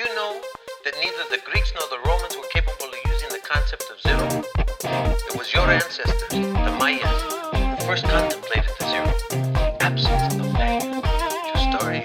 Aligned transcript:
you 0.00 0.14
know 0.14 0.40
that 0.82 0.94
neither 0.96 1.28
the 1.28 1.42
Greeks 1.44 1.74
nor 1.74 1.86
the 1.90 1.98
Romans 2.08 2.34
were 2.34 2.48
capable 2.50 2.86
of 2.86 3.12
using 3.12 3.28
the 3.28 3.38
concept 3.44 3.84
of 3.90 4.00
zero? 4.00 4.42
It 5.28 5.36
was 5.36 5.52
your 5.52 5.68
ancestors, 5.70 6.30
the 6.30 6.76
Mayas, 6.80 7.04
who 7.52 7.84
first 7.84 8.04
contemplated 8.04 8.70
the 8.78 8.86
zero. 8.88 9.76
Absence 9.80 10.34
of 10.36 10.52
value. 10.56 11.02
True 11.52 11.78
story. 11.78 12.02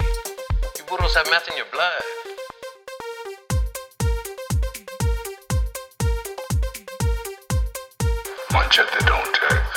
You 0.78 0.84
burros 0.90 1.16
have 1.16 1.30
math 1.30 1.48
in 1.48 1.56
your 1.56 1.68
blood. 1.72 2.02
Machete 8.52 9.06
don't 9.06 9.34
text. 9.36 9.75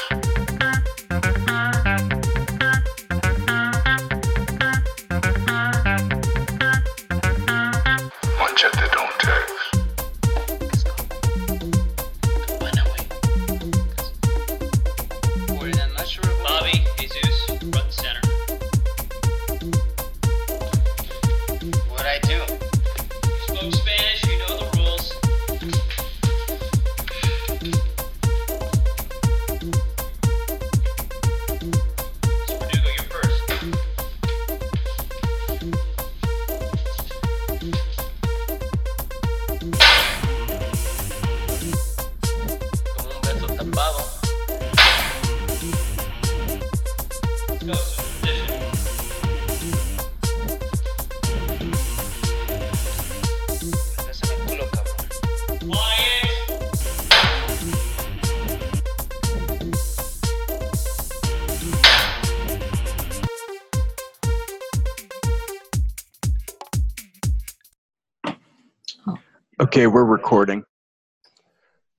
Okay, 69.60 69.88
we're 69.88 70.04
recording. 70.04 70.62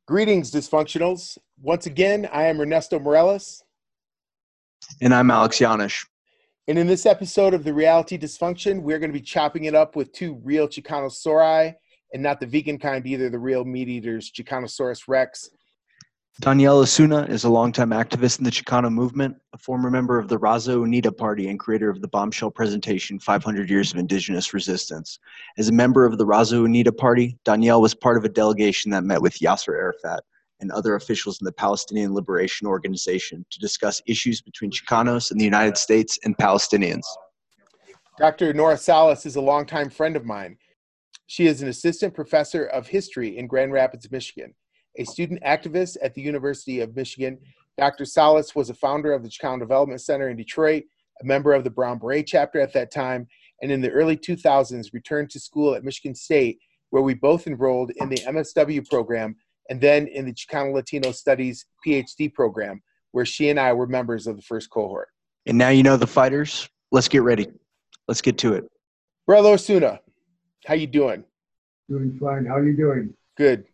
Greetings, 0.07 0.49
dysfunctionals. 0.49 1.37
Once 1.61 1.87
again, 1.87 2.29
I 2.31 2.43
am 2.43 2.61
Ernesto 2.61 2.99
Mireles, 2.99 3.61
And 5.01 5.13
I'm 5.13 5.29
Alex 5.29 5.59
Yanish. 5.59 6.05
and 6.69 6.79
in 6.79 6.87
this 6.87 7.05
episode 7.05 7.53
of 7.53 7.65
the 7.65 7.73
Reality 7.73 8.17
Dysfunction, 8.17 8.81
we're 8.81 8.97
going 8.97 9.11
to 9.11 9.19
be 9.19 9.21
chopping 9.21 9.65
it 9.65 9.75
up 9.75 9.97
with 9.97 10.13
two 10.13 10.39
real 10.41 10.69
Chicanosauri, 10.69 11.75
and 12.13 12.23
not 12.23 12.39
the 12.39 12.45
vegan 12.45 12.79
kind 12.79 13.05
either, 13.05 13.29
the 13.29 13.37
real 13.37 13.65
meat 13.65 13.89
eaters, 13.89 14.31
Chicanosaurus 14.31 15.09
rex. 15.09 15.49
Daniel 16.41 16.77
Osuna 16.77 17.23
is 17.23 17.43
a 17.43 17.49
longtime 17.49 17.89
activist 17.89 18.39
in 18.39 18.45
the 18.45 18.49
Chicano 18.49 18.89
movement, 18.89 19.35
a 19.51 19.57
former 19.57 19.91
member 19.91 20.17
of 20.17 20.29
the 20.29 20.39
Raza 20.39 20.73
Unida 20.73 21.15
Party, 21.15 21.49
and 21.49 21.59
creator 21.59 21.89
of 21.89 21.99
the 21.99 22.07
bombshell 22.07 22.49
presentation 22.49 23.19
500 23.19 23.69
Years 23.69 23.91
of 23.91 23.99
Indigenous 23.99 24.53
Resistance. 24.53 25.19
As 25.57 25.67
a 25.67 25.73
member 25.73 26.05
of 26.05 26.17
the 26.17 26.25
Raza 26.25 26.53
Unida 26.53 26.95
Party, 26.95 27.37
Danielle 27.43 27.81
was 27.81 27.93
part 27.93 28.15
of 28.15 28.23
a 28.23 28.29
delegation 28.29 28.89
that 28.91 29.03
met 29.03 29.21
with 29.21 29.39
Yasser 29.39 29.73
Arafat 29.73 30.23
and 30.61 30.71
other 30.71 30.95
officials 30.95 31.41
in 31.41 31.45
the 31.45 31.51
Palestinian 31.51 32.13
Liberation 32.13 32.67
Organization 32.67 33.45
to 33.49 33.59
discuss 33.59 34.01
issues 34.05 34.41
between 34.41 34.71
Chicanos 34.71 35.31
in 35.31 35.37
the 35.37 35.45
United 35.45 35.77
States 35.77 36.17
and 36.23 36.37
Palestinians. 36.37 37.03
Dr. 38.17 38.53
Nora 38.53 38.77
Salas 38.77 39.25
is 39.25 39.35
a 39.35 39.41
longtime 39.41 39.89
friend 39.89 40.15
of 40.15 40.23
mine. 40.23 40.57
She 41.27 41.47
is 41.47 41.61
an 41.61 41.67
assistant 41.67 42.13
professor 42.13 42.63
of 42.63 42.87
history 42.87 43.37
in 43.37 43.47
Grand 43.47 43.73
Rapids, 43.73 44.09
Michigan. 44.09 44.53
A 44.97 45.03
student 45.03 45.41
activist 45.43 45.97
at 46.01 46.13
the 46.13 46.21
University 46.21 46.79
of 46.81 46.95
Michigan, 46.95 47.37
Dr. 47.77 48.05
Salas 48.05 48.55
was 48.55 48.69
a 48.69 48.73
founder 48.73 49.13
of 49.13 49.23
the 49.23 49.29
Chicano 49.29 49.59
Development 49.59 50.01
Center 50.01 50.29
in 50.29 50.37
Detroit, 50.37 50.83
a 51.21 51.25
member 51.25 51.53
of 51.53 51.63
the 51.63 51.69
Brown 51.69 51.97
Beret 51.97 52.27
chapter 52.27 52.59
at 52.59 52.73
that 52.73 52.91
time, 52.91 53.27
and 53.61 53.71
in 53.71 53.81
the 53.81 53.91
early 53.91 54.17
2000s 54.17 54.93
returned 54.93 55.29
to 55.31 55.39
school 55.39 55.75
at 55.75 55.83
Michigan 55.83 56.15
State, 56.15 56.59
where 56.89 57.03
we 57.03 57.13
both 57.13 57.47
enrolled 57.47 57.91
in 57.97 58.09
the 58.09 58.17
MSW 58.17 58.87
program 58.89 59.35
and 59.69 59.79
then 59.79 60.07
in 60.07 60.25
the 60.25 60.33
Chicano 60.33 60.73
Latino 60.73 61.11
Studies 61.11 61.65
PhD 61.85 62.33
program, 62.33 62.81
where 63.11 63.25
she 63.25 63.49
and 63.49 63.59
I 63.59 63.73
were 63.73 63.87
members 63.87 64.27
of 64.27 64.35
the 64.35 64.41
first 64.41 64.69
cohort. 64.69 65.09
And 65.45 65.57
now 65.57 65.69
you 65.69 65.83
know 65.83 65.97
the 65.97 66.07
fighters. 66.07 66.67
Let's 66.91 67.07
get 67.07 67.21
ready. 67.21 67.47
Let's 68.07 68.21
get 68.21 68.37
to 68.39 68.53
it. 68.53 68.65
Brother 69.27 69.49
Osuna, 69.49 69.99
how 70.65 70.73
you 70.73 70.87
doing? 70.87 71.23
Doing 71.87 72.17
fine. 72.19 72.45
How 72.45 72.57
are 72.57 72.67
you 72.67 72.75
doing? 72.75 73.13
Good. 73.37 73.65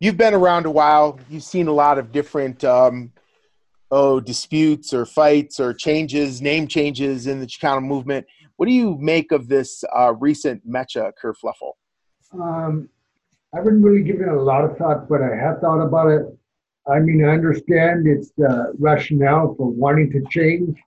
You've 0.00 0.16
been 0.16 0.34
around 0.34 0.66
a 0.66 0.70
while. 0.70 1.18
You've 1.30 1.42
seen 1.42 1.68
a 1.68 1.72
lot 1.72 1.98
of 1.98 2.12
different 2.12 2.64
um, 2.64 3.12
oh 3.90 4.20
disputes 4.20 4.92
or 4.92 5.06
fights 5.06 5.60
or 5.60 5.72
changes, 5.72 6.42
name 6.42 6.66
changes 6.68 7.26
in 7.26 7.40
the 7.40 7.46
Chicano 7.46 7.82
movement. 7.82 8.26
What 8.56 8.66
do 8.66 8.72
you 8.72 8.96
make 9.00 9.32
of 9.32 9.48
this 9.48 9.84
uh, 9.94 10.14
recent 10.14 10.68
Mecha 10.68 11.12
kerfluffle? 11.22 11.72
Um, 12.32 12.88
I 13.54 13.58
haven't 13.58 13.82
really 13.82 14.02
given 14.02 14.28
it 14.28 14.34
a 14.34 14.42
lot 14.42 14.64
of 14.64 14.76
thought, 14.76 15.08
but 15.08 15.22
I 15.22 15.34
have 15.34 15.60
thought 15.60 15.80
about 15.80 16.08
it. 16.08 16.26
I 16.88 17.00
mean, 17.00 17.24
I 17.24 17.30
understand 17.30 18.06
its 18.06 18.30
uh, 18.38 18.72
rationale 18.78 19.54
for 19.56 19.68
wanting 19.68 20.10
to 20.12 20.24
change. 20.30 20.78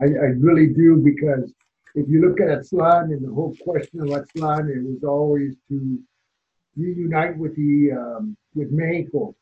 I, 0.00 0.06
I 0.06 0.28
really 0.38 0.68
do 0.68 0.96
because 0.96 1.52
if 1.94 2.08
you 2.08 2.20
look 2.20 2.40
at 2.40 2.48
Aztlan 2.48 3.04
and 3.04 3.24
the 3.24 3.32
whole 3.32 3.54
question 3.62 4.00
of 4.00 4.08
Aztlan, 4.08 4.68
it 4.68 4.82
was 4.82 5.04
always 5.04 5.54
to 5.68 5.98
reunite 6.76 7.36
with 7.36 7.54
the 7.56 7.92
um, 7.92 8.36
with 8.54 8.70
Mexico. 8.70 9.34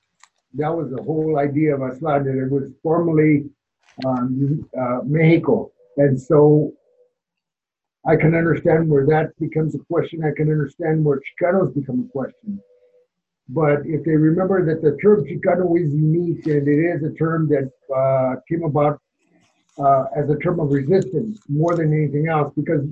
That 0.55 0.69
was 0.69 0.91
the 0.91 1.03
whole 1.03 1.39
idea 1.39 1.75
of 1.75 1.81
Aztlan, 1.81 2.25
that 2.25 2.39
it 2.39 2.51
was 2.51 2.71
formerly 2.83 3.45
um, 4.07 4.69
uh, 4.79 5.01
Mexico, 5.05 5.71
and 5.97 6.21
so 6.21 6.73
I 8.07 8.17
can 8.17 8.35
understand 8.35 8.89
where 8.89 9.07
that 9.07 9.39
becomes 9.39 9.75
a 9.75 9.79
question. 9.79 10.25
I 10.25 10.33
can 10.37 10.51
understand 10.51 11.05
where 11.05 11.21
Chicanos 11.21 11.75
become 11.75 12.01
a 12.01 12.13
question. 12.13 12.61
But 13.49 13.81
if 13.85 14.05
they 14.05 14.17
remember 14.17 14.65
that 14.65 14.83
the 14.83 14.97
term 15.03 15.25
Chicano 15.25 15.79
is 15.79 15.93
unique 15.93 16.47
and 16.47 16.67
it 16.67 16.97
is 16.97 17.03
a 17.05 17.13
term 17.15 17.49
that 17.49 17.71
uh, 17.95 18.41
came 18.49 18.65
about 18.65 19.01
uh, 19.79 20.05
as 20.17 20.31
a 20.31 20.37
term 20.37 20.61
of 20.61 20.71
resistance 20.71 21.39
more 21.49 21.77
than 21.77 21.93
anything 21.93 22.29
else, 22.29 22.53
because 22.57 22.87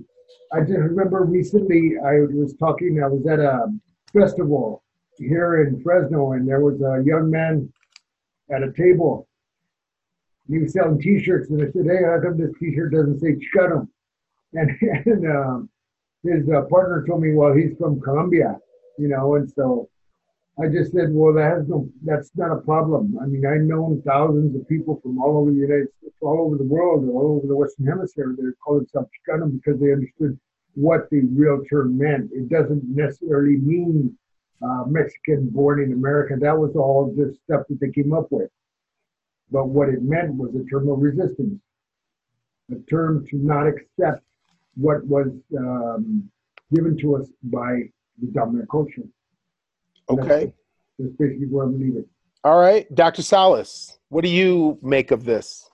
I 0.52 0.60
just 0.60 0.78
remember 0.78 1.24
recently 1.24 1.94
I 2.04 2.20
was 2.20 2.54
talking, 2.58 3.02
I 3.02 3.08
was 3.08 3.26
at 3.26 3.38
a 3.38 3.66
festival 4.12 4.82
here 5.18 5.62
in 5.62 5.82
Fresno, 5.82 6.32
and 6.32 6.48
there 6.48 6.60
was 6.60 6.80
a 6.80 7.02
young 7.04 7.30
man 7.30 7.72
at 8.50 8.62
a 8.62 8.72
table. 8.72 9.28
He 10.48 10.58
was 10.58 10.72
selling 10.72 11.00
T-shirts, 11.00 11.50
and 11.50 11.62
I 11.62 11.70
said, 11.70 11.86
"Hey, 11.86 12.02
how 12.04 12.20
come 12.20 12.38
this 12.38 12.52
T-shirt 12.58 12.92
doesn't 12.92 13.20
say 13.20 13.36
Chicano?" 13.36 13.88
And, 14.52 14.68
and 15.06 15.30
um, 15.30 15.70
his 16.24 16.48
uh, 16.48 16.62
partner 16.62 17.04
told 17.06 17.22
me, 17.22 17.34
"Well, 17.34 17.54
he's 17.54 17.76
from 17.78 18.00
Colombia, 18.00 18.58
you 18.98 19.06
know," 19.06 19.36
and 19.36 19.48
so 19.48 19.88
I 20.60 20.66
just 20.66 20.92
said, 20.92 21.08
"Well, 21.12 21.32
that 21.34 21.58
has 21.58 21.68
no, 21.68 21.88
that's 22.02 22.30
not 22.34 22.50
a 22.50 22.60
problem. 22.60 23.16
I 23.22 23.26
mean, 23.26 23.46
I've 23.46 23.62
known 23.62 24.02
thousands 24.04 24.56
of 24.56 24.68
people 24.68 25.00
from 25.02 25.22
all 25.22 25.38
over 25.38 25.52
the 25.52 25.56
United 25.56 25.88
States, 25.98 26.16
all 26.20 26.40
over 26.40 26.56
the 26.56 26.64
world, 26.64 27.08
all 27.08 27.36
over 27.36 27.46
the 27.46 27.56
Western 27.56 27.86
Hemisphere 27.86 28.34
that 28.36 28.52
call 28.62 28.76
themselves 28.76 29.08
Chicano 29.08 29.52
because 29.52 29.80
they 29.80 29.92
understood 29.92 30.38
what 30.74 31.08
the 31.10 31.22
real 31.32 31.62
term 31.70 31.98
meant. 31.98 32.30
It 32.32 32.48
doesn't 32.48 32.84
necessarily 32.84 33.56
mean 33.56 34.16
uh, 34.62 34.84
Mexican 34.86 35.48
born 35.48 35.82
in 35.82 35.92
America. 35.92 36.36
That 36.38 36.58
was 36.58 36.76
all 36.76 37.14
just 37.16 37.42
stuff 37.42 37.62
that 37.68 37.80
they 37.80 37.90
came 37.90 38.12
up 38.12 38.26
with. 38.30 38.50
But 39.50 39.68
what 39.68 39.88
it 39.88 40.02
meant 40.02 40.34
was 40.34 40.54
a 40.54 40.64
term 40.70 40.88
of 40.88 41.00
resistance, 41.00 41.60
a 42.70 42.76
term 42.88 43.26
to 43.28 43.36
not 43.36 43.66
accept 43.66 44.22
what 44.76 45.04
was 45.06 45.28
um, 45.58 46.30
given 46.72 46.96
to 46.98 47.16
us 47.16 47.28
by 47.42 47.82
the 48.20 48.28
dominant 48.32 48.70
culture. 48.70 49.02
Okay. 50.08 50.52
That's 50.98 51.12
basically 51.18 51.46
where 51.46 51.64
I'm 51.64 51.80
leaving. 51.80 52.04
All 52.44 52.60
right. 52.60 52.92
Dr. 52.94 53.22
Salas, 53.22 53.98
what 54.08 54.22
do 54.24 54.30
you 54.30 54.78
make 54.82 55.10
of 55.10 55.24
this? 55.24 55.68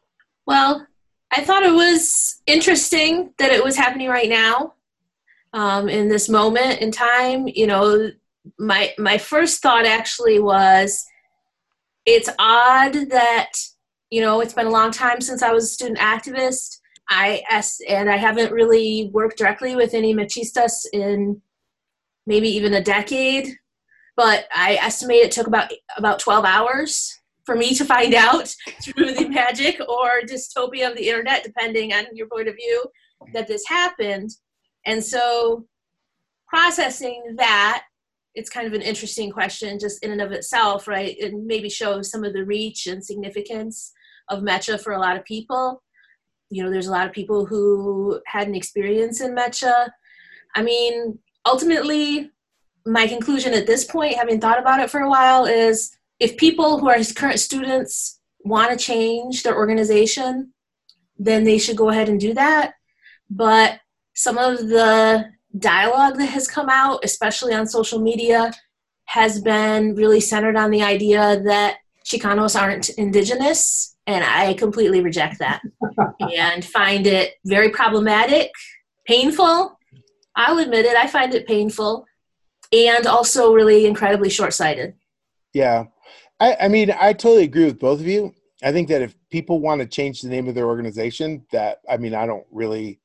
Well, 0.46 0.86
I 1.30 1.42
thought 1.42 1.64
it 1.64 1.74
was 1.74 2.40
interesting 2.46 3.32
that 3.38 3.50
it 3.50 3.62
was 3.62 3.76
happening 3.76 4.08
right 4.08 4.28
now, 4.28 4.74
um, 5.56 5.88
in 5.88 6.08
this 6.08 6.28
moment 6.28 6.80
in 6.80 6.92
time. 6.92 7.48
You 7.48 7.66
know, 7.66 8.10
my 8.58 8.92
my 8.98 9.18
first 9.18 9.62
thought 9.62 9.86
actually 9.86 10.38
was, 10.38 11.04
it's 12.04 12.28
odd 12.38 12.92
that 13.10 13.52
you 14.10 14.20
know 14.20 14.40
it's 14.40 14.54
been 14.54 14.66
a 14.66 14.70
long 14.70 14.92
time 14.92 15.20
since 15.20 15.42
I 15.42 15.52
was 15.52 15.64
a 15.64 15.68
student 15.68 15.98
activist. 15.98 16.78
I 17.08 17.42
and 17.88 18.10
I 18.10 18.16
haven't 18.16 18.52
really 18.52 19.10
worked 19.12 19.38
directly 19.38 19.74
with 19.74 19.94
any 19.94 20.14
mechistas 20.14 20.84
in 20.92 21.40
maybe 22.26 22.48
even 22.48 22.74
a 22.74 22.82
decade. 22.82 23.56
But 24.14 24.46
I 24.54 24.74
estimate 24.76 25.18
it 25.18 25.32
took 25.32 25.46
about 25.46 25.72
about 25.96 26.18
12 26.18 26.44
hours 26.44 27.18
for 27.44 27.56
me 27.56 27.74
to 27.74 27.84
find 27.84 28.14
out 28.26 28.54
through 28.82 29.12
the 29.12 29.28
magic 29.28 29.80
or 29.88 30.20
dystopia 30.22 30.90
of 30.90 30.96
the 30.96 31.08
internet, 31.08 31.44
depending 31.44 31.94
on 31.94 32.04
your 32.12 32.26
point 32.26 32.48
of 32.48 32.56
view, 32.56 32.84
that 33.32 33.48
this 33.48 33.66
happened. 33.66 34.30
And 34.86 35.04
so 35.04 35.66
processing 36.48 37.34
that, 37.36 37.84
it's 38.34 38.50
kind 38.50 38.66
of 38.66 38.74
an 38.74 38.82
interesting 38.82 39.30
question 39.30 39.78
just 39.78 40.04
in 40.04 40.12
and 40.12 40.20
of 40.20 40.30
itself, 40.30 40.86
right? 40.86 41.16
It 41.18 41.32
maybe 41.34 41.68
shows 41.68 42.10
some 42.10 42.22
of 42.22 42.32
the 42.32 42.44
reach 42.44 42.86
and 42.86 43.04
significance 43.04 43.92
of 44.28 44.42
Mecha 44.42 44.80
for 44.80 44.92
a 44.92 45.00
lot 45.00 45.16
of 45.16 45.24
people. 45.24 45.82
You 46.50 46.62
know, 46.62 46.70
there's 46.70 46.86
a 46.86 46.92
lot 46.92 47.06
of 47.06 47.12
people 47.12 47.46
who 47.46 48.20
had 48.26 48.46
an 48.46 48.54
experience 48.54 49.20
in 49.20 49.34
Mecha. 49.34 49.88
I 50.54 50.62
mean, 50.62 51.18
ultimately, 51.46 52.30
my 52.84 53.06
conclusion 53.06 53.52
at 53.52 53.66
this 53.66 53.84
point, 53.84 54.16
having 54.16 54.40
thought 54.40 54.60
about 54.60 54.80
it 54.80 54.90
for 54.90 55.00
a 55.00 55.10
while, 55.10 55.46
is 55.46 55.96
if 56.20 56.36
people 56.36 56.78
who 56.78 56.88
are 56.88 56.98
current 57.16 57.40
students 57.40 58.20
want 58.40 58.70
to 58.70 58.76
change 58.76 59.42
their 59.42 59.56
organization, 59.56 60.52
then 61.18 61.44
they 61.44 61.58
should 61.58 61.76
go 61.76 61.88
ahead 61.88 62.08
and 62.08 62.20
do 62.20 62.34
that. 62.34 62.74
But 63.28 63.80
some 64.16 64.38
of 64.38 64.68
the 64.68 65.26
dialogue 65.58 66.16
that 66.16 66.26
has 66.26 66.48
come 66.48 66.68
out, 66.68 67.04
especially 67.04 67.54
on 67.54 67.66
social 67.66 68.00
media, 68.00 68.50
has 69.04 69.40
been 69.40 69.94
really 69.94 70.20
centered 70.20 70.56
on 70.56 70.70
the 70.70 70.82
idea 70.82 71.40
that 71.44 71.76
Chicanos 72.04 72.60
aren't 72.60 72.88
indigenous, 72.90 73.96
and 74.06 74.24
I 74.24 74.54
completely 74.54 75.00
reject 75.00 75.38
that 75.38 75.60
and 76.34 76.64
find 76.64 77.06
it 77.06 77.34
very 77.44 77.70
problematic, 77.70 78.50
painful. 79.06 79.78
I'll 80.34 80.58
admit 80.58 80.86
it, 80.86 80.96
I 80.96 81.06
find 81.06 81.34
it 81.34 81.46
painful, 81.46 82.06
and 82.72 83.06
also 83.06 83.52
really 83.52 83.86
incredibly 83.86 84.30
short 84.30 84.54
sighted. 84.54 84.94
Yeah. 85.52 85.84
I, 86.40 86.56
I 86.62 86.68
mean, 86.68 86.90
I 86.90 87.12
totally 87.12 87.44
agree 87.44 87.64
with 87.64 87.78
both 87.78 88.00
of 88.00 88.06
you. 88.06 88.34
I 88.62 88.72
think 88.72 88.88
that 88.88 89.02
if 89.02 89.14
people 89.30 89.60
want 89.60 89.80
to 89.82 89.86
change 89.86 90.22
the 90.22 90.28
name 90.28 90.48
of 90.48 90.54
their 90.54 90.66
organization, 90.66 91.44
that, 91.52 91.80
I 91.88 91.96
mean, 91.98 92.14
I 92.14 92.26
don't 92.26 92.46
really 92.50 93.00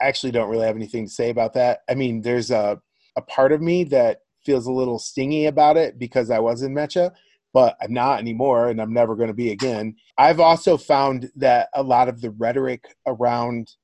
actually 0.00 0.32
don't 0.32 0.50
really 0.50 0.66
have 0.66 0.76
anything 0.76 1.06
to 1.06 1.12
say 1.12 1.30
about 1.30 1.54
that. 1.54 1.80
I 1.88 1.94
mean, 1.94 2.22
there's 2.22 2.50
a, 2.50 2.80
a 3.16 3.22
part 3.22 3.52
of 3.52 3.60
me 3.60 3.84
that 3.84 4.20
feels 4.44 4.66
a 4.66 4.72
little 4.72 4.98
stingy 4.98 5.46
about 5.46 5.76
it 5.76 5.98
because 5.98 6.30
I 6.30 6.38
was 6.38 6.62
in 6.62 6.74
Mecha, 6.74 7.12
but 7.52 7.76
I'm 7.80 7.92
not 7.92 8.20
anymore 8.20 8.68
and 8.68 8.80
I'm 8.80 8.92
never 8.92 9.16
going 9.16 9.28
to 9.28 9.34
be 9.34 9.50
again. 9.50 9.96
I've 10.16 10.40
also 10.40 10.76
found 10.76 11.30
that 11.36 11.68
a 11.74 11.82
lot 11.82 12.08
of 12.08 12.20
the 12.20 12.30
rhetoric 12.30 12.84
around 13.06 13.74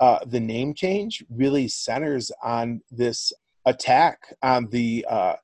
uh, 0.00 0.18
the 0.26 0.40
name 0.40 0.74
change 0.74 1.24
really 1.30 1.68
centers 1.68 2.32
on 2.42 2.80
this 2.90 3.32
attack 3.66 4.18
on 4.42 4.68
the 4.70 5.06
uh, 5.08 5.36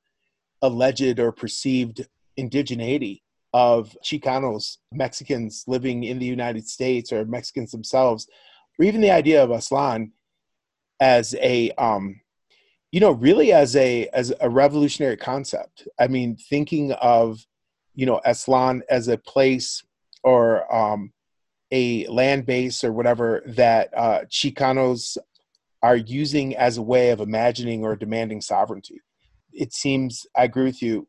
alleged 0.61 1.19
or 1.19 1.31
perceived 1.31 2.05
indigeneity 2.37 3.21
of 3.53 3.95
Chicanos, 4.03 4.77
Mexicans 4.91 5.63
living 5.65 6.03
in 6.03 6.19
the 6.19 6.25
United 6.25 6.67
States 6.67 7.11
or 7.11 7.25
Mexicans 7.25 7.71
themselves 7.71 8.27
or 8.79 8.85
even 8.85 9.01
the 9.01 9.11
idea 9.11 9.43
of 9.43 9.49
Aztlan 9.49 10.11
as 10.99 11.35
a 11.35 11.71
um, 11.71 12.19
you 12.91 12.99
know 12.99 13.11
really 13.11 13.51
as 13.51 13.75
a 13.75 14.07
as 14.13 14.33
a 14.39 14.49
revolutionary 14.49 15.17
concept. 15.17 15.87
I 15.99 16.07
mean 16.07 16.37
thinking 16.37 16.93
of 16.93 17.45
you 17.93 18.05
know 18.05 18.21
Aztlan 18.25 18.81
as 18.89 19.07
a 19.07 19.17
place 19.17 19.83
or 20.23 20.73
um, 20.73 21.11
a 21.71 22.07
land 22.07 22.45
base 22.45 22.83
or 22.83 22.91
whatever 22.91 23.43
that 23.45 23.89
uh, 23.95 24.21
chicanos 24.29 25.17
are 25.81 25.95
using 25.95 26.55
as 26.57 26.77
a 26.77 26.81
way 26.81 27.09
of 27.11 27.21
imagining 27.21 27.85
or 27.85 27.95
demanding 27.95 28.41
sovereignty. 28.41 29.01
It 29.51 29.73
seems 29.73 30.25
i 30.35 30.43
agree 30.43 30.65
with 30.65 30.81
you 30.81 31.07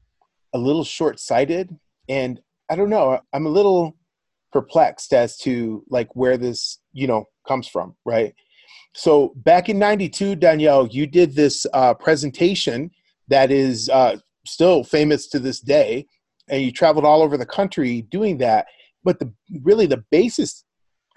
a 0.52 0.58
little 0.58 0.82
short-sighted 0.82 1.78
and 2.08 2.40
i 2.68 2.74
don't 2.74 2.90
know 2.90 3.20
i'm 3.32 3.46
a 3.46 3.50
little 3.50 3.96
perplexed 4.52 5.12
as 5.12 5.36
to 5.38 5.84
like 5.88 6.16
where 6.16 6.36
this 6.36 6.80
you 6.92 7.06
know 7.06 7.26
comes 7.50 7.66
from, 7.66 7.96
right? 8.04 8.32
So 8.94 9.32
back 9.36 9.68
in 9.68 9.78
92, 9.78 10.36
Daniel, 10.36 10.86
you 10.86 11.06
did 11.06 11.34
this 11.34 11.66
uh, 11.74 11.94
presentation 11.94 12.92
that 13.26 13.50
is 13.50 13.88
uh, 13.88 14.18
still 14.46 14.84
famous 14.84 15.28
to 15.28 15.40
this 15.40 15.60
day, 15.60 16.06
and 16.48 16.62
you 16.62 16.70
traveled 16.70 17.04
all 17.04 17.22
over 17.22 17.36
the 17.36 17.46
country 17.46 18.02
doing 18.02 18.38
that. 18.38 18.66
But 19.02 19.18
the 19.18 19.32
really 19.62 19.86
the 19.86 20.04
basis 20.10 20.64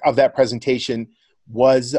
of 0.06 0.15
that 0.15 0.33
presentation 0.33 1.07
was 1.47 1.95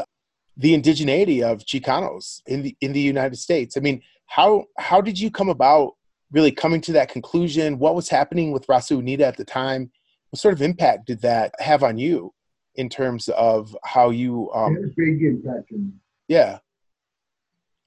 the 0.57 0.73
indigeneity 0.77 1.41
of 1.41 1.65
Chicanos 1.65 2.41
in 2.47 2.61
the 2.61 2.75
in 2.81 2.91
the 2.91 3.07
United 3.13 3.37
States. 3.37 3.77
I 3.77 3.79
mean, 3.79 4.01
how 4.27 4.65
how 4.77 4.99
did 5.01 5.17
you 5.17 5.31
come 5.31 5.49
about 5.49 5.93
really 6.31 6.51
coming 6.51 6.81
to 6.81 6.93
that 6.93 7.09
conclusion? 7.09 7.79
What 7.79 7.95
was 7.95 8.09
happening 8.09 8.51
with 8.51 8.67
Raza 8.67 8.99
Unida 9.01 9.21
at 9.21 9.37
the 9.37 9.45
time? 9.45 9.91
What 10.29 10.39
sort 10.39 10.53
of 10.53 10.61
impact 10.61 11.07
did 11.07 11.21
that 11.21 11.53
have 11.59 11.83
on 11.83 11.97
you? 11.97 12.33
In 12.75 12.89
terms 12.89 13.29
of 13.29 13.75
how 13.83 14.09
you 14.09 14.51
um 14.53 14.91
big 14.95 15.21
impact 15.21 15.71
yeah. 16.27 16.59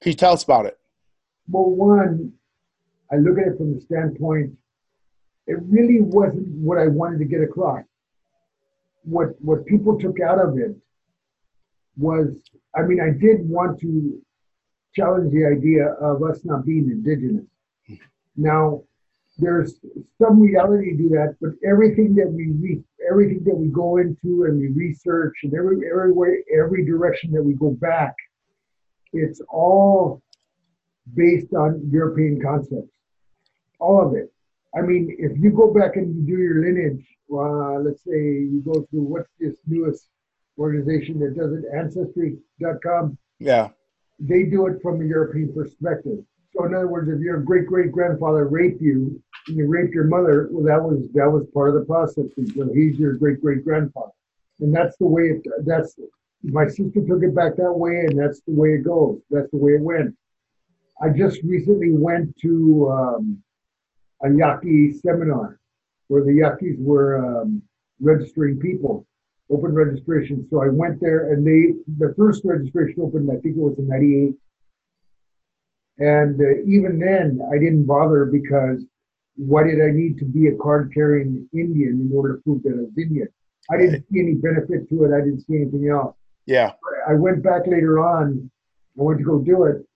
Can 0.01 0.11
you 0.11 0.17
tell 0.17 0.33
us 0.33 0.45
about 0.45 0.67
it? 0.67 0.79
Well 1.49 1.71
one 1.71 2.33
i 3.11 3.17
look 3.17 3.39
at 3.39 3.49
it 3.49 3.57
from 3.57 3.75
the 3.75 3.81
standpoint 3.81 4.53
it 5.47 5.59
really 5.63 6.01
wasn't 6.01 6.47
what 6.49 6.79
i 6.79 6.87
wanted 6.87 7.19
to 7.19 7.25
get 7.25 7.41
across. 7.41 7.85
What 9.03 9.41
what 9.41 9.67
people 9.67 9.99
took 9.99 10.21
out 10.21 10.39
of 10.39 10.59
it 10.59 10.77
was 11.97 12.29
i 12.77 12.83
mean 12.83 13.01
i 13.01 13.11
did 13.11 13.49
want 13.49 13.81
to 13.81 14.23
challenge 14.95 15.33
the 15.33 15.45
idea 15.47 15.87
of 15.87 16.23
us 16.23 16.45
not 16.45 16.65
being 16.65 16.91
indigenous. 16.91 17.45
Now 18.37 18.83
there's 19.39 19.79
some 20.21 20.41
reality 20.41 20.97
to 20.97 21.09
that, 21.11 21.37
but 21.41 21.51
everything 21.65 22.15
that 22.17 22.29
we 22.29 22.51
read, 22.61 22.83
everything 23.09 23.45
that 23.45 23.55
we 23.55 23.69
go 23.69 23.99
into 23.99 24.45
and 24.45 24.59
we 24.59 24.69
research, 24.69 25.35
and 25.45 25.55
every 25.55 25.77
every 25.89 26.13
way, 26.13 26.45
every 26.53 26.85
direction 26.85 27.31
that 27.33 27.43
we 27.43 27.55
go 27.55 27.71
back, 27.71 28.15
it's 29.13 29.41
all 29.49 30.21
based 31.15 31.55
on 31.55 31.89
European 31.91 32.43
concepts. 32.43 32.91
All 33.79 34.05
of 34.05 34.15
it. 34.15 34.33
I 34.77 34.83
mean, 34.83 35.17
if 35.19 35.39
you 35.39 35.51
go 35.51 35.73
back 35.73 35.97
and 35.97 36.15
you 36.15 36.37
do 36.37 36.43
your 36.43 36.61
lineage, 36.65 37.07
uh, 37.33 37.79
let's 37.81 38.03
say 38.05 38.19
you 38.19 38.63
go 38.65 38.87
through 38.91 39.03
what's 39.03 39.31
this 39.39 39.57
newest 39.67 40.09
organization 40.59 41.21
that 41.21 41.37
does 41.37 41.53
it, 41.53 41.65
Ancestry.com. 41.75 43.17
Yeah. 43.39 43.69
They 44.19 44.45
do 44.45 44.67
it 44.67 44.83
from 44.83 45.01
a 45.01 45.05
European 45.05 45.55
perspective. 45.55 46.19
So 46.55 46.65
in 46.65 46.75
other 46.75 46.89
words, 46.89 47.09
if 47.09 47.21
your 47.21 47.41
great 47.41 47.67
great 47.67 47.93
grandfather 47.93 48.49
raped 48.49 48.83
you, 48.83 49.23
you 49.49 49.67
raped 49.67 49.95
your 49.95 50.05
mother, 50.05 50.49
well, 50.51 50.65
that 50.65 50.83
was 50.83 51.09
that 51.15 51.31
was 51.31 51.47
part 51.53 51.71
of 51.71 51.75
the 51.75 51.87
process. 51.87 52.27
So 52.37 52.69
he's 52.75 52.99
your 52.99 53.15
great 53.15 53.41
great 53.41 53.65
grandfather, 53.65 54.13
and 54.61 54.75
that's 54.75 54.97
the 54.99 55.07
way 55.07 55.25
it. 55.25 55.47
That's 55.65 55.97
my 56.43 56.67
sister 56.67 57.01
took 57.07 57.23
it 57.23 57.35
back 57.35 57.57
that 57.57 57.73
way, 57.73 58.07
and 58.07 58.19
that's 58.19 58.41
the 58.43 58.53
way 58.53 58.75
it 58.75 58.85
goes. 58.85 59.21
That's 59.31 59.51
the 59.51 59.57
way 59.57 59.73
it 59.73 59.81
went. 59.81 60.15
I 61.01 61.11
just 61.11 61.43
recently 61.43 61.93
went 61.93 62.37
to 62.39 62.91
um, 62.91 63.43
a 64.23 64.31
Yaqui 64.33 64.93
seminar 64.93 65.61
where 66.09 66.25
the 66.25 66.33
Yaquis 66.33 66.77
were 66.79 67.19
um, 67.19 67.63
registering 68.01 68.59
people, 68.59 69.07
open 69.51 69.75
registration. 69.75 70.47
So 70.51 70.63
I 70.63 70.69
went 70.69 71.01
there, 71.01 71.33
and 71.33 71.47
they 71.47 71.75
the 71.99 72.15
first 72.15 72.43
registration 72.45 73.03
opened. 73.03 73.31
I 73.31 73.41
think 73.41 73.57
it 73.57 73.61
was 73.61 73.79
in 73.79 73.89
'98 73.89 74.35
and 75.99 76.41
uh, 76.41 76.63
even 76.65 76.99
then, 76.99 77.41
I 77.53 77.59
didn't 77.59 77.85
bother 77.85 78.25
because 78.25 78.85
why 79.39 79.65
did 79.65 79.81
I 79.81 79.91
need 79.91 80.19
to 80.19 80.25
be 80.25 80.49
a 80.49 80.57
card 80.57 80.93
carrying 80.93 81.49
Indian 81.53 82.01
in 82.01 82.11
order 82.15 82.37
to 82.37 82.43
prove 82.43 82.63
that 82.65 82.75
I 82.75 82.83
was 82.83 82.99
Indian? 82.99 83.29
I 83.71 83.77
didn't 83.77 84.05
see 84.11 84.21
any 84.21 84.35
benefit 84.35 84.89
to 84.89 85.05
it. 85.05 85.15
I 85.15 85.21
didn't 85.21 85.41
see 85.47 85.57
anything 85.57 85.89
else. 85.89 86.17
Yeah. 86.47 86.73
I 87.09 87.15
went 87.15 87.43
back 87.43 87.67
later 87.67 87.99
on. 87.99 88.51
I 88.99 89.03
went 89.03 89.19
to 89.19 89.25
go 89.25 89.39
do 89.39 89.65
it. 89.65 89.87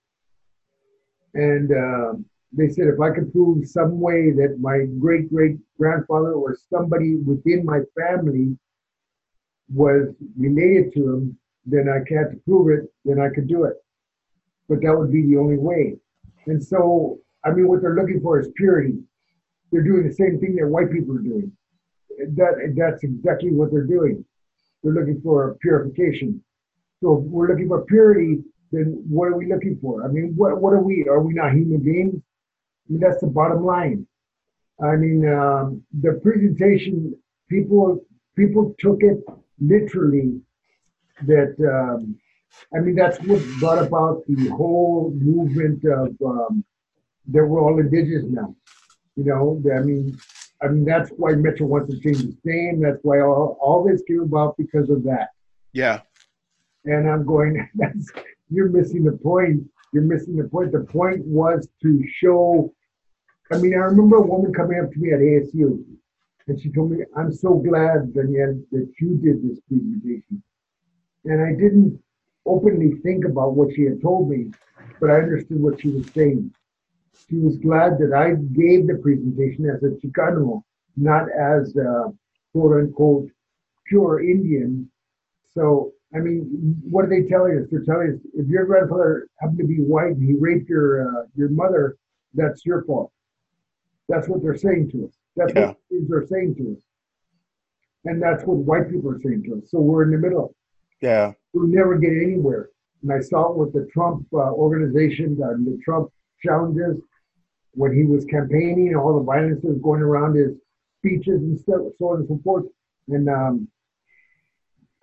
And 1.33 1.71
uh, 1.71 2.13
they 2.51 2.69
said 2.69 2.87
if 2.87 2.99
I 2.99 3.09
could 3.09 3.31
prove 3.31 3.67
some 3.67 3.99
way 3.99 4.31
that 4.31 4.57
my 4.59 4.85
great 4.99 5.31
great 5.31 5.57
grandfather 5.79 6.33
or 6.33 6.55
somebody 6.69 7.15
within 7.15 7.65
my 7.65 7.79
family 7.97 8.57
was 9.73 10.13
related 10.37 10.93
to 10.93 11.09
him, 11.09 11.37
then 11.65 11.89
I 11.89 12.07
can't 12.07 12.43
prove 12.45 12.69
it, 12.69 12.91
then 13.05 13.19
I 13.19 13.29
could 13.33 13.47
do 13.47 13.63
it 13.63 13.77
but 14.69 14.81
that 14.81 14.97
would 14.97 15.11
be 15.11 15.23
the 15.23 15.37
only 15.37 15.57
way. 15.57 15.95
And 16.47 16.63
so, 16.63 17.19
I 17.45 17.51
mean, 17.51 17.67
what 17.67 17.81
they're 17.81 17.95
looking 17.95 18.21
for 18.21 18.39
is 18.39 18.49
purity. 18.55 18.99
They're 19.73 19.81
doing 19.81 20.07
the 20.07 20.13
same 20.13 20.39
thing 20.39 20.55
that 20.57 20.67
white 20.67 20.91
people 20.91 21.15
are 21.15 21.27
doing. 21.31 21.51
That 22.35 22.75
that's 22.77 23.03
exactly 23.03 23.51
what 23.51 23.71
they're 23.71 23.87
doing. 23.87 24.23
They're 24.83 24.93
looking 24.93 25.19
for 25.21 25.57
purification. 25.61 26.43
So 27.01 27.17
if 27.17 27.23
we're 27.23 27.49
looking 27.49 27.69
for 27.69 27.83
purity, 27.85 28.43
then 28.71 29.03
what 29.09 29.29
are 29.29 29.35
we 29.35 29.51
looking 29.51 29.79
for? 29.81 30.05
I 30.05 30.09
mean, 30.09 30.33
what 30.35 30.61
what 30.61 30.73
are 30.73 30.81
we? 30.81 31.07
Are 31.09 31.21
we 31.21 31.33
not 31.33 31.53
human 31.53 31.81
beings? 31.81 32.21
I 32.87 32.93
mean, 32.93 32.99
that's 32.99 33.19
the 33.19 33.27
bottom 33.27 33.65
line. 33.65 34.05
I 34.79 34.95
mean, 34.95 35.27
um, 35.27 35.83
the 35.91 36.19
presentation 36.21 37.15
people 37.49 38.05
people 38.35 38.75
took 38.77 38.99
it 39.01 39.17
literally 39.59 40.39
that 41.25 41.55
um, 41.73 42.19
I 42.75 42.79
mean, 42.79 42.93
that's 42.93 43.19
what 43.21 43.41
brought 43.59 43.83
about 43.83 44.23
the 44.27 44.49
whole 44.49 45.11
movement 45.15 45.83
of 45.85 46.15
um, 46.23 46.63
that 47.27 47.43
we're 47.43 47.59
all 47.59 47.79
indigenous 47.79 48.25
now. 48.27 48.55
You 49.15 49.25
know, 49.25 49.61
I 49.75 49.79
mean, 49.81 50.17
I 50.61 50.67
mean 50.69 50.85
that's 50.85 51.09
why 51.11 51.33
Mitchell 51.33 51.67
wants 51.67 51.93
to 51.93 51.99
change 51.99 52.21
his 52.21 52.35
name. 52.43 52.81
That's 52.81 52.99
why 53.03 53.21
all, 53.21 53.57
all 53.61 53.83
this 53.87 54.01
came 54.07 54.21
about 54.21 54.57
because 54.57 54.89
of 54.89 55.03
that. 55.03 55.29
Yeah. 55.71 56.01
And 56.85 57.09
I'm 57.09 57.25
going, 57.25 57.69
that's 57.75 58.11
you're 58.49 58.69
missing 58.69 59.03
the 59.03 59.11
point. 59.11 59.63
You're 59.93 60.03
missing 60.03 60.35
the 60.35 60.45
point. 60.45 60.71
The 60.71 60.81
point 60.81 61.25
was 61.25 61.67
to 61.81 62.03
show. 62.07 62.73
I 63.51 63.57
mean, 63.57 63.73
I 63.73 63.77
remember 63.77 64.17
a 64.17 64.21
woman 64.21 64.53
coming 64.53 64.79
up 64.79 64.91
to 64.91 64.99
me 64.99 65.11
at 65.11 65.19
ASU, 65.19 65.83
and 66.47 66.59
she 66.59 66.71
told 66.71 66.91
me, 66.91 67.03
"I'm 67.15 67.31
so 67.31 67.55
glad, 67.55 68.13
Daniel, 68.13 68.59
that 68.71 68.91
you 68.99 69.17
did 69.17 69.47
this 69.47 69.59
presentation." 69.67 70.41
And 71.25 71.41
I 71.41 71.51
didn't 71.51 72.01
openly 72.45 72.99
think 73.03 73.25
about 73.25 73.55
what 73.55 73.73
she 73.75 73.83
had 73.83 74.01
told 74.01 74.29
me, 74.29 74.51
but 74.99 75.09
I 75.09 75.15
understood 75.15 75.61
what 75.61 75.81
she 75.81 75.89
was 75.89 76.07
saying. 76.11 76.53
She 77.13 77.37
was 77.37 77.57
glad 77.57 77.97
that 77.99 78.13
I 78.13 78.35
gave 78.53 78.87
the 78.87 78.95
presentation 79.01 79.69
as 79.69 79.83
a 79.83 79.89
Chicano, 80.05 80.63
not 80.97 81.27
as 81.31 81.75
a 81.75 82.11
quote 82.51 82.73
unquote 82.81 83.29
pure 83.85 84.23
Indian. 84.23 84.89
So, 85.53 85.93
I 86.15 86.19
mean, 86.19 86.81
what 86.89 87.05
are 87.05 87.09
they 87.09 87.23
telling 87.27 87.57
us? 87.59 87.67
They're 87.69 87.83
telling 87.83 88.13
us 88.13 88.19
if 88.33 88.47
your 88.47 88.65
grandfather 88.65 89.27
happened 89.39 89.59
to 89.59 89.67
be 89.67 89.77
white 89.77 90.11
and 90.15 90.23
he 90.23 90.33
raped 90.33 90.69
your 90.69 91.07
uh, 91.07 91.25
your 91.35 91.49
mother, 91.49 91.97
that's 92.33 92.65
your 92.65 92.83
fault. 92.85 93.11
That's 94.09 94.27
what 94.27 94.41
they're 94.43 94.57
saying 94.57 94.91
to 94.91 95.05
us. 95.05 95.13
That's 95.35 95.53
Yeah. 95.53 95.67
what 95.67 95.77
they're 96.09 96.27
saying 96.27 96.55
to 96.55 96.73
us. 96.73 96.83
And 98.05 98.21
that's 98.21 98.43
what 98.43 98.57
white 98.57 98.89
people 98.91 99.09
are 99.11 99.19
saying 99.21 99.43
to 99.43 99.57
us. 99.57 99.71
So 99.71 99.79
we're 99.79 100.03
in 100.03 100.11
the 100.11 100.17
middle 100.17 100.53
Yeah. 101.01 101.33
we'll 101.53 101.67
never 101.67 101.97
get 101.97 102.11
anywhere. 102.11 102.69
And 103.01 103.13
I 103.13 103.19
saw 103.19 103.51
it 103.51 103.57
with 103.57 103.73
the 103.73 103.85
Trump 103.93 104.25
uh, 104.33 104.51
organization, 104.51 105.39
uh, 105.41 105.53
the 105.53 105.77
Trump 105.83 106.11
challenges, 106.41 107.01
when 107.73 107.95
he 107.95 108.05
was 108.05 108.25
campaigning, 108.25 108.95
all 108.95 109.17
the 109.17 109.23
violence 109.23 109.61
that 109.61 109.69
was 109.69 109.81
going 109.81 110.01
around 110.01 110.35
his 110.35 110.55
speeches 110.99 111.41
and 111.41 111.59
stuff, 111.59 111.81
so 111.99 112.09
on 112.09 112.19
and 112.19 112.27
so 112.27 112.39
forth. 112.43 112.65
And 113.09 113.29
um, 113.29 113.67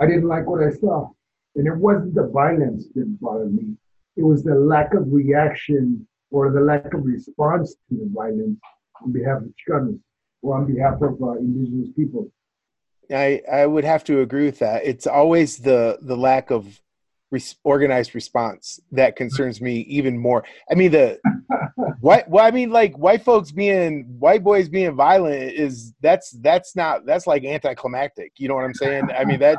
I 0.01 0.07
didn't 0.07 0.29
like 0.29 0.47
what 0.47 0.63
I 0.63 0.71
saw. 0.71 1.11
And 1.57 1.67
it 1.67 1.77
wasn't 1.77 2.15
the 2.15 2.29
violence 2.29 2.87
that 2.95 3.21
bothered 3.21 3.53
me, 3.53 3.75
it 4.17 4.23
was 4.23 4.43
the 4.43 4.55
lack 4.55 4.95
of 4.95 5.13
reaction 5.13 6.07
or 6.31 6.51
the 6.53 6.61
lack 6.61 6.95
of 6.95 7.05
response 7.05 7.75
to 7.89 7.97
the 7.97 8.09
violence 8.13 8.59
on 9.03 9.13
behalf 9.13 9.39
of 9.39 9.53
Chicanos 9.59 9.99
or 10.43 10.59
on 10.59 10.73
behalf 10.73 11.01
of 11.03 11.21
uh, 11.23 11.33
indigenous 11.33 11.89
people. 11.97 12.31
I 13.11 13.43
I 13.51 13.67
would 13.67 13.85
have 13.85 14.05
to 14.05 14.21
agree 14.21 14.47
with 14.47 14.61
that. 14.61 14.85
It's 14.85 15.07
always 15.07 15.59
the 15.59 15.99
the 16.01 16.17
lack 16.17 16.51
of 16.51 16.81
res- 17.31 17.57
organized 17.65 18.15
response 18.15 18.81
that 18.93 19.17
concerns 19.17 19.61
me 19.61 19.81
even 19.81 20.19
more. 20.19 20.45
I 20.71 20.75
mean 20.75 20.91
the 20.91 21.19
white 22.01 22.29
well 22.29 22.45
I 22.45 22.51
mean 22.51 22.71
like 22.71 22.97
white 22.97 23.25
folks 23.25 23.51
being 23.51 24.05
white 24.19 24.43
boys 24.43 24.69
being 24.69 24.95
violent 24.95 25.53
is 25.53 25.93
that's 26.01 26.31
that's 26.41 26.77
not 26.77 27.07
that's 27.07 27.27
like 27.27 27.45
anticlimactic. 27.45 28.33
You 28.39 28.49
know 28.49 28.55
what 28.55 28.65
I'm 28.65 28.75
saying? 28.75 29.11
I 29.17 29.25
mean 29.25 29.41
that 29.41 29.59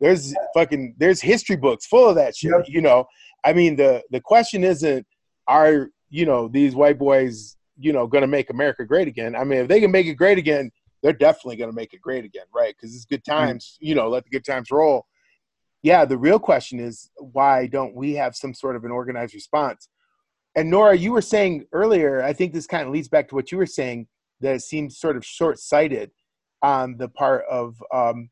there's 0.00 0.34
fucking 0.54 0.94
there's 0.98 1.20
history 1.20 1.56
books 1.56 1.86
full 1.86 2.08
of 2.08 2.16
that 2.16 2.36
shit. 2.36 2.52
Yep. 2.52 2.66
You 2.68 2.80
know, 2.80 3.06
I 3.44 3.52
mean 3.52 3.76
the 3.76 4.02
the 4.10 4.20
question 4.20 4.64
isn't 4.64 5.06
are 5.46 5.88
you 6.10 6.26
know 6.26 6.48
these 6.48 6.74
white 6.74 6.98
boys 6.98 7.56
you 7.78 7.92
know 7.92 8.06
going 8.06 8.22
to 8.22 8.28
make 8.28 8.50
America 8.50 8.84
great 8.84 9.08
again? 9.08 9.34
I 9.34 9.44
mean 9.44 9.60
if 9.60 9.68
they 9.68 9.80
can 9.80 9.90
make 9.90 10.06
it 10.06 10.14
great 10.14 10.38
again 10.38 10.70
they're 11.02 11.12
definitely 11.12 11.56
going 11.56 11.70
to 11.70 11.76
make 11.76 11.94
it 11.94 12.00
great 12.00 12.24
again, 12.24 12.46
right? 12.54 12.74
Because 12.76 12.94
it's 12.94 13.04
good 13.04 13.24
mm-hmm. 13.24 13.46
times, 13.46 13.76
you 13.80 13.94
know, 13.94 14.08
let 14.08 14.24
the 14.24 14.30
good 14.30 14.44
times 14.44 14.70
roll. 14.70 15.06
Yeah, 15.82 16.04
the 16.04 16.18
real 16.18 16.38
question 16.38 16.80
is 16.80 17.10
why 17.16 17.66
don't 17.66 17.94
we 17.94 18.14
have 18.14 18.34
some 18.34 18.54
sort 18.54 18.76
of 18.76 18.84
an 18.84 18.90
organized 18.90 19.34
response? 19.34 19.88
And 20.56 20.70
Nora, 20.70 20.96
you 20.96 21.12
were 21.12 21.22
saying 21.22 21.66
earlier, 21.72 22.22
I 22.22 22.32
think 22.32 22.52
this 22.52 22.66
kind 22.66 22.86
of 22.86 22.92
leads 22.92 23.08
back 23.08 23.28
to 23.28 23.34
what 23.34 23.52
you 23.52 23.58
were 23.58 23.66
saying, 23.66 24.08
that 24.40 24.56
it 24.56 24.62
seems 24.62 24.98
sort 24.98 25.16
of 25.16 25.24
short-sighted 25.24 26.10
on 26.62 26.96
the 26.96 27.08
part 27.08 27.44
of. 27.50 27.76
Um, 27.92 28.30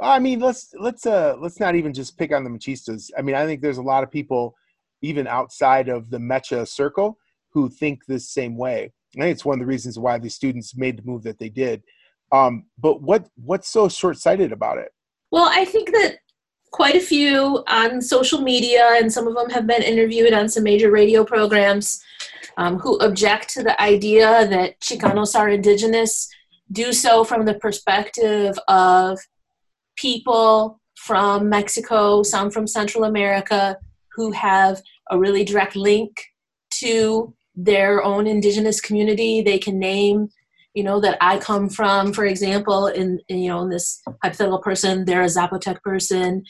I 0.00 0.18
mean, 0.18 0.40
let's 0.40 0.74
let's 0.78 1.06
uh, 1.06 1.36
let's 1.38 1.60
not 1.60 1.74
even 1.74 1.92
just 1.92 2.18
pick 2.18 2.32
on 2.32 2.44
the 2.44 2.50
mechistas. 2.50 3.10
I 3.16 3.22
mean, 3.22 3.34
I 3.34 3.46
think 3.46 3.60
there's 3.60 3.78
a 3.78 3.82
lot 3.82 4.02
of 4.02 4.10
people, 4.10 4.54
even 5.02 5.26
outside 5.26 5.88
of 5.88 6.10
the 6.10 6.18
Mecha 6.18 6.68
circle, 6.68 7.18
who 7.50 7.68
think 7.68 8.04
this 8.06 8.30
same 8.30 8.56
way. 8.56 8.92
I 9.16 9.20
think 9.20 9.32
it's 9.32 9.44
one 9.44 9.54
of 9.54 9.60
the 9.60 9.66
reasons 9.66 9.98
why 9.98 10.18
the 10.18 10.28
students 10.28 10.76
made 10.76 10.98
the 10.98 11.02
move 11.04 11.22
that 11.22 11.38
they 11.38 11.48
did. 11.48 11.82
Um, 12.32 12.66
but 12.78 13.02
what 13.02 13.28
what's 13.36 13.68
so 13.68 13.88
short 13.88 14.18
sighted 14.18 14.52
about 14.52 14.78
it? 14.78 14.92
Well, 15.30 15.48
I 15.50 15.64
think 15.64 15.90
that 15.92 16.16
quite 16.76 16.94
a 16.94 17.00
few 17.00 17.64
on 17.68 18.02
social 18.02 18.42
media, 18.42 18.86
and 18.98 19.10
some 19.10 19.26
of 19.26 19.34
them 19.34 19.48
have 19.48 19.66
been 19.66 19.82
interviewed 19.82 20.34
on 20.34 20.46
some 20.46 20.62
major 20.62 20.90
radio 20.90 21.24
programs, 21.24 22.02
um, 22.58 22.78
who 22.78 22.98
object 22.98 23.48
to 23.48 23.62
the 23.62 23.80
idea 23.80 24.46
that 24.46 24.78
Chicanos 24.80 25.34
are 25.34 25.48
indigenous, 25.48 26.28
do 26.70 26.92
so 26.92 27.24
from 27.24 27.46
the 27.46 27.54
perspective 27.54 28.58
of 28.68 29.18
people 29.96 30.78
from 30.98 31.48
Mexico, 31.48 32.22
some 32.22 32.50
from 32.50 32.66
Central 32.66 33.04
America, 33.04 33.78
who 34.12 34.30
have 34.32 34.82
a 35.10 35.18
really 35.18 35.44
direct 35.44 35.76
link 35.76 36.10
to 36.82 37.34
their 37.54 38.04
own 38.04 38.26
indigenous 38.26 38.82
community. 38.82 39.40
They 39.40 39.58
can 39.58 39.78
name 39.78 40.28
you 40.76 40.84
know 40.84 41.00
that 41.00 41.16
i 41.22 41.38
come 41.38 41.68
from 41.70 42.12
for 42.12 42.26
example 42.26 42.86
in, 42.86 43.18
in, 43.28 43.38
you 43.38 43.48
know 43.48 43.62
in 43.62 43.70
this 43.70 44.02
hypothetical 44.22 44.60
person 44.60 45.04
they're 45.04 45.22
a 45.22 45.26
zapotec 45.26 45.82
person. 45.82 46.44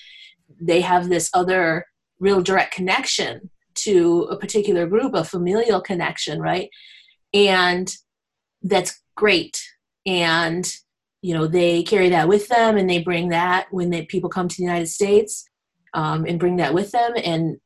They 0.61 0.81
have 0.81 1.09
this 1.09 1.31
other 1.33 1.87
real 2.19 2.43
direct 2.43 2.75
connection 2.75 3.51
to 3.85 4.23
a 4.31 4.37
particular 4.37 4.87
group 4.87 5.15
a 5.15 5.25
familial 5.25 5.81
connection 5.81 6.41
right? 6.41 6.69
And 7.33 7.95
that's 8.63 9.01
great. 9.17 9.63
And 10.05 10.67
you 11.23 11.33
know 11.33 11.47
they 11.47 11.85
carry 11.85 12.09
that 12.11 12.29
with 12.29 12.49
them 12.49 12.77
and 12.77 12.91
they 12.91 13.03
bring 13.03 13.29
that 13.29 13.69
when 13.71 13.91
they, 13.91 14.05
people 14.07 14.29
come 14.29 14.49
to 14.49 14.57
the 14.57 14.63
united 14.65 14.89
states 14.89 15.49
um, 15.95 16.27
and 16.27 16.41
bring 16.41 16.57
that 16.57 16.75
with 16.75 16.91
them. 16.91 17.13
And 17.23 17.59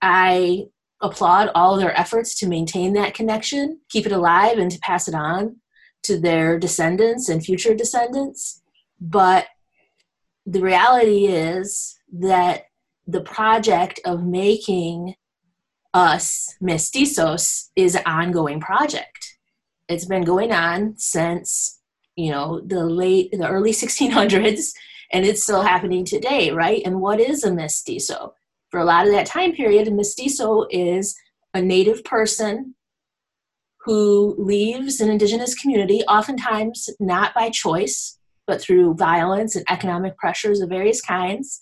i 0.00 0.66
applaud 1.02 1.50
all 1.54 1.76
their 1.76 1.98
efforts 1.98 2.38
to 2.38 2.48
maintain 2.48 2.92
that 2.94 3.14
connection 3.14 3.80
keep 3.90 4.06
it 4.06 4.12
alive 4.12 4.58
and 4.58 4.70
to 4.70 4.78
pass 4.78 5.06
it 5.08 5.14
on 5.14 5.56
to 6.04 6.18
their 6.18 6.58
descendants 6.58 7.28
and 7.28 7.44
future 7.44 7.74
descendants. 7.74 8.62
But 9.00 9.46
the 10.46 10.60
reality 10.60 11.26
is 11.26 11.98
that 12.12 12.66
the 13.06 13.20
project 13.20 14.00
of 14.04 14.24
making 14.24 15.14
us 15.92 16.56
mestizos 16.62 17.68
is 17.76 17.94
an 17.94 18.02
ongoing 18.06 18.60
project. 18.60 19.38
It's 19.88 20.06
been 20.06 20.24
going 20.24 20.52
on 20.52 20.94
since, 20.96 21.80
you 22.16 22.30
know, 22.30 22.60
the 22.60 22.84
late, 22.84 23.30
the 23.32 23.48
early 23.48 23.70
1600s, 23.72 24.72
and 25.12 25.24
it's 25.24 25.42
still 25.42 25.62
happening 25.62 26.04
today, 26.04 26.50
right? 26.50 26.82
And 26.84 27.00
what 27.00 27.20
is 27.20 27.44
a 27.44 27.52
mestizo? 27.52 28.34
For 28.70 28.80
a 28.80 28.84
lot 28.84 29.06
of 29.06 29.12
that 29.12 29.26
time 29.26 29.52
period, 29.52 29.86
a 29.86 29.92
mestizo 29.92 30.66
is 30.70 31.16
a 31.52 31.62
native 31.62 32.02
person 32.04 32.73
who 33.84 34.34
leaves 34.38 35.00
an 35.00 35.10
indigenous 35.10 35.54
community, 35.54 36.02
oftentimes 36.04 36.88
not 36.98 37.34
by 37.34 37.50
choice, 37.50 38.18
but 38.46 38.60
through 38.60 38.94
violence 38.94 39.56
and 39.56 39.64
economic 39.68 40.16
pressures 40.16 40.60
of 40.60 40.70
various 40.70 41.00
kinds. 41.00 41.60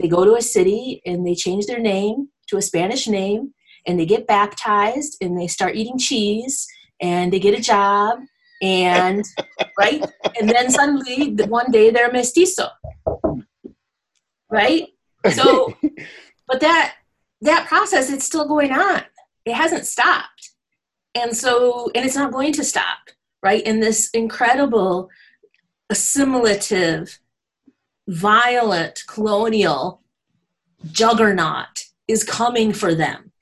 They 0.00 0.08
go 0.08 0.24
to 0.24 0.34
a 0.34 0.42
city 0.42 1.00
and 1.06 1.26
they 1.26 1.34
change 1.34 1.66
their 1.66 1.78
name 1.78 2.28
to 2.48 2.56
a 2.56 2.62
Spanish 2.62 3.06
name 3.06 3.54
and 3.86 3.98
they 3.98 4.06
get 4.06 4.26
baptized 4.26 5.16
and 5.20 5.38
they 5.38 5.46
start 5.46 5.76
eating 5.76 5.98
cheese 5.98 6.66
and 7.00 7.32
they 7.32 7.38
get 7.38 7.58
a 7.58 7.62
job 7.62 8.18
and 8.60 9.24
right? 9.78 10.04
And 10.40 10.48
then 10.48 10.70
suddenly 10.70 11.34
one 11.46 11.70
day 11.70 11.90
they're 11.90 12.10
mestizo. 12.10 12.68
Right? 14.50 14.88
So 15.30 15.76
but 16.48 16.60
that 16.60 16.94
that 17.40 17.66
process 17.68 18.10
it's 18.10 18.24
still 18.24 18.48
going 18.48 18.72
on. 18.72 19.02
It 19.44 19.54
hasn't 19.54 19.86
stopped 19.86 20.51
and 21.14 21.36
so 21.36 21.90
and 21.94 22.04
it's 22.04 22.16
not 22.16 22.32
going 22.32 22.52
to 22.52 22.64
stop 22.64 22.98
right? 23.42 23.62
In 23.66 23.80
this 23.80 24.08
incredible 24.10 25.10
assimilative 25.90 27.18
violent 28.08 29.02
colonial 29.06 30.02
juggernaut 30.90 31.84
is 32.08 32.24
coming 32.24 32.72
for 32.72 32.94
them. 32.94 33.32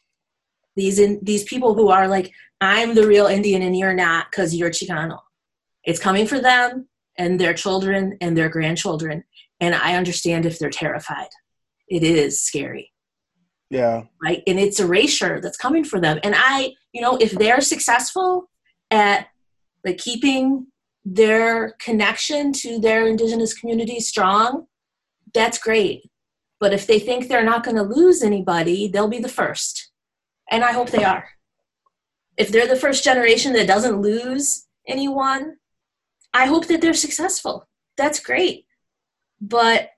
These 0.76 0.98
in 0.98 1.20
these 1.22 1.44
people 1.44 1.74
who 1.74 1.88
are 1.88 2.08
like 2.08 2.32
i'm 2.60 2.94
the 2.94 3.06
real 3.06 3.26
indian 3.26 3.62
and 3.62 3.76
you're 3.76 3.94
not 3.94 4.30
because 4.30 4.54
you're 4.54 4.70
chicano. 4.70 5.18
It's 5.84 6.00
coming 6.00 6.26
for 6.26 6.40
them 6.40 6.88
and 7.16 7.38
their 7.38 7.54
children 7.54 8.16
and 8.20 8.36
their 8.36 8.48
grandchildren 8.48 9.24
and 9.60 9.74
i 9.74 9.96
understand 9.96 10.46
if 10.46 10.58
they're 10.58 10.70
terrified. 10.70 11.28
It 11.88 12.02
is 12.02 12.42
scary. 12.42 12.92
Yeah, 13.70 14.04
right? 14.22 14.42
And 14.46 14.58
it's 14.58 14.80
erasure 14.80 15.40
that's 15.40 15.56
coming 15.56 15.84
for 15.84 16.00
them. 16.00 16.18
And 16.22 16.34
I, 16.36 16.74
you 16.92 17.00
know, 17.00 17.16
if 17.16 17.32
they're 17.32 17.60
successful 17.60 18.50
at 18.90 19.28
like 19.84 19.98
keeping 19.98 20.66
their 21.04 21.74
connection 21.80 22.52
to 22.52 22.78
their 22.78 23.06
indigenous 23.06 23.54
community 23.54 24.00
strong, 24.00 24.66
that's 25.32 25.58
great. 25.58 26.10
But 26.58 26.74
if 26.74 26.86
they 26.86 26.98
think 26.98 27.28
they're 27.28 27.44
not 27.44 27.64
going 27.64 27.76
to 27.76 27.82
lose 27.82 28.22
anybody, 28.22 28.88
they'll 28.88 29.08
be 29.08 29.18
the 29.18 29.28
first. 29.28 29.90
And 30.50 30.62
I 30.64 30.72
hope 30.72 30.90
they 30.90 31.04
are. 31.04 31.28
If 32.36 32.50
they're 32.50 32.66
the 32.66 32.76
first 32.76 33.04
generation 33.04 33.52
that 33.54 33.66
doesn't 33.66 34.02
lose 34.02 34.66
anyone, 34.86 35.56
I 36.34 36.46
hope 36.46 36.66
that 36.66 36.80
they're 36.80 36.94
successful. 36.94 37.68
That's 37.96 38.20
great. 38.20 38.66
But 39.40 39.90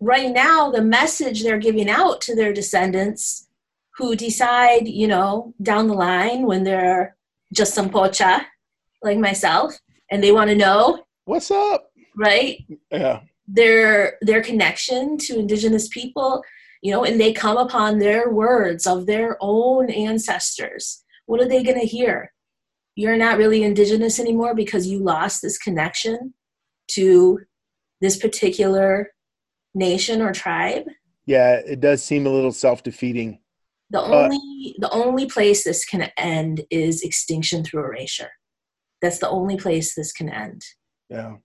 right 0.00 0.30
now, 0.30 0.70
the 0.70 0.82
message 0.82 1.42
they're 1.42 1.58
giving 1.58 1.90
out 1.90 2.20
to 2.22 2.34
their 2.34 2.52
descendants 2.52 3.45
who 3.96 4.14
decide, 4.16 4.86
you 4.86 5.06
know, 5.08 5.54
down 5.62 5.88
the 5.88 5.94
line 5.94 6.46
when 6.46 6.64
they're 6.64 7.16
just 7.54 7.74
some 7.74 7.88
pocha 7.90 8.44
like 9.02 9.18
myself 9.18 9.78
and 10.10 10.22
they 10.22 10.32
want 10.32 10.50
to 10.50 10.56
know, 10.56 11.02
What's 11.24 11.50
up? 11.50 11.90
right? 12.16 12.64
Yeah. 12.90 13.20
their 13.46 14.16
their 14.22 14.42
connection 14.42 15.16
to 15.18 15.38
indigenous 15.38 15.86
people 15.88 16.42
you 16.82 16.90
know 16.90 17.04
and 17.04 17.20
they 17.20 17.32
come 17.32 17.56
upon 17.56 17.98
their 17.98 18.30
words 18.30 18.86
of 18.86 19.06
their 19.06 19.36
own 19.40 19.88
ancestors 19.90 21.04
what 21.26 21.40
are 21.40 21.48
they 21.48 21.62
going 21.62 21.78
to 21.78 21.86
hear 21.86 22.32
you're 22.96 23.16
not 23.16 23.38
really 23.38 23.62
indigenous 23.62 24.18
anymore 24.18 24.54
because 24.54 24.86
you 24.88 24.98
lost 24.98 25.42
this 25.42 25.58
connection 25.58 26.34
to 26.88 27.38
this 28.00 28.16
particular 28.16 29.10
nation 29.74 30.20
or 30.20 30.32
tribe 30.32 30.84
Yeah, 31.26 31.56
it 31.66 31.80
does 31.80 32.02
seem 32.02 32.26
a 32.26 32.30
little 32.30 32.52
self-defeating. 32.52 33.38
The 33.90 34.02
only 34.02 34.74
the 34.78 34.90
only 34.90 35.26
place 35.26 35.64
this 35.64 35.84
can 35.84 36.10
end 36.16 36.62
is 36.70 37.02
extinction 37.02 37.64
through 37.64 37.84
erasure. 37.84 38.30
That's 39.00 39.18
the 39.18 39.28
only 39.28 39.56
place 39.56 39.94
this 39.94 40.12
can 40.12 40.28
end. 40.28 40.64
Yeah. 41.08 41.36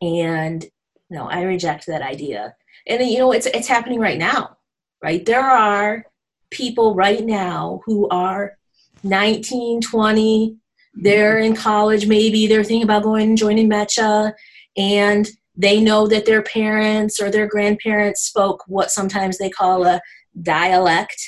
and 0.00 0.64
no 1.10 1.28
i 1.28 1.42
reject 1.42 1.86
that 1.86 2.02
idea. 2.02 2.54
And 2.86 3.02
you 3.08 3.18
know 3.18 3.32
it's 3.32 3.46
it's 3.46 3.68
happening 3.68 3.98
right 4.00 4.18
now 4.18 4.56
right? 5.02 5.24
There 5.24 5.42
are 5.42 6.04
people 6.50 6.94
right 6.94 7.24
now 7.24 7.80
who 7.86 8.08
are 8.08 8.56
19 9.02 9.80
20 9.80 10.56
they're 10.94 11.38
in 11.38 11.54
college 11.54 12.06
maybe 12.08 12.48
they're 12.48 12.64
thinking 12.64 12.82
about 12.82 13.04
going 13.04 13.28
and 13.28 13.38
joining 13.38 13.70
mecha 13.70 14.32
and 14.76 15.30
they 15.56 15.80
know 15.80 16.08
that 16.08 16.26
their 16.26 16.42
parents 16.42 17.20
or 17.20 17.30
their 17.30 17.46
grandparents 17.46 18.22
spoke 18.22 18.64
what 18.66 18.90
sometimes 18.90 19.38
they 19.38 19.48
call 19.48 19.86
a 19.86 20.00
dialect 20.42 21.22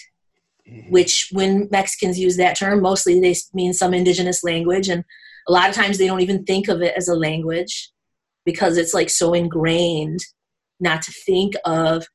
Mm-hmm. 0.69 0.93
which 0.93 1.29
when 1.33 1.69
mexicans 1.73 2.21
use 2.21 2.37
that 2.37 2.57
term 2.57 2.83
mostly 2.83 3.19
they 3.19 3.35
mean 3.53 3.73
some 3.73 3.93
indigenous 3.93 4.45
language 4.45 4.89
and 4.89 5.05
a 5.49 5.53
lot 5.53 5.69
of 5.69 5.75
times 5.75 5.99
they 5.99 6.07
don't 6.07 6.21
even 6.21 6.45
think 6.45 6.69
of 6.69 6.81
it 6.83 6.95
as 6.97 7.09
a 7.09 7.17
language 7.17 7.91
because 8.45 8.77
it's 8.77 8.95
like 8.95 9.11
so 9.11 9.35
ingrained 9.35 10.21
not 10.79 11.03
to 11.03 11.13
think 11.13 11.55
of 11.65 12.07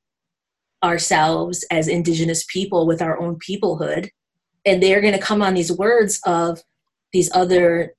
ourselves 0.84 1.66
as 1.72 1.88
indigenous 1.88 2.46
people 2.52 2.86
with 2.86 3.02
our 3.02 3.20
own 3.20 3.38
peoplehood. 3.38 4.10
And 4.66 4.84
they're 4.84 5.02
going 5.02 5.14
to 5.14 5.20
come 5.20 5.42
on 5.42 5.54
these 5.54 5.72
words 5.72 6.20
of 6.26 6.62
these 7.14 7.32
other 7.34 7.94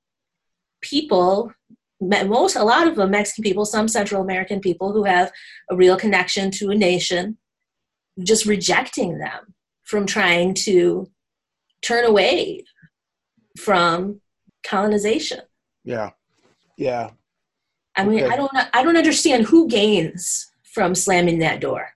people 0.81 1.53
most 2.01 2.55
a 2.55 2.63
lot 2.63 2.87
of 2.87 2.95
them 2.95 3.11
mexican 3.11 3.43
people 3.43 3.65
some 3.65 3.89
central 3.89 4.23
american 4.23 4.61
people 4.61 4.93
who 4.93 5.03
have 5.03 5.33
a 5.69 5.75
real 5.75 5.97
connection 5.97 6.49
to 6.49 6.71
a 6.71 6.75
nation 6.77 7.37
just 8.23 8.47
rejecting 8.47 9.19
them 9.19 9.53
from 9.89 10.05
trying 10.05 10.53
to 10.53 11.11
turn 11.83 12.05
away 12.05 12.63
from 13.59 14.21
colonization 14.65 15.41
Yeah. 15.85 16.11
Yeah. 16.77 17.11
I 17.97 18.05
mean, 18.05 18.23
Okay. 18.23 18.33
I 18.33 18.37
don't, 18.37 18.51
I 18.55 18.83
don't 18.85 18.97
understand 18.97 19.47
who 19.47 19.67
gains 19.67 20.49
from 20.63 20.95
slamming 20.95 21.39
that 21.41 21.61
door. 21.61 21.89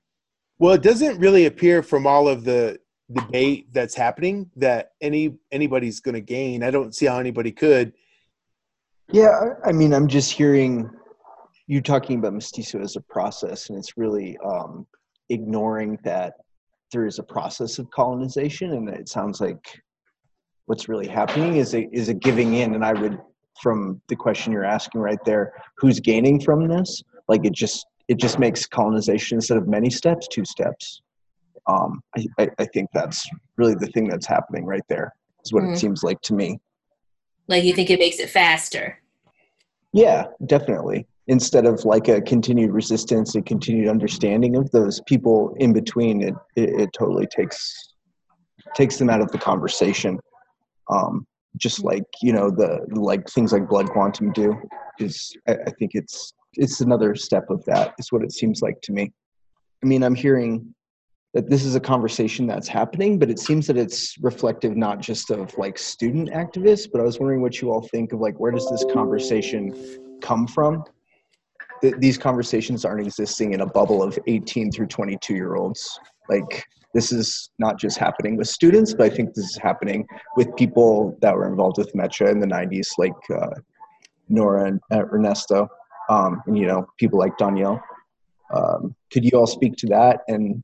Well, 0.59 0.73
it 0.73 0.83
doesn't 0.83 1.19
really 1.19 1.47
appear 1.47 1.83
from 1.83 2.07
all 2.07 2.27
of 2.27 2.45
the 2.45 2.81
debate 3.13 3.73
that's 3.73 3.95
happening 3.95 4.51
that 4.57 4.93
any 5.01 5.37
anybody's 5.53 6.01
going 6.01 6.15
to 6.15 6.21
gain. 6.21 6.63
I 6.63 6.71
don't 6.71 6.95
see 6.95 7.07
how 7.07 7.19
anybody 7.19 7.53
could. 7.53 7.93
Yeah, 9.13 9.29
I 9.29 9.69
I 9.69 9.73
mean, 9.73 9.93
I'm 9.93 10.09
just 10.09 10.33
hearing 10.33 10.89
you 11.67 11.81
talking 11.81 12.19
about 12.19 12.33
mestizo 12.33 12.81
as 12.81 12.97
a 12.97 13.01
process, 13.01 13.69
and 13.69 13.79
it's 13.79 13.97
really 13.97 14.39
um, 14.45 14.87
ignoring 15.29 15.99
that 16.05 16.35
there 16.93 17.07
is 17.07 17.19
a 17.19 17.23
process 17.23 17.79
of 17.79 17.91
colonization, 17.91 18.73
and 18.73 18.89
it 18.89 19.09
sounds 19.09 19.41
like 19.41 19.83
what's 20.67 20.89
really 20.89 21.09
happening 21.09 21.57
is 21.57 21.75
a 21.75 21.89
is 21.93 22.09
a 22.09 22.15
giving 22.15 22.55
in. 22.55 22.75
And 22.75 22.85
I 22.85 22.93
would, 22.93 23.19
from 23.61 24.01
the 24.09 24.17
question 24.17 24.53
you're 24.53 24.65
asking 24.65 25.01
right 25.01 25.19
there, 25.25 25.53
who's 25.79 25.99
gaining 25.99 26.41
from 26.41 26.69
this? 26.69 27.03
Like 27.29 27.45
it 27.45 27.53
just 27.55 27.87
it 28.09 28.19
just 28.19 28.39
makes 28.39 28.67
colonization 28.67 29.39
instead 29.39 29.57
of 29.57 29.67
many 29.67 29.91
steps, 29.91 30.29
two 30.29 30.45
steps. 30.45 31.01
Um, 31.67 32.03
I, 32.17 32.27
I, 32.39 32.49
I 32.59 32.65
think 32.67 32.91
that's 32.93 33.29
really 33.57 33.75
the 33.75 33.87
thing 33.89 34.09
that's 34.09 34.27
happening 34.27 34.65
right 34.65 34.83
there. 34.89 35.13
Is 35.45 35.53
what 35.53 35.65
Mhm. 35.65 35.75
it 35.75 35.79
seems 35.79 36.03
like 36.03 36.21
to 36.23 36.35
me. 36.35 36.61
Like 37.49 37.65
you 37.65 37.75
think 37.75 37.91
it 37.91 37.99
makes 37.99 38.19
it 38.19 38.31
faster. 38.31 39.01
Yeah, 39.93 40.27
definitely. 40.47 41.07
Instead 41.33 41.65
of 41.65 41.83
like 41.87 42.09
a 42.09 42.21
continued 42.21 42.73
resistance, 42.73 43.35
and 43.35 43.47
continued 43.47 43.89
understanding 43.89 44.55
of 44.55 44.71
those 44.71 45.01
people 45.07 45.57
in 45.59 45.73
between, 45.73 46.21
it 46.21 46.35
it, 46.57 46.69
it 46.83 46.91
totally 46.93 47.27
takes 47.27 47.95
takes 48.75 48.99
them 48.99 49.09
out 49.09 49.23
of 49.23 49.33
the 49.33 49.39
conversation. 49.39 50.19
Um, 50.91 51.27
just 51.57 51.83
like 51.85 52.05
you 52.21 52.35
know 52.35 52.51
the 52.51 52.87
like 52.91 53.27
things 53.31 53.51
like 53.51 53.67
blood 53.67 53.89
quantum 53.89 54.31
do 54.33 54.55
is 54.99 55.35
I, 55.49 55.53
I 55.53 55.71
think 55.79 55.93
it's 55.95 56.35
it's 56.65 56.83
another 56.83 57.15
step 57.15 57.49
of 57.49 57.65
that. 57.65 57.95
Is 57.99 58.13
what 58.13 58.23
it 58.23 58.33
seems 58.33 58.61
like 58.61 58.79
to 58.83 58.93
me. 58.93 59.11
I 59.83 59.87
mean, 59.87 60.03
I'm 60.03 60.15
hearing 60.15 60.75
that 61.33 61.49
this 61.49 61.65
is 61.65 61.75
a 61.75 61.81
conversation 61.81 62.47
that's 62.47 62.69
happening, 62.69 63.19
but 63.19 63.31
it 63.31 63.39
seems 63.39 63.67
that 63.69 63.79
it's 63.79 64.19
reflective 64.21 64.77
not 64.77 65.01
just 65.01 65.31
of 65.31 65.57
like 65.57 65.79
student 65.79 66.29
activists, 66.29 66.87
but 66.93 67.01
I 67.01 67.05
was 67.05 67.19
wondering 67.19 67.41
what 67.41 67.63
you 67.63 67.73
all 67.73 67.89
think 67.89 68.13
of 68.13 68.21
like 68.21 68.39
where 68.39 68.53
does 68.53 68.69
this 68.71 68.85
conversation 68.93 69.73
come 70.21 70.47
from? 70.47 70.85
Th- 71.83 71.95
these 71.99 72.17
conversations 72.17 72.85
aren't 72.85 73.07
existing 73.07 73.53
in 73.53 73.61
a 73.61 73.67
bubble 73.67 74.03
of 74.03 74.19
18 74.27 74.73
through 74.73 74.87
22 74.87 75.35
year 75.35 75.57
olds. 75.57 75.99
Like 76.29 76.65
this 76.95 77.13
is 77.13 77.51
not 77.59 77.79
just 77.79 77.99
happening 77.99 78.37
with 78.37 78.49
students, 78.49 78.95
but 78.95 79.13
I 79.13 79.15
think 79.15 79.35
this 79.35 79.45
is 79.45 79.57
happening 79.57 80.07
with 80.37 80.55
people 80.57 81.17
that 81.21 81.35
were 81.35 81.49
involved 81.49 81.79
with 81.79 81.93
Mecha 81.95 82.31
in 82.31 82.41
the 82.41 82.47
90s, 82.47 82.89
like 82.99 83.13
uh, 83.31 83.51
Nora 84.29 84.67
and 84.67 84.81
uh, 84.93 85.05
Ernesto, 85.13 85.69
um, 86.09 86.43
and 86.47 86.57
you 86.57 86.67
know 86.67 86.87
people 86.99 87.19
like 87.19 87.37
Daniel. 87.39 87.81
Um, 88.53 88.95
could 89.13 89.25
you 89.25 89.39
all 89.39 89.47
speak 89.47 89.77
to 89.77 89.87
that 89.89 90.21
and 90.29 90.63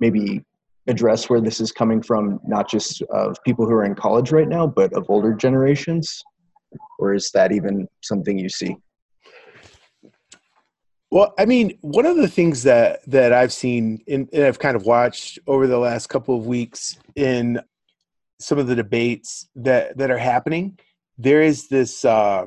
maybe 0.00 0.44
address 0.88 1.30
where 1.30 1.40
this 1.40 1.60
is 1.60 1.70
coming 1.70 2.02
from, 2.02 2.40
not 2.44 2.68
just 2.68 3.02
of 3.02 3.36
people 3.44 3.64
who 3.66 3.72
are 3.72 3.84
in 3.84 3.94
college 3.94 4.32
right 4.32 4.48
now, 4.48 4.66
but 4.66 4.92
of 4.94 5.08
older 5.08 5.32
generations? 5.32 6.22
Or 6.98 7.14
is 7.14 7.30
that 7.32 7.52
even 7.52 7.88
something 8.02 8.38
you 8.38 8.48
see? 8.48 8.76
Well, 11.10 11.34
I 11.38 11.44
mean, 11.44 11.76
one 11.80 12.06
of 12.06 12.16
the 12.16 12.28
things 12.28 12.62
that 12.62 13.00
that 13.10 13.32
I've 13.32 13.52
seen 13.52 14.02
in, 14.06 14.28
and 14.32 14.44
I've 14.44 14.60
kind 14.60 14.76
of 14.76 14.84
watched 14.86 15.40
over 15.46 15.66
the 15.66 15.78
last 15.78 16.06
couple 16.06 16.36
of 16.36 16.46
weeks 16.46 16.98
in 17.16 17.60
some 18.38 18.58
of 18.58 18.68
the 18.68 18.76
debates 18.76 19.48
that 19.56 19.98
that 19.98 20.10
are 20.10 20.18
happening, 20.18 20.78
there 21.18 21.42
is 21.42 21.66
this 21.66 22.04
uh, 22.04 22.46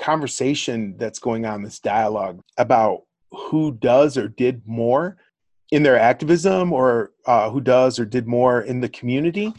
conversation 0.00 0.96
that's 0.96 1.18
going 1.18 1.44
on, 1.44 1.62
this 1.62 1.80
dialogue 1.80 2.40
about 2.56 3.02
who 3.30 3.72
does 3.72 4.16
or 4.16 4.28
did 4.28 4.66
more 4.66 5.18
in 5.70 5.82
their 5.82 5.98
activism, 5.98 6.72
or 6.72 7.12
uh, 7.26 7.50
who 7.50 7.60
does 7.60 7.98
or 7.98 8.06
did 8.06 8.26
more 8.26 8.62
in 8.62 8.80
the 8.80 8.88
community. 8.88 9.52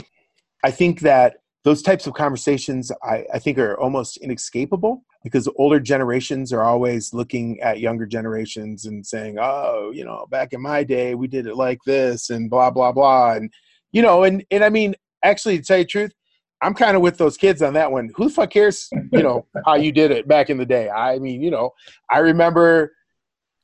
I 0.63 0.71
think 0.71 1.01
that 1.01 1.43
those 1.63 1.83
types 1.83 2.07
of 2.07 2.15
conversations, 2.15 2.91
I, 3.03 3.25
I 3.31 3.37
think, 3.37 3.59
are 3.59 3.79
almost 3.79 4.17
inescapable 4.17 5.03
because 5.23 5.49
older 5.57 5.79
generations 5.79 6.53
are 6.53 6.63
always 6.63 7.13
looking 7.13 7.59
at 7.61 7.79
younger 7.79 8.05
generations 8.05 8.85
and 8.85 9.05
saying, 9.05 9.37
"Oh, 9.39 9.91
you 9.93 10.05
know, 10.05 10.25
back 10.29 10.53
in 10.53 10.61
my 10.61 10.83
day, 10.83 11.15
we 11.15 11.27
did 11.27 11.45
it 11.45 11.55
like 11.55 11.79
this," 11.85 12.29
and 12.29 12.49
blah 12.49 12.71
blah 12.71 12.91
blah, 12.91 13.33
and 13.33 13.51
you 13.91 14.01
know, 14.01 14.23
and 14.23 14.45
and 14.51 14.63
I 14.63 14.69
mean, 14.69 14.95
actually, 15.23 15.57
to 15.57 15.63
tell 15.63 15.77
you 15.77 15.83
the 15.83 15.89
truth, 15.89 16.13
I'm 16.61 16.73
kind 16.73 16.95
of 16.95 17.01
with 17.01 17.17
those 17.17 17.37
kids 17.37 17.61
on 17.61 17.73
that 17.73 17.91
one. 17.91 18.11
Who 18.15 18.25
the 18.25 18.33
fuck 18.33 18.51
cares, 18.51 18.89
you 19.11 19.23
know, 19.23 19.45
how 19.65 19.75
you 19.75 19.91
did 19.91 20.11
it 20.11 20.27
back 20.27 20.49
in 20.49 20.57
the 20.57 20.65
day? 20.65 20.89
I 20.89 21.19
mean, 21.19 21.41
you 21.41 21.51
know, 21.51 21.71
I 22.09 22.19
remember 22.19 22.93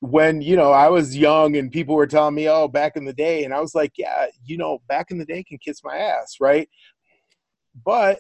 when 0.02 0.42
you 0.42 0.56
know 0.56 0.72
I 0.72 0.90
was 0.90 1.18
young 1.18 1.56
and 1.56 1.72
people 1.72 1.96
were 1.96 2.08
telling 2.08 2.36
me, 2.36 2.50
"Oh, 2.50 2.68
back 2.68 2.98
in 2.98 3.06
the 3.06 3.14
day," 3.14 3.46
and 3.46 3.54
I 3.54 3.62
was 3.62 3.74
like, 3.74 3.94
"Yeah, 3.98 4.28
you 4.46 4.58
know, 4.58 4.82
back 4.88 5.12
in 5.12 5.18
the 5.18 5.26
day 5.26 5.44
can 5.44 5.58
kiss 5.58 5.84
my 5.84 5.98
ass, 5.98 6.38
right?" 6.42 6.70
But 7.86 8.20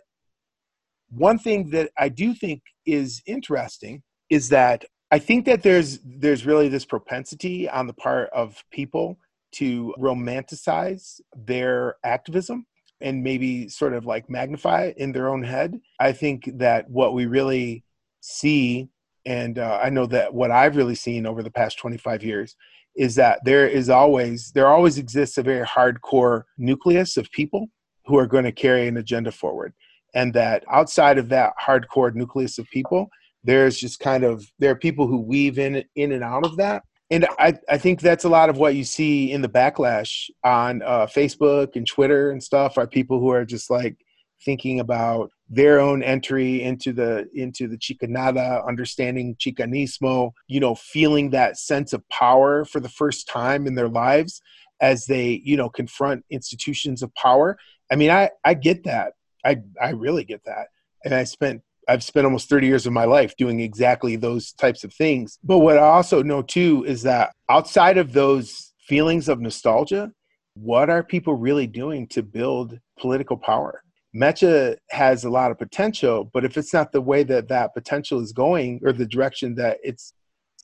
one 1.09 1.37
thing 1.37 1.69
that 1.71 1.91
I 1.97 2.09
do 2.09 2.33
think 2.33 2.61
is 2.85 3.21
interesting 3.25 4.03
is 4.29 4.49
that 4.49 4.85
I 5.11 5.19
think 5.19 5.45
that 5.45 5.63
there's 5.63 5.99
there's 6.03 6.45
really 6.45 6.67
this 6.67 6.85
propensity 6.85 7.69
on 7.69 7.87
the 7.87 7.93
part 7.93 8.29
of 8.31 8.63
people 8.71 9.17
to 9.53 9.93
romanticize 9.97 11.21
their 11.35 11.95
activism 12.03 12.65
and 13.01 13.23
maybe 13.23 13.69
sort 13.69 13.93
of 13.93 14.05
like 14.05 14.29
magnify 14.29 14.85
it 14.85 14.97
in 14.97 15.11
their 15.11 15.29
own 15.29 15.43
head. 15.43 15.79
I 15.99 16.11
think 16.11 16.49
that 16.55 16.89
what 16.89 17.13
we 17.13 17.25
really 17.25 17.83
see, 18.21 18.89
and 19.25 19.59
uh, 19.59 19.79
I 19.81 19.89
know 19.89 20.05
that 20.07 20.33
what 20.33 20.51
I've 20.51 20.75
really 20.75 20.95
seen 20.95 21.25
over 21.25 21.43
the 21.43 21.51
past 21.51 21.77
25 21.77 22.23
years, 22.23 22.55
is 22.95 23.15
that 23.15 23.39
there 23.45 23.67
is 23.67 23.89
always 23.89 24.51
there 24.53 24.67
always 24.67 24.97
exists 24.97 25.37
a 25.37 25.43
very 25.43 25.65
hardcore 25.65 26.43
nucleus 26.57 27.15
of 27.17 27.31
people 27.31 27.67
who 28.05 28.17
are 28.17 28.27
going 28.27 28.45
to 28.45 28.51
carry 28.51 28.87
an 28.87 28.97
agenda 28.97 29.31
forward 29.31 29.73
and 30.15 30.33
that 30.33 30.63
outside 30.71 31.19
of 31.19 31.29
that 31.29 31.53
hardcore 31.63 32.13
nucleus 32.15 32.57
of 32.57 32.65
people 32.71 33.09
there's 33.45 33.77
just 33.77 33.99
kind 33.99 34.23
of 34.23 34.51
there 34.59 34.71
are 34.71 34.75
people 34.75 35.07
who 35.07 35.21
weave 35.21 35.57
in 35.57 35.83
in 35.95 36.11
and 36.11 36.23
out 36.23 36.45
of 36.45 36.57
that. 36.57 36.83
And 37.11 37.27
I, 37.37 37.53
I 37.69 37.77
think 37.77 38.01
that's 38.01 38.23
a 38.23 38.29
lot 38.29 38.49
of 38.49 38.57
what 38.57 38.73
you 38.73 38.83
see 38.83 39.31
in 39.31 39.43
the 39.43 39.47
backlash 39.47 40.29
on 40.43 40.81
uh, 40.81 41.05
facebook 41.05 41.75
and 41.75 41.85
twitter 41.85 42.31
and 42.31 42.41
stuff 42.41 42.77
are 42.79 42.87
people 42.87 43.19
who 43.19 43.29
are 43.29 43.45
just 43.45 43.69
like 43.69 43.95
thinking 44.43 44.79
about 44.79 45.29
their 45.47 45.79
own 45.79 46.01
entry 46.01 46.63
into 46.63 46.91
the 46.91 47.29
into 47.35 47.67
the 47.67 47.77
chicanada 47.77 48.67
understanding 48.67 49.35
chicanismo 49.35 50.31
you 50.47 50.59
know 50.59 50.73
feeling 50.73 51.29
that 51.29 51.57
sense 51.57 51.93
of 51.93 52.07
power 52.09 52.65
for 52.65 52.79
the 52.79 52.89
first 52.89 53.27
time 53.27 53.67
in 53.67 53.75
their 53.75 53.87
lives 53.87 54.41
as 54.81 55.05
they 55.05 55.41
you 55.45 55.55
know 55.55 55.69
confront 55.69 56.25
institutions 56.31 57.03
of 57.03 57.13
power. 57.13 57.55
I 57.91 57.95
mean 57.95 58.09
i 58.09 58.31
i 58.43 58.55
get 58.55 58.83
that 58.85 59.13
i 59.45 59.57
i 59.81 59.89
really 59.89 60.23
get 60.23 60.43
that 60.45 60.67
and 61.03 61.13
i 61.13 61.23
spent 61.23 61.61
I've 61.87 62.03
spent 62.03 62.25
almost 62.25 62.49
30 62.49 62.67
years 62.67 62.87
of 62.87 62.93
my 62.93 63.05
life 63.05 63.35
doing 63.37 63.59
exactly 63.59 64.15
those 64.15 64.53
types 64.53 64.83
of 64.83 64.93
things. 64.93 65.37
But 65.43 65.59
what 65.59 65.77
I 65.77 65.81
also 65.81 66.23
know 66.23 66.41
too 66.41 66.83
is 66.87 67.03
that 67.03 67.33
outside 67.49 67.97
of 67.97 68.13
those 68.13 68.73
feelings 68.87 69.29
of 69.29 69.39
nostalgia, 69.39 70.11
what 70.55 70.89
are 70.89 71.03
people 71.03 71.35
really 71.35 71.67
doing 71.67 72.07
to 72.07 72.23
build 72.23 72.79
political 72.99 73.37
power? 73.37 73.83
Mecha 74.15 74.77
has 74.89 75.25
a 75.25 75.29
lot 75.29 75.51
of 75.51 75.59
potential, 75.59 76.29
but 76.33 76.45
if 76.45 76.57
it's 76.57 76.73
not 76.73 76.91
the 76.91 77.01
way 77.01 77.23
that 77.23 77.49
that 77.49 77.73
potential 77.73 78.21
is 78.21 78.31
going 78.31 78.79
or 78.83 78.93
the 78.93 79.05
direction 79.05 79.55
that 79.55 79.77
it's 79.83 80.13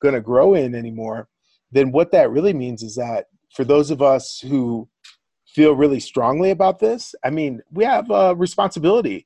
going 0.01 0.13
to 0.13 0.21
grow 0.21 0.53
in 0.53 0.73
anymore, 0.73 1.27
then 1.71 1.91
what 1.91 2.11
that 2.11 2.31
really 2.31 2.53
means 2.53 2.81
is 2.81 2.95
that 2.95 3.25
for 3.53 3.65
those 3.65 3.91
of 3.91 4.01
us 4.01 4.39
who 4.39 4.87
feel 5.53 5.73
really 5.73 5.99
strongly 5.99 6.51
about 6.51 6.79
this, 6.79 7.13
I 7.23 7.29
mean, 7.29 7.61
we 7.71 7.83
have 7.83 8.09
a 8.09 8.35
responsibility. 8.35 9.25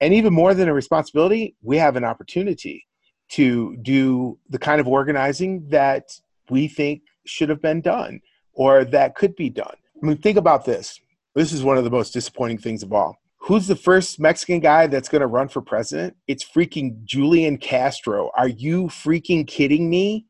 And 0.00 0.14
even 0.14 0.32
more 0.32 0.54
than 0.54 0.68
a 0.68 0.74
responsibility, 0.74 1.56
we 1.62 1.76
have 1.76 1.96
an 1.96 2.04
opportunity 2.04 2.86
to 3.30 3.76
do 3.82 4.38
the 4.48 4.58
kind 4.58 4.80
of 4.80 4.88
organizing 4.88 5.68
that 5.68 6.10
we 6.48 6.68
think 6.68 7.02
should 7.26 7.48
have 7.48 7.60
been 7.60 7.80
done 7.80 8.20
or 8.52 8.84
that 8.84 9.14
could 9.14 9.36
be 9.36 9.50
done. 9.50 9.76
I 10.02 10.06
mean, 10.06 10.16
think 10.18 10.38
about 10.38 10.64
this. 10.64 11.00
This 11.34 11.52
is 11.52 11.62
one 11.62 11.76
of 11.76 11.84
the 11.84 11.90
most 11.90 12.12
disappointing 12.12 12.58
things 12.58 12.82
of 12.82 12.92
all 12.92 13.18
Who's 13.40 13.66
the 13.66 13.76
first 13.76 14.20
Mexican 14.20 14.60
guy 14.60 14.88
that's 14.88 15.08
going 15.08 15.20
to 15.20 15.26
run 15.26 15.48
for 15.48 15.62
president? 15.62 16.16
It's 16.26 16.44
freaking 16.44 17.02
Julian 17.04 17.56
Castro. 17.56 18.30
Are 18.36 18.48
you 18.48 18.86
freaking 18.86 19.46
kidding 19.46 19.88
me? 19.88 20.26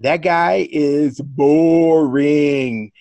That 0.00 0.18
guy 0.18 0.68
is 0.70 1.20
boring. 1.20 2.92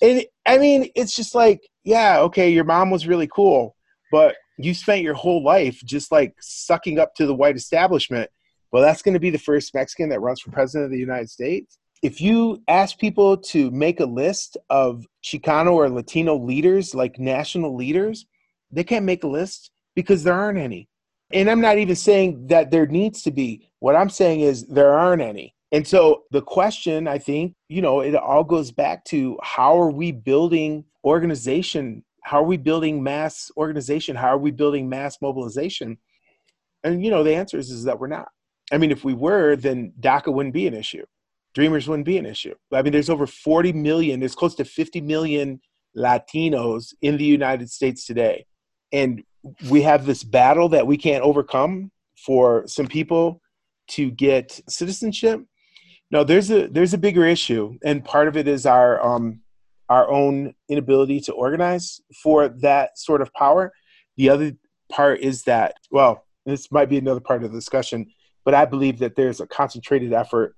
And 0.00 0.24
I 0.46 0.58
mean, 0.58 0.90
it's 0.94 1.14
just 1.14 1.34
like, 1.34 1.68
yeah, 1.84 2.20
okay, 2.20 2.50
your 2.50 2.64
mom 2.64 2.90
was 2.90 3.06
really 3.06 3.28
cool, 3.28 3.76
but 4.12 4.36
you 4.58 4.74
spent 4.74 5.02
your 5.02 5.14
whole 5.14 5.42
life 5.42 5.80
just 5.84 6.12
like 6.12 6.34
sucking 6.40 6.98
up 6.98 7.14
to 7.16 7.26
the 7.26 7.34
white 7.34 7.56
establishment. 7.56 8.30
Well, 8.72 8.82
that's 8.82 9.02
going 9.02 9.14
to 9.14 9.20
be 9.20 9.30
the 9.30 9.38
first 9.38 9.74
Mexican 9.74 10.08
that 10.10 10.20
runs 10.20 10.40
for 10.40 10.50
president 10.50 10.86
of 10.86 10.90
the 10.92 10.98
United 10.98 11.30
States. 11.30 11.78
If 12.02 12.20
you 12.20 12.62
ask 12.68 12.98
people 12.98 13.36
to 13.38 13.70
make 13.70 14.00
a 14.00 14.06
list 14.06 14.56
of 14.70 15.06
Chicano 15.24 15.72
or 15.72 15.88
Latino 15.88 16.36
leaders, 16.36 16.94
like 16.94 17.18
national 17.18 17.74
leaders, 17.74 18.26
they 18.70 18.84
can't 18.84 19.04
make 19.04 19.24
a 19.24 19.28
list 19.28 19.70
because 19.94 20.22
there 20.22 20.34
aren't 20.34 20.58
any. 20.58 20.88
And 21.32 21.50
I'm 21.50 21.60
not 21.60 21.78
even 21.78 21.96
saying 21.96 22.48
that 22.48 22.70
there 22.70 22.86
needs 22.86 23.22
to 23.22 23.32
be. 23.32 23.68
What 23.80 23.96
I'm 23.96 24.10
saying 24.10 24.40
is 24.40 24.66
there 24.66 24.92
aren't 24.92 25.22
any. 25.22 25.55
And 25.72 25.86
so 25.86 26.22
the 26.30 26.42
question, 26.42 27.08
I 27.08 27.18
think, 27.18 27.54
you 27.68 27.82
know, 27.82 28.00
it 28.00 28.14
all 28.14 28.44
goes 28.44 28.70
back 28.70 29.04
to 29.06 29.38
how 29.42 29.80
are 29.80 29.90
we 29.90 30.12
building 30.12 30.84
organization? 31.04 32.04
How 32.22 32.40
are 32.40 32.46
we 32.46 32.56
building 32.56 33.02
mass 33.02 33.50
organization? 33.56 34.16
How 34.16 34.28
are 34.28 34.38
we 34.38 34.50
building 34.50 34.88
mass 34.88 35.18
mobilization? 35.20 35.98
And, 36.84 37.04
you 37.04 37.10
know, 37.10 37.24
the 37.24 37.34
answer 37.34 37.58
is, 37.58 37.70
is 37.70 37.84
that 37.84 37.98
we're 37.98 38.06
not. 38.06 38.28
I 38.72 38.78
mean, 38.78 38.90
if 38.90 39.04
we 39.04 39.14
were, 39.14 39.56
then 39.56 39.92
DACA 40.00 40.32
wouldn't 40.32 40.54
be 40.54 40.66
an 40.66 40.74
issue. 40.74 41.04
Dreamers 41.54 41.88
wouldn't 41.88 42.06
be 42.06 42.18
an 42.18 42.26
issue. 42.26 42.54
I 42.72 42.82
mean, 42.82 42.92
there's 42.92 43.10
over 43.10 43.26
40 43.26 43.72
million, 43.72 44.20
there's 44.20 44.34
close 44.34 44.54
to 44.56 44.64
50 44.64 45.00
million 45.00 45.60
Latinos 45.96 46.94
in 47.00 47.16
the 47.16 47.24
United 47.24 47.70
States 47.70 48.06
today 48.06 48.46
and 48.92 49.22
we 49.70 49.82
have 49.82 50.06
this 50.06 50.24
battle 50.24 50.68
that 50.70 50.86
we 50.86 50.96
can't 50.96 51.22
overcome 51.22 51.90
for 52.16 52.64
some 52.66 52.86
people 52.86 53.40
to 53.88 54.10
get 54.10 54.60
citizenship 54.68 55.40
no 56.10 56.24
there's 56.24 56.50
a 56.50 56.68
there's 56.68 56.94
a 56.94 56.98
bigger 56.98 57.24
issue 57.24 57.76
and 57.84 58.04
part 58.04 58.28
of 58.28 58.36
it 58.36 58.48
is 58.48 58.66
our 58.66 59.04
um 59.04 59.40
our 59.88 60.10
own 60.10 60.54
inability 60.68 61.20
to 61.20 61.32
organize 61.32 62.00
for 62.22 62.48
that 62.48 62.98
sort 62.98 63.20
of 63.20 63.32
power 63.34 63.72
the 64.16 64.28
other 64.28 64.52
part 64.90 65.20
is 65.20 65.42
that 65.42 65.74
well 65.90 66.24
this 66.44 66.70
might 66.70 66.88
be 66.88 66.98
another 66.98 67.20
part 67.20 67.42
of 67.42 67.50
the 67.50 67.58
discussion 67.58 68.06
but 68.44 68.54
i 68.54 68.64
believe 68.64 68.98
that 68.98 69.16
there's 69.16 69.40
a 69.40 69.46
concentrated 69.46 70.12
effort 70.12 70.54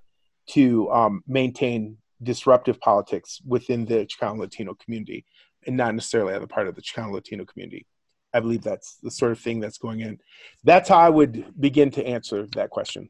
to 0.46 0.90
um, 0.90 1.22
maintain 1.26 1.98
disruptive 2.22 2.80
politics 2.80 3.40
within 3.46 3.84
the 3.84 4.06
chicano 4.06 4.38
latino 4.38 4.74
community 4.74 5.24
and 5.66 5.76
not 5.76 5.94
necessarily 5.94 6.34
a 6.34 6.46
part 6.46 6.66
of 6.66 6.74
the 6.74 6.82
chicano 6.82 7.12
latino 7.12 7.44
community 7.44 7.86
I 8.34 8.40
believe 8.40 8.62
that's 8.62 8.96
the 9.02 9.10
sort 9.10 9.32
of 9.32 9.40
thing 9.40 9.60
that's 9.60 9.78
going 9.78 10.00
in. 10.00 10.18
That's 10.64 10.88
how 10.88 10.98
I 10.98 11.08
would 11.08 11.58
begin 11.58 11.90
to 11.92 12.06
answer 12.06 12.46
that 12.54 12.70
question. 12.70 13.08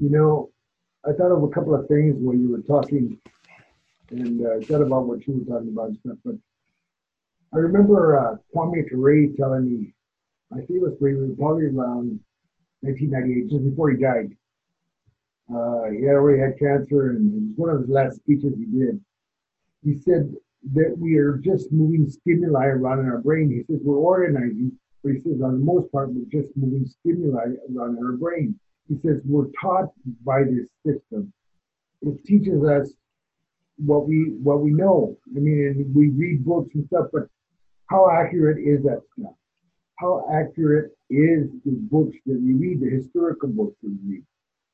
You 0.00 0.10
know, 0.10 0.50
I 1.06 1.12
thought 1.12 1.32
of 1.32 1.42
a 1.42 1.48
couple 1.48 1.74
of 1.74 1.86
things 1.88 2.16
when 2.18 2.40
you 2.40 2.50
were 2.50 2.62
talking, 2.62 3.18
and 4.10 4.46
uh, 4.46 4.64
thought 4.66 4.82
about 4.82 5.06
what 5.06 5.26
you 5.26 5.34
were 5.34 5.54
talking 5.54 5.72
about 5.72 5.92
stuff. 6.00 6.18
But 6.24 6.34
I 7.54 7.58
remember 7.58 8.18
uh, 8.18 8.36
Kwame 8.54 8.88
Ture 8.88 9.28
telling 9.36 9.70
me, 9.70 9.94
I 10.52 10.56
think 10.56 10.70
it 10.70 10.82
was 10.82 10.96
probably 10.98 11.66
around 11.66 12.20
1998, 12.80 13.50
just 13.50 13.64
before 13.64 13.90
he 13.90 13.96
died. 13.96 14.36
Uh, 15.50 15.90
he 15.90 16.06
already 16.06 16.40
had 16.40 16.58
cancer, 16.58 17.10
and 17.10 17.32
it 17.32 17.34
was 17.34 17.56
one 17.56 17.70
of 17.70 17.80
his 17.80 17.88
last 17.88 18.16
speeches 18.16 18.54
he 18.56 18.66
did. 18.66 19.00
He 19.82 19.94
said, 19.94 20.34
that 20.74 20.96
we 20.98 21.16
are 21.16 21.36
just 21.36 21.72
moving 21.72 22.08
stimuli 22.08 22.66
around 22.66 23.00
in 23.00 23.06
our 23.06 23.18
brain. 23.18 23.50
He 23.50 23.62
says 23.72 23.80
we're 23.84 23.96
organizing, 23.96 24.72
but 25.02 25.12
he 25.12 25.20
says 25.20 25.40
on 25.42 25.52
the 25.52 25.64
most 25.64 25.90
part 25.92 26.12
we're 26.12 26.24
just 26.30 26.56
moving 26.56 26.86
stimuli 26.86 27.54
around 27.74 27.98
in 27.98 28.04
our 28.04 28.12
brain. 28.12 28.58
He 28.88 28.96
says 29.04 29.20
we're 29.24 29.50
taught 29.60 29.90
by 30.24 30.44
this 30.44 30.68
system. 30.84 31.32
It 32.02 32.24
teaches 32.24 32.64
us 32.64 32.90
what 33.76 34.08
we 34.08 34.36
what 34.42 34.60
we 34.60 34.70
know. 34.70 35.16
I 35.36 35.40
mean, 35.40 35.92
we 35.94 36.08
read 36.08 36.44
books 36.44 36.74
and 36.74 36.86
stuff, 36.86 37.06
but 37.12 37.28
how 37.86 38.10
accurate 38.10 38.58
is 38.58 38.82
that 38.84 39.02
stuff? 39.18 39.34
How 39.96 40.26
accurate 40.32 40.92
is 41.10 41.48
the 41.64 41.72
books 41.90 42.16
that 42.26 42.40
we 42.40 42.54
read, 42.54 42.80
the 42.80 42.90
historical 42.90 43.48
books 43.48 43.76
that 43.82 43.88
we 43.88 44.14
read? 44.14 44.24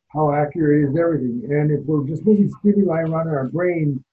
How 0.08 0.32
accurate 0.32 0.90
is 0.90 0.96
everything? 0.98 1.42
And 1.50 1.70
if 1.70 1.84
we're 1.86 2.06
just 2.06 2.24
moving 2.24 2.52
stimuli 2.60 3.00
around 3.00 3.28
our 3.28 3.48
brain 3.48 4.04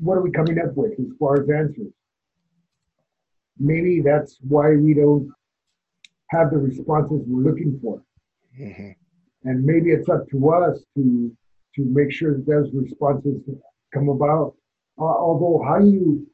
what 0.00 0.16
are 0.16 0.22
we 0.22 0.30
coming 0.30 0.58
up 0.58 0.74
with 0.74 0.92
as 0.98 1.12
far 1.18 1.42
as 1.42 1.50
answers? 1.50 1.92
Maybe 3.58 4.00
that's 4.00 4.38
why 4.40 4.76
we 4.76 4.94
don't 4.94 5.30
have 6.30 6.50
the 6.50 6.58
responses 6.58 7.22
we're 7.26 7.50
looking 7.50 7.78
for. 7.82 8.02
Mm-hmm. 8.60 8.90
And 9.44 9.64
maybe 9.64 9.90
it's 9.90 10.08
up 10.08 10.28
to 10.30 10.50
us 10.50 10.78
to 10.96 11.36
to 11.76 11.84
make 11.84 12.12
sure 12.12 12.34
that 12.34 12.46
those 12.46 12.70
responses 12.72 13.40
come 13.94 14.08
about. 14.08 14.54
Uh, 14.98 15.04
although, 15.04 15.62
how 15.64 15.78
you? 15.78 16.26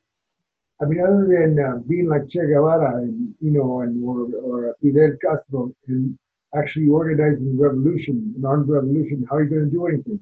I 0.81 0.87
mean, 0.87 1.01
other 1.01 1.29
than 1.29 1.63
uh, 1.63 1.79
being 1.87 2.09
like 2.09 2.29
Che 2.29 2.41
Guevara, 2.41 2.97
and, 2.97 3.35
you 3.41 3.51
know, 3.51 3.83
and 3.83 4.03
or, 4.03 4.27
or 4.43 4.75
Fidel 4.83 5.13
Castro, 5.23 5.73
and 5.87 6.19
actually 6.57 6.89
organizing 6.89 7.59
revolution, 7.59 8.35
an 8.37 8.45
armed 8.45 8.69
revolution, 8.69 9.27
how 9.29 9.37
are 9.37 9.45
you 9.45 9.51
going 9.51 9.65
to 9.67 9.71
do 9.71 9.87
anything? 9.87 10.21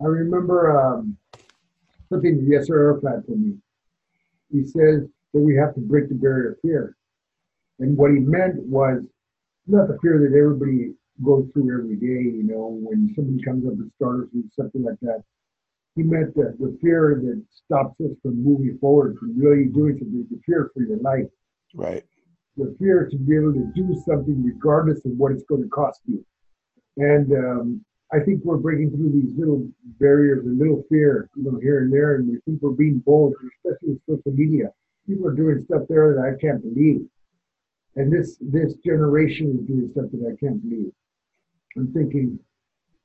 I 0.00 0.06
remember 0.06 0.80
um, 0.80 1.16
something 2.08 2.38
SRO 2.38 2.94
had 3.02 3.24
for 3.26 3.36
me. 3.36 3.56
He 4.50 4.64
says 4.64 5.06
that 5.32 5.40
we 5.40 5.54
have 5.56 5.74
to 5.74 5.80
break 5.80 6.08
the 6.08 6.14
barrier 6.14 6.52
of 6.52 6.60
fear. 6.60 6.96
And 7.78 7.96
what 7.96 8.10
he 8.10 8.18
meant 8.18 8.56
was 8.62 9.04
not 9.66 9.88
the 9.88 9.98
fear 10.02 10.18
that 10.18 10.36
everybody 10.36 10.94
goes 11.22 11.46
through 11.52 11.72
every 11.72 11.96
day, 11.96 12.22
you 12.36 12.42
know, 12.42 12.78
when 12.80 13.12
somebody 13.14 13.42
comes 13.42 13.66
up 13.66 13.74
and 13.74 13.90
starts 13.96 14.30
or 14.34 14.42
something 14.56 14.82
like 14.82 14.98
that. 15.02 15.22
He 15.94 16.02
meant 16.02 16.34
that 16.36 16.56
the 16.58 16.76
fear 16.80 17.20
that 17.22 17.42
stops 17.50 18.00
us 18.00 18.16
from 18.22 18.42
moving 18.42 18.78
forward, 18.78 19.18
from 19.18 19.38
really 19.38 19.66
doing 19.66 19.98
something, 19.98 20.26
the 20.30 20.40
fear 20.46 20.70
for 20.72 20.82
your 20.82 20.98
life. 20.98 21.28
Right. 21.74 22.04
The 22.56 22.74
fear 22.78 23.08
to 23.10 23.16
be 23.16 23.36
able 23.36 23.52
to 23.52 23.70
do 23.74 23.94
something 24.06 24.42
regardless 24.42 25.04
of 25.04 25.12
what 25.12 25.32
it's 25.32 25.44
going 25.44 25.62
to 25.62 25.68
cost 25.68 26.00
you. 26.06 26.24
And 26.96 27.32
um, 27.32 27.84
I 28.12 28.20
think 28.20 28.42
we're 28.44 28.58
breaking 28.58 28.90
through 28.90 29.12
these 29.12 29.36
little 29.38 29.66
barriers 29.98 30.44
and 30.44 30.58
little 30.58 30.82
fear, 30.90 31.30
you 31.34 31.44
know, 31.44 31.58
here 31.60 31.80
and 31.80 31.92
there, 31.92 32.16
and 32.16 32.28
we 32.28 32.38
think 32.44 32.60
we're 32.60 32.70
being 32.70 32.98
bold, 32.98 33.34
especially 33.64 33.94
with 33.94 34.00
social 34.06 34.32
media. 34.32 34.70
People 35.06 35.28
are 35.28 35.34
doing 35.34 35.64
stuff 35.64 35.82
there 35.88 36.14
that 36.14 36.22
I 36.22 36.40
can't 36.40 36.62
believe, 36.62 37.06
and 37.96 38.12
this 38.12 38.36
this 38.40 38.74
generation 38.84 39.58
is 39.58 39.66
doing 39.66 39.90
stuff 39.92 40.10
that 40.12 40.32
I 40.32 40.36
can't 40.44 40.62
believe. 40.62 40.92
I'm 41.76 41.92
thinking, 41.92 42.38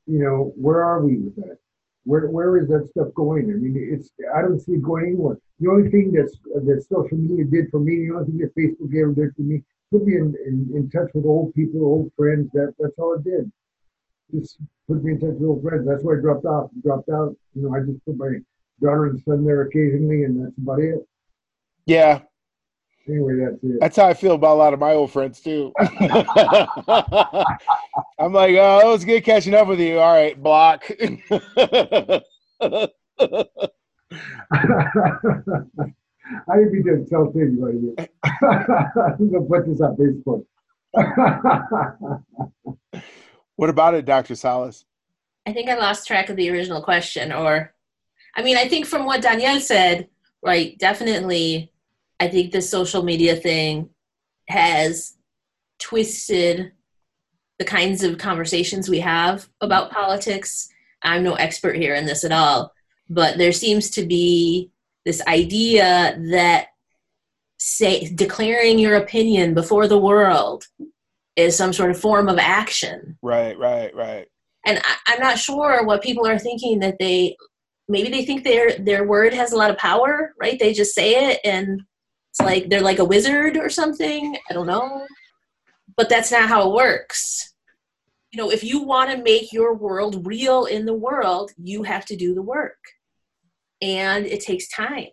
you 0.06 0.20
know, 0.20 0.54
where 0.56 0.84
are 0.84 1.06
we 1.06 1.18
with 1.18 1.36
that? 1.38 1.58
Where 2.06 2.28
where 2.30 2.58
is 2.58 2.70
that 2.70 2.88
stuff 2.92 3.14
going? 3.16 3.52
I 3.52 3.56
mean, 3.56 3.76
it's 3.78 4.10
I 4.36 4.42
don't 4.42 4.60
see 4.60 4.74
it 4.74 4.82
going 4.82 5.08
anywhere. 5.08 5.38
The 5.60 5.70
only 5.70 5.90
thing 5.90 6.12
that's 6.12 6.38
that 6.44 6.86
social 6.90 7.18
media 7.18 7.46
did 7.46 7.70
for 7.70 7.80
me, 7.80 8.08
the 8.08 8.16
only 8.16 8.26
thing 8.28 8.38
that 8.40 8.56
Facebook 8.56 8.96
ever 8.96 9.14
did 9.14 9.36
for 9.36 9.42
me, 9.42 9.64
put 9.92 10.06
me 10.06 10.16
in, 10.16 10.36
in, 10.46 10.70
in 10.76 10.90
touch 10.90 11.10
with 11.14 11.26
old 11.26 11.54
people, 11.54 11.84
old 11.84 12.12
friends. 12.16 12.50
That 12.54 12.74
that's 12.80 12.98
all 12.98 13.16
it 13.16 13.24
did. 13.24 13.52
Just 14.34 14.58
put 14.88 15.04
me 15.04 15.14
in 15.14 15.20
touch 15.20 15.36
with 15.40 15.50
old 15.50 15.64
friends. 15.64 15.86
That's 15.88 16.04
why 16.04 16.14
I 16.14 16.22
dropped 16.22 16.46
off. 16.46 16.70
Dropped 16.82 17.10
out. 17.10 17.36
You 17.56 17.64
know, 17.64 17.76
I 17.76 17.82
just 17.82 18.04
put 18.06 18.18
my 18.18 18.40
daughter 18.82 19.08
and 19.08 19.22
son 19.24 19.44
there 19.44 19.64
occasionally, 19.64 20.24
and 20.24 20.46
that's 20.46 20.58
about 20.58 20.80
it. 20.80 21.06
Yeah, 21.86 22.22
Anyway, 23.10 23.40
that's 23.40 23.64
it. 23.64 23.80
that's 23.80 23.96
how 23.96 24.08
I 24.08 24.14
feel 24.14 24.34
about 24.34 24.56
a 24.56 24.60
lot 24.60 24.74
of 24.74 24.80
my 24.80 24.92
old 24.92 25.12
friends 25.12 25.40
too. 25.40 25.72
I'm 25.80 25.88
like, 28.34 28.56
oh, 28.58 28.82
it 28.84 28.92
was 28.92 29.06
good 29.06 29.24
catching 29.24 29.54
up 29.54 29.68
with 29.68 29.80
you. 29.80 30.00
All 30.00 30.14
right, 30.14 30.42
block. 30.42 30.84
I 36.50 36.58
didn't 36.58 36.74
mean 36.74 36.84
to 36.86 37.06
tell 37.10 37.32
anybody. 37.36 37.96
I'm 38.44 39.32
gonna 39.32 39.46
put 39.46 39.66
this 39.68 39.80
on 39.80 39.96
Facebook. 39.96 40.46
what 43.56 43.70
about 43.70 43.94
it, 43.94 44.06
Dr. 44.06 44.36
Salas? 44.36 44.84
I 45.46 45.54
think 45.54 45.70
I 45.70 45.78
lost 45.78 46.08
track 46.08 46.30
of 46.30 46.36
the 46.36 46.50
original 46.50 46.82
question, 46.82 47.32
or, 47.32 47.74
I 48.36 48.44
mean, 48.44 48.58
I 48.58 48.68
think 48.68 48.86
from 48.86 49.06
what 49.06 49.22
Daniel 49.22 49.62
said, 49.62 50.10
right, 50.42 50.78
definitely, 50.78 51.72
I 52.20 52.28
think 52.28 52.52
the 52.52 52.62
social 52.62 53.04
media 53.04 53.36
thing 53.36 53.90
has 54.50 55.16
twisted 55.80 56.72
the 57.60 57.66
kinds 57.66 58.04
of 58.04 58.18
conversations 58.18 58.90
we 58.90 59.00
have 59.00 59.48
about 59.62 59.92
politics. 59.92 60.70
I'm 61.04 61.24
no 61.24 61.34
expert 61.36 61.76
here 61.76 61.96
in 61.96 62.06
this 62.06 62.24
at 62.24 62.32
all, 62.32 62.72
but 63.10 63.38
there 63.38 63.52
seems 63.52 63.90
to 63.92 64.06
be 64.06 64.72
this 65.06 65.22
idea 65.28 66.18
that 66.32 66.68
say 67.60 68.10
declaring 68.14 68.78
your 68.78 68.96
opinion 68.96 69.54
before 69.54 69.88
the 69.88 69.98
world 69.98 70.66
is 71.36 71.56
some 71.56 71.74
sort 71.74 71.90
of 71.90 72.00
form 72.00 72.30
of 72.30 72.38
action 72.38 73.18
Right, 73.22 73.58
right, 73.58 73.96
right. 73.96 74.28
and 74.66 74.80
I, 74.80 74.96
I'm 75.08 75.20
not 75.20 75.40
sure 75.40 75.84
what 75.84 76.04
people 76.04 76.28
are 76.28 76.38
thinking 76.38 76.80
that 76.80 76.98
they 77.00 77.36
maybe 77.88 78.10
they 78.10 78.26
think 78.26 78.44
their 78.44 78.78
their 78.78 79.08
word 79.08 79.34
has 79.34 79.54
a 79.54 79.58
lot 79.58 79.72
of 79.72 79.78
power, 79.78 80.34
right? 80.40 80.60
They 80.60 80.74
just 80.74 80.94
say 80.94 81.32
it 81.32 81.40
and 81.44 81.82
it's 82.40 82.46
like 82.46 82.70
they're 82.70 82.82
like 82.82 83.00
a 83.00 83.06
wizard 83.06 83.58
or 83.58 83.70
something. 83.70 84.38
I 84.50 84.54
don't 84.54 84.68
know, 84.68 85.06
but 85.96 86.10
that's 86.10 86.32
not 86.32 86.50
how 86.50 86.70
it 86.70 86.76
works. 86.76 87.54
You 88.32 88.42
know, 88.42 88.52
if 88.52 88.64
you 88.64 88.84
want 88.84 89.10
to 89.10 89.24
make 89.24 89.52
your 89.52 89.74
world 89.74 90.28
real 90.28 90.66
in 90.66 90.86
the 90.86 90.94
world, 90.94 91.52
you 91.58 91.84
have 91.84 92.06
to 92.06 92.16
do 92.16 92.36
the 92.36 92.42
work, 92.42 92.78
and 93.82 94.26
it 94.26 94.42
takes 94.42 94.68
time. 94.70 95.08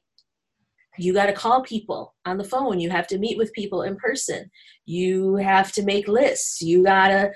You 0.99 1.13
got 1.13 1.27
to 1.27 1.33
call 1.33 1.63
people 1.63 2.15
on 2.25 2.37
the 2.37 2.45
phone. 2.45 2.79
You 2.79 2.91
have 2.91 3.07
to 3.09 3.19
meet 3.19 3.39
with 3.39 3.53
people 3.53 3.83
in 3.83 3.97
person. 3.97 4.51
You 4.85 5.37
have 5.37 5.73
to 5.73 5.83
make 5.83 6.07
lists. 6.07 6.61
You 6.61 6.85
got 6.85 7.09
to 7.09 7.31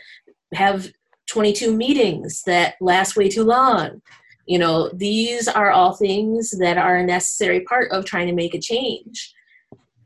have 0.54 0.90
22 1.30 1.74
meetings 1.74 2.42
that 2.46 2.74
last 2.80 3.16
way 3.16 3.28
too 3.28 3.44
long. 3.44 4.02
You 4.46 4.58
know, 4.58 4.90
these 4.94 5.48
are 5.48 5.70
all 5.70 5.94
things 5.94 6.50
that 6.58 6.78
are 6.78 6.96
a 6.96 7.06
necessary 7.06 7.60
part 7.62 7.90
of 7.90 8.04
trying 8.04 8.28
to 8.28 8.32
make 8.32 8.54
a 8.54 8.60
change, 8.60 9.34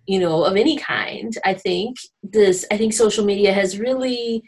you 0.06 0.18
know, 0.18 0.44
of 0.44 0.56
any 0.56 0.76
kind. 0.76 1.36
I 1.44 1.54
think 1.54 1.96
this, 2.22 2.66
I 2.70 2.76
think 2.76 2.92
social 2.92 3.24
media 3.24 3.52
has 3.52 3.78
really, 3.78 4.42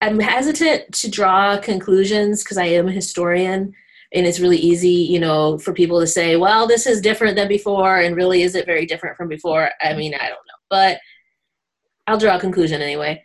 I'm 0.00 0.20
hesitant 0.20 0.92
to 0.94 1.10
draw 1.10 1.58
conclusions 1.58 2.42
because 2.42 2.58
I 2.58 2.66
am 2.66 2.88
a 2.88 2.92
historian 2.92 3.72
and 4.14 4.26
it's 4.26 4.40
really 4.40 4.58
easy, 4.58 4.88
you 4.88 5.18
know, 5.18 5.58
for 5.58 5.72
people 5.72 6.00
to 6.00 6.06
say, 6.06 6.36
well, 6.36 6.66
this 6.66 6.86
is 6.86 7.00
different 7.00 7.36
than 7.36 7.48
before 7.48 7.98
and 7.98 8.16
really 8.16 8.42
is 8.42 8.54
it 8.54 8.66
very 8.66 8.86
different 8.86 9.16
from 9.16 9.28
before? 9.28 9.70
I 9.80 9.94
mean, 9.94 10.14
I 10.14 10.28
don't 10.28 10.30
know, 10.30 10.60
but 10.70 11.00
I'll 12.06 12.18
draw 12.18 12.36
a 12.36 12.40
conclusion 12.40 12.80
anyway. 12.80 13.24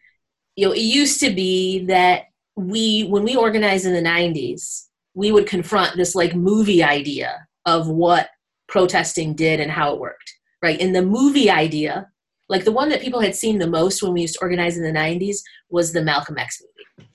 You 0.55 0.67
know, 0.67 0.73
it 0.73 0.81
used 0.81 1.19
to 1.21 1.29
be 1.29 1.85
that 1.85 2.23
we 2.55 3.03
when 3.03 3.23
we 3.23 3.35
organized 3.35 3.85
in 3.85 3.93
the 3.93 4.01
90s 4.01 4.87
we 5.13 5.31
would 5.31 5.47
confront 5.47 5.97
this 5.97 6.15
like 6.15 6.35
movie 6.35 6.83
idea 6.83 7.47
of 7.65 7.87
what 7.87 8.29
protesting 8.67 9.33
did 9.33 9.59
and 9.59 9.71
how 9.71 9.93
it 9.93 9.99
worked 9.99 10.33
right? 10.61 10.79
And 10.79 10.95
the 10.95 11.01
movie 11.01 11.49
idea 11.49 12.07
like 12.49 12.65
the 12.65 12.71
one 12.71 12.89
that 12.89 13.01
people 13.01 13.21
had 13.21 13.33
seen 13.33 13.59
the 13.59 13.67
most 13.67 14.03
when 14.03 14.11
we 14.11 14.21
used 14.21 14.33
to 14.33 14.41
organize 14.41 14.75
in 14.75 14.83
the 14.83 14.91
90s 14.91 15.37
was 15.69 15.93
the 15.93 16.03
malcolm 16.03 16.37
x 16.37 16.61
movie 16.61 17.09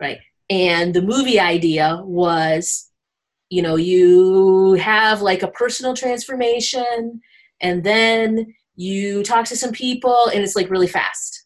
right? 0.00 0.18
And 0.50 0.92
the 0.92 1.02
movie 1.02 1.40
idea 1.40 2.00
was 2.02 2.88
you 3.50 3.62
know 3.62 3.76
you 3.76 4.74
have 4.74 5.20
like 5.20 5.42
a 5.42 5.48
personal 5.48 5.94
transformation 5.94 7.20
and 7.60 7.84
then 7.84 8.54
you 8.74 9.22
talk 9.22 9.44
to 9.46 9.56
some 9.56 9.72
people 9.72 10.28
and 10.32 10.42
it's 10.42 10.56
like 10.56 10.70
really 10.70 10.86
fast 10.86 11.42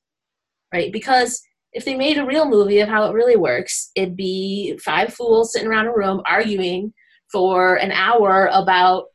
right? 0.73 0.93
Because 0.93 1.43
if 1.73 1.85
they 1.85 1.95
made 1.95 2.19
a 2.19 2.27
real 2.27 2.49
movie 2.49 2.81
of 2.81 2.89
how 2.89 3.09
it 3.09 3.15
really 3.15 3.37
works, 3.37 3.91
it'd 3.95 4.17
be 4.17 4.79
five 4.83 5.13
fools 5.13 5.53
sitting 5.53 5.69
around 5.69 5.87
a 5.87 5.93
room 5.95 6.23
arguing 6.27 6.93
for 7.31 7.77
an 7.77 7.93
hour 7.93 8.49
about, 8.53 9.07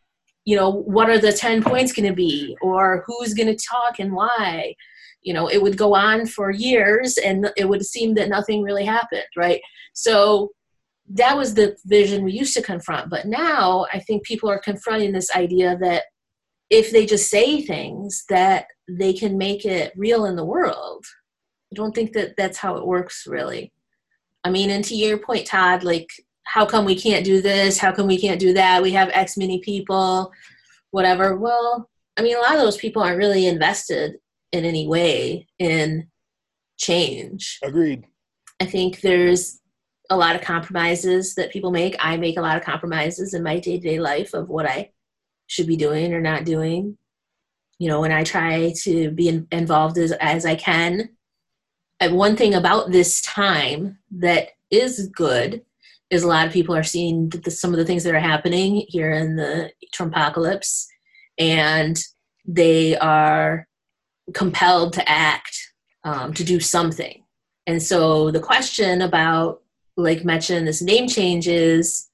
you 0.45 0.56
know, 0.56 0.69
what 0.69 1.10
are 1.10 1.19
the 1.19 1.32
10 1.32 1.63
points 1.63 1.93
going 1.93 2.08
to 2.08 2.15
be 2.15 2.58
or 2.62 3.04
who's 3.06 3.34
going 3.34 3.56
to 3.56 3.65
talk 3.65 3.99
and 3.99 4.13
why. 4.13 4.75
You 5.21 5.34
know, 5.34 5.47
it 5.47 5.62
would 5.62 5.77
go 5.77 5.93
on 5.95 6.25
for 6.25 6.49
years 6.49 7.17
and 7.17 7.51
it 7.56 7.69
would 7.69 7.86
seem 7.86 8.15
that 8.15 8.30
nothing 8.30 8.63
really 8.63 8.86
happened, 8.86 9.27
right? 9.38 9.62
So 9.93 10.51
that 11.10 11.38
was 11.38 11.54
the 11.54 11.77
vision 11.86 12.23
we 12.23 12.32
used 12.32 12.56
to 12.56 12.62
confront. 12.62 13.10
But 13.10 13.27
now 13.27 13.86
I 13.93 13.99
think 13.99 14.23
people 14.23 14.49
are 14.49 14.60
confronting 14.60 15.12
this 15.12 15.30
idea 15.36 15.77
that 15.82 16.06
if 16.71 16.91
they 16.91 17.06
just 17.06 17.30
say 17.30 17.62
things, 17.62 18.23
that 18.30 18.65
they 18.89 19.13
can 19.13 19.38
make 19.38 19.65
it 19.65 19.93
real 19.95 20.25
in 20.25 20.36
the 20.36 20.45
world. 20.45 21.06
I 21.71 21.75
don't 21.75 21.93
think 21.93 22.13
that 22.13 22.36
that's 22.38 22.58
how 22.58 22.77
it 22.77 22.88
works 22.88 23.25
really. 23.27 23.71
I 24.43 24.49
mean, 24.49 24.71
and 24.71 24.84
to 24.86 24.95
your 24.95 25.19
point, 25.19 25.45
Todd, 25.45 25.84
like, 25.84 26.10
how 26.43 26.65
come 26.65 26.86
we 26.86 26.95
can't 26.95 27.25
do 27.25 27.41
this? 27.41 27.77
How 27.77 27.91
come 27.91 28.08
we 28.08 28.19
can't 28.19 28.39
do 28.39 28.54
that? 28.54 28.82
We 28.82 28.91
have 28.91 29.10
X 29.13 29.38
many 29.38 29.60
people, 29.60 30.32
whatever. 30.91 31.36
Well, 31.38 31.89
I 32.17 32.21
mean, 32.21 32.36
a 32.36 32.39
lot 32.39 32.56
of 32.56 32.62
those 32.62 32.77
people 32.77 33.01
aren't 33.01 33.17
really 33.17 33.47
invested 33.47 34.15
in 34.51 34.65
any 34.65 34.88
way 34.88 35.47
in 35.60 36.08
change. 36.77 37.60
Agreed. 37.63 38.06
I 38.60 38.65
think 38.65 39.01
there's 39.01 39.60
a 40.10 40.17
lot 40.17 40.36
of 40.36 40.41
compromises 40.41 41.36
that 41.36 41.51
people 41.51 41.71
make. 41.71 41.95
I 41.99 42.17
make 42.17 42.38
a 42.38 42.41
lot 42.41 42.58
of 42.58 42.63
compromises 42.63 43.34
in 43.34 43.43
my 43.43 43.60
day 43.60 43.80
to 43.80 43.88
day 43.88 43.99
life 43.99 44.34
of 44.34 44.49
what 44.49 44.65
I 44.65 44.91
should 45.47 45.67
be 45.67 45.77
doing 45.77 46.13
or 46.13 46.21
not 46.21 46.43
doing. 46.43 46.97
You 47.80 47.88
know, 47.88 48.01
when 48.01 48.12
I 48.12 48.23
try 48.23 48.73
to 48.84 49.10
be 49.12 49.30
in, 49.30 49.47
involved 49.51 49.97
as, 49.97 50.12
as 50.13 50.45
I 50.45 50.56
can 50.56 51.10
and 52.01 52.17
one 52.17 52.36
thing 52.36 52.56
about 52.56 52.91
this 52.91 53.21
time 53.21 53.99
that 54.10 54.49
is 54.71 55.08
good 55.15 55.62
is 56.12 56.24
a 56.24 56.28
lot 56.28 56.45
of 56.45 56.54
people 56.54 56.76
are 56.76 56.84
seeing 56.84 57.30
the, 57.30 57.50
some 57.50 57.71
of 57.71 57.78
the 57.78 57.86
things 57.86 58.04
that 58.04 58.13
are 58.13 58.19
happening 58.19 58.86
here 58.89 59.13
in 59.13 59.38
the 59.38 59.71
Trumpocalypse, 59.95 60.86
and 61.39 61.97
they 62.45 62.97
are 62.97 63.67
compelled 64.34 64.93
to 64.93 65.10
act 65.10 65.58
um, 66.04 66.34
to 66.34 66.43
do 66.43 66.60
something. 66.60 67.24
And 67.65 67.82
so 67.82 68.30
the 68.30 68.39
question 68.39 69.02
about, 69.02 69.62
like 69.95 70.26
mentioned, 70.26 70.67
this 70.67 70.82
name 70.82 71.08
change 71.08 71.47
is, 71.47 72.10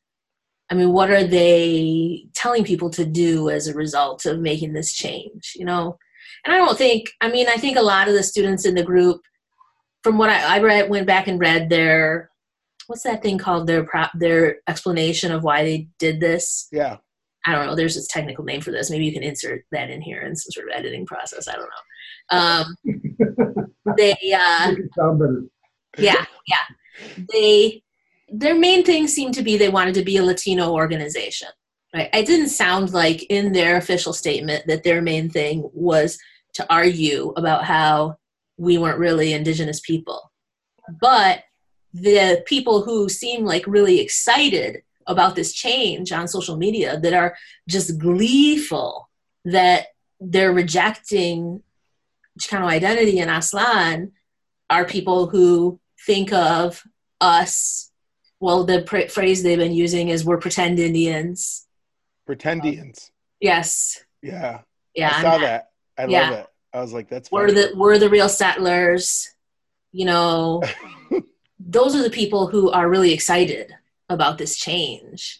I 0.70 0.76
mean, 0.76 0.92
what 0.92 1.10
are 1.10 1.24
they 1.24 2.28
telling 2.34 2.64
people 2.64 2.90
to 2.92 3.06
do 3.06 3.50
as 3.50 3.68
a 3.68 3.74
result 3.74 4.26
of 4.26 4.40
making 4.40 4.74
this 4.74 4.94
change? 4.94 5.54
You 5.56 5.66
know, 5.66 5.98
and 6.46 6.54
I 6.54 6.58
don't 6.58 6.78
think, 6.78 7.10
I 7.22 7.30
mean, 7.30 7.48
I 7.48 7.58
think 7.58 7.78
a 7.78 7.82
lot 7.82 8.08
of 8.08 8.14
the 8.14 8.24
students 8.24 8.66
in 8.66 8.76
the 8.76 8.84
group 8.84 9.22
from 10.04 10.18
what 10.18 10.30
I, 10.30 10.58
I 10.58 10.60
read, 10.62 10.90
went 10.90 11.08
back 11.08 11.28
and 11.28 11.40
read 11.40 11.70
their 11.70 12.30
what's 12.88 13.04
that 13.04 13.22
thing 13.22 13.38
called 13.38 13.68
their 13.68 13.84
prop 13.84 14.12
their 14.14 14.58
explanation 14.68 15.32
of 15.32 15.44
why 15.44 15.64
they 15.64 15.88
did 16.00 16.20
this. 16.20 16.68
Yeah. 16.72 16.98
I 17.46 17.54
don't 17.54 17.66
know. 17.66 17.76
There's 17.76 17.96
this 17.96 18.08
technical 18.08 18.44
name 18.44 18.60
for 18.62 18.72
this. 18.72 18.90
Maybe 18.90 19.06
you 19.06 19.14
can 19.14 19.24
insert 19.24 19.64
that 19.72 19.90
in 19.90 20.02
here 20.02 20.22
in 20.22 20.36
some 20.36 20.52
sort 20.52 20.68
of 20.68 20.78
editing 20.78 21.06
process. 21.06 21.48
I 21.48 21.54
don't 21.54 21.70
know. 21.70 22.38
Um, 22.38 22.76
they, 23.98 24.12
uh, 24.34 24.70
Make 24.72 24.80
it 24.80 24.90
sound 24.98 25.20
better. 25.20 25.44
yeah, 25.98 26.26
yeah. 26.48 27.16
They, 27.32 27.84
their 28.28 28.56
main 28.56 28.84
thing 28.84 29.08
seemed 29.08 29.34
to 29.36 29.44
be 29.44 29.56
they 29.56 29.70
wanted 29.70 29.94
to 29.94 30.04
be 30.04 30.18
a 30.18 30.24
Latino 30.24 30.74
organization. 30.74 31.48
Right? 31.94 32.10
It 32.14 32.26
didn't 32.26 32.50
sound 32.50 32.92
like 32.92 33.24
in 33.30 33.54
their 33.54 33.78
official 33.78 34.12
statement 34.12 34.68
that 34.68 34.84
their 34.84 35.02
main 35.02 35.30
thing 35.30 35.70
was 35.74 36.18
to 36.56 36.66
argue 36.70 37.34
about 37.38 37.64
how 37.64 38.18
we 38.58 38.78
weren't 38.78 39.00
really 39.00 39.32
indigenous 39.32 39.80
people. 39.80 40.32
But 41.00 41.44
the 42.02 42.44
people 42.46 42.82
who 42.84 43.10
seem 43.10 43.46
like 43.46 43.66
really 43.68 44.00
excited 44.00 44.82
about 45.06 45.36
this 45.36 45.54
change 45.54 46.12
on 46.12 46.28
social 46.28 46.58
media 46.58 47.00
that 47.00 47.14
are 47.14 47.36
just 47.68 47.98
gleeful 47.98 49.10
that 49.46 49.88
they're 50.20 50.52
rejecting 50.54 51.62
Chicano 52.40 52.66
identity 52.68 53.20
in 53.20 53.30
Aztlan 53.30 54.12
are 54.70 54.86
people 54.86 55.28
who 55.28 55.80
think 56.06 56.32
of 56.34 56.84
us 57.22 57.92
well, 58.40 58.66
the 58.66 58.84
pr- 58.84 59.08
phrase 59.10 59.42
they've 59.42 59.58
been 59.58 59.74
using 59.74 60.10
is 60.10 60.24
"we're 60.24 60.38
pretend 60.38 60.78
Indians." 60.78 61.66
Pretendians. 62.30 63.10
Yes, 63.40 64.06
Yeah. 64.22 64.62
yeah, 64.94 65.10
I 65.12 65.16
I'm 65.16 65.22
saw 65.24 65.38
that. 65.40 65.70
I 65.98 66.06
Yeah. 66.06 66.30
love 66.30 66.40
it. 66.42 66.48
I 66.74 66.82
was 66.82 66.94
like, 66.94 67.10
that's 67.10 67.32
we're 67.32 67.52
the 67.52 67.72
we're 67.76 67.98
the 67.98 68.10
real 68.12 68.30
settlers. 68.30 69.28
You 69.92 70.06
know, 70.06 70.62
those 71.60 71.96
are 71.96 72.04
the 72.04 72.10
people 72.10 72.48
who 72.48 72.70
are 72.72 72.90
really 72.90 73.14
excited 73.14 73.74
about 74.10 74.38
this 74.38 74.58
change, 74.58 75.40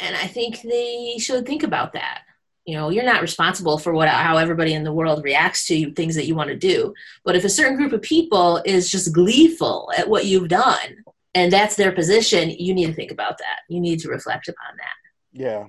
and 0.00 0.14
I 0.16 0.26
think 0.26 0.62
they 0.62 1.16
should 1.18 1.46
think 1.46 1.62
about 1.62 1.92
that. 1.94 2.22
You 2.64 2.74
know, 2.76 2.90
you're 2.90 3.04
not 3.04 3.22
responsible 3.22 3.78
for 3.78 3.92
what 3.92 4.08
how 4.08 4.38
everybody 4.38 4.74
in 4.74 4.82
the 4.84 4.92
world 4.92 5.22
reacts 5.22 5.66
to 5.68 5.92
things 5.92 6.14
that 6.16 6.26
you 6.26 6.34
want 6.34 6.48
to 6.50 6.56
do. 6.56 6.94
But 7.24 7.36
if 7.36 7.44
a 7.44 7.48
certain 7.48 7.76
group 7.76 7.92
of 7.92 8.02
people 8.02 8.60
is 8.64 8.90
just 8.90 9.12
gleeful 9.12 9.90
at 9.96 10.08
what 10.08 10.24
you've 10.24 10.48
done, 10.48 11.04
and 11.34 11.52
that's 11.52 11.76
their 11.76 11.92
position, 11.92 12.50
you 12.50 12.74
need 12.74 12.86
to 12.86 12.94
think 12.94 13.12
about 13.12 13.38
that. 13.38 13.60
You 13.68 13.80
need 13.80 14.00
to 14.00 14.08
reflect 14.08 14.48
upon 14.48 14.76
that. 14.78 15.40
yeah. 15.40 15.66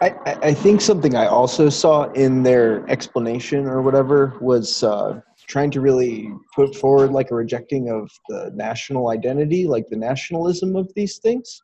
I, 0.00 0.08
I- 0.24 0.38
I 0.48 0.54
think 0.54 0.80
something 0.80 1.14
I 1.14 1.26
also 1.26 1.68
saw 1.68 2.10
in 2.12 2.42
their 2.42 2.88
explanation 2.88 3.66
or 3.66 3.82
whatever 3.82 4.34
was 4.40 4.82
uh, 4.82 5.20
trying 5.48 5.70
to 5.70 5.80
really 5.80 6.28
put 6.54 6.74
forward 6.74 7.12
like 7.12 7.30
a 7.30 7.34
rejecting 7.34 7.88
of 7.90 8.10
the 8.28 8.50
national 8.54 9.10
identity, 9.10 9.66
like 9.66 9.86
the 9.88 9.96
nationalism 9.96 10.76
of 10.76 10.90
these 10.96 11.18
things. 11.18 11.60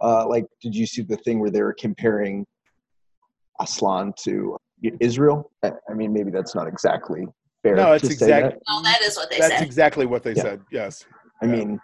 Uh, 0.00 0.26
like, 0.28 0.44
did 0.62 0.74
you 0.74 0.86
see 0.86 1.02
the 1.02 1.16
thing 1.18 1.38
where 1.40 1.50
they 1.50 1.62
were 1.62 1.74
comparing 1.78 2.44
Aztlan 3.60 4.14
to 4.24 4.56
Israel? 5.00 5.50
I, 5.62 5.72
I 5.90 5.94
mean, 5.94 6.12
maybe 6.12 6.30
that's 6.30 6.54
not 6.54 6.66
exactly 6.66 7.26
fair. 7.62 7.76
No, 7.76 7.92
it's 7.92 8.06
to 8.08 8.14
say 8.14 8.26
that. 8.42 8.58
Well, 8.68 8.82
that 8.82 9.00
is 9.02 9.16
what 9.16 9.30
they 9.30 9.38
That's 9.38 9.54
said. 9.54 9.62
exactly 9.62 10.06
what 10.06 10.22
they 10.22 10.34
Yeah. 10.34 10.42
said. 10.42 10.60
Yes. 10.70 11.04
I 11.42 11.46
Yeah. 11.46 11.52
mean, 11.52 11.78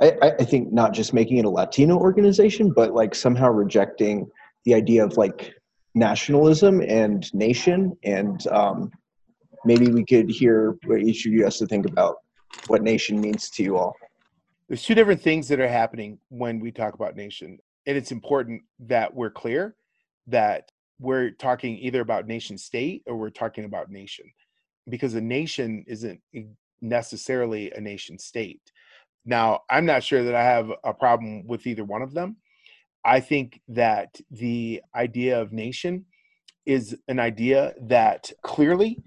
I, 0.00 0.12
I- 0.22 0.34
I 0.40 0.44
think 0.44 0.72
not 0.72 0.92
just 0.92 1.12
making 1.14 1.38
it 1.38 1.44
a 1.44 1.50
Latino 1.50 1.98
organization, 1.98 2.72
but 2.74 2.92
like 2.94 3.14
somehow 3.14 3.50
rejecting 3.50 4.26
the 4.64 4.74
idea 4.74 5.04
of 5.04 5.16
like 5.16 5.54
nationalism 5.94 6.80
and 6.82 7.32
nation. 7.34 7.96
And 8.04 8.46
um, 8.48 8.90
maybe 9.64 9.88
we 9.88 10.04
could 10.04 10.30
hear 10.30 10.76
what 10.84 11.02
each 11.02 11.26
of 11.26 11.32
you 11.32 11.44
has 11.44 11.58
to 11.58 11.66
think 11.66 11.86
about 11.86 12.16
what 12.66 12.82
nation 12.82 13.20
means 13.20 13.50
to 13.50 13.62
you 13.62 13.76
all. 13.76 13.94
There's 14.68 14.82
two 14.82 14.94
different 14.94 15.20
things 15.20 15.48
that 15.48 15.60
are 15.60 15.68
happening 15.68 16.18
when 16.28 16.60
we 16.60 16.70
talk 16.72 16.94
about 16.94 17.16
nation. 17.16 17.58
And 17.86 17.96
it's 17.96 18.12
important 18.12 18.62
that 18.80 19.12
we're 19.12 19.30
clear 19.30 19.74
that 20.28 20.70
we're 21.00 21.30
talking 21.30 21.76
either 21.78 22.00
about 22.00 22.26
nation 22.26 22.56
state 22.56 23.02
or 23.06 23.16
we're 23.16 23.30
talking 23.30 23.64
about 23.64 23.90
nation 23.90 24.24
because 24.88 25.14
a 25.14 25.20
nation 25.20 25.84
isn't 25.86 26.20
necessarily 26.80 27.70
a 27.72 27.80
nation 27.80 28.18
state. 28.18 28.60
Now, 29.24 29.60
I'm 29.70 29.84
not 29.84 30.02
sure 30.02 30.24
that 30.24 30.34
I 30.34 30.42
have 30.42 30.70
a 30.84 30.94
problem 30.94 31.46
with 31.46 31.66
either 31.66 31.84
one 31.84 32.02
of 32.02 32.12
them. 32.14 32.36
I 33.04 33.20
think 33.20 33.60
that 33.68 34.20
the 34.30 34.82
idea 34.94 35.40
of 35.40 35.52
nation 35.52 36.04
is 36.66 36.96
an 37.08 37.18
idea 37.18 37.74
that 37.82 38.32
clearly 38.42 39.02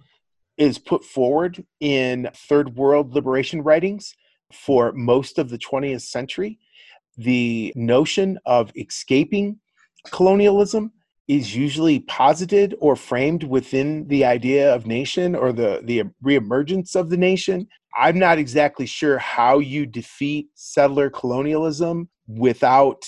is 0.57 0.77
put 0.77 1.03
forward 1.03 1.63
in 1.79 2.29
third 2.33 2.75
world 2.75 3.13
liberation 3.13 3.61
writings 3.61 4.13
for 4.51 4.91
most 4.93 5.37
of 5.37 5.49
the 5.49 5.57
20th 5.57 6.01
century. 6.01 6.59
The 7.17 7.73
notion 7.75 8.39
of 8.45 8.71
escaping 8.75 9.59
colonialism 10.11 10.91
is 11.27 11.55
usually 11.55 11.99
posited 12.01 12.75
or 12.79 12.95
framed 12.95 13.43
within 13.43 14.07
the 14.07 14.23
idea 14.23 14.73
of 14.73 14.85
nation 14.85 15.35
or 15.35 15.51
the, 15.51 15.81
the 15.83 16.03
reemergence 16.23 16.95
of 16.95 17.09
the 17.09 17.17
nation. 17.17 17.67
I'm 17.97 18.19
not 18.19 18.37
exactly 18.37 18.85
sure 18.85 19.17
how 19.17 19.59
you 19.59 19.85
defeat 19.85 20.49
settler 20.53 21.09
colonialism 21.09 22.09
without 22.27 23.05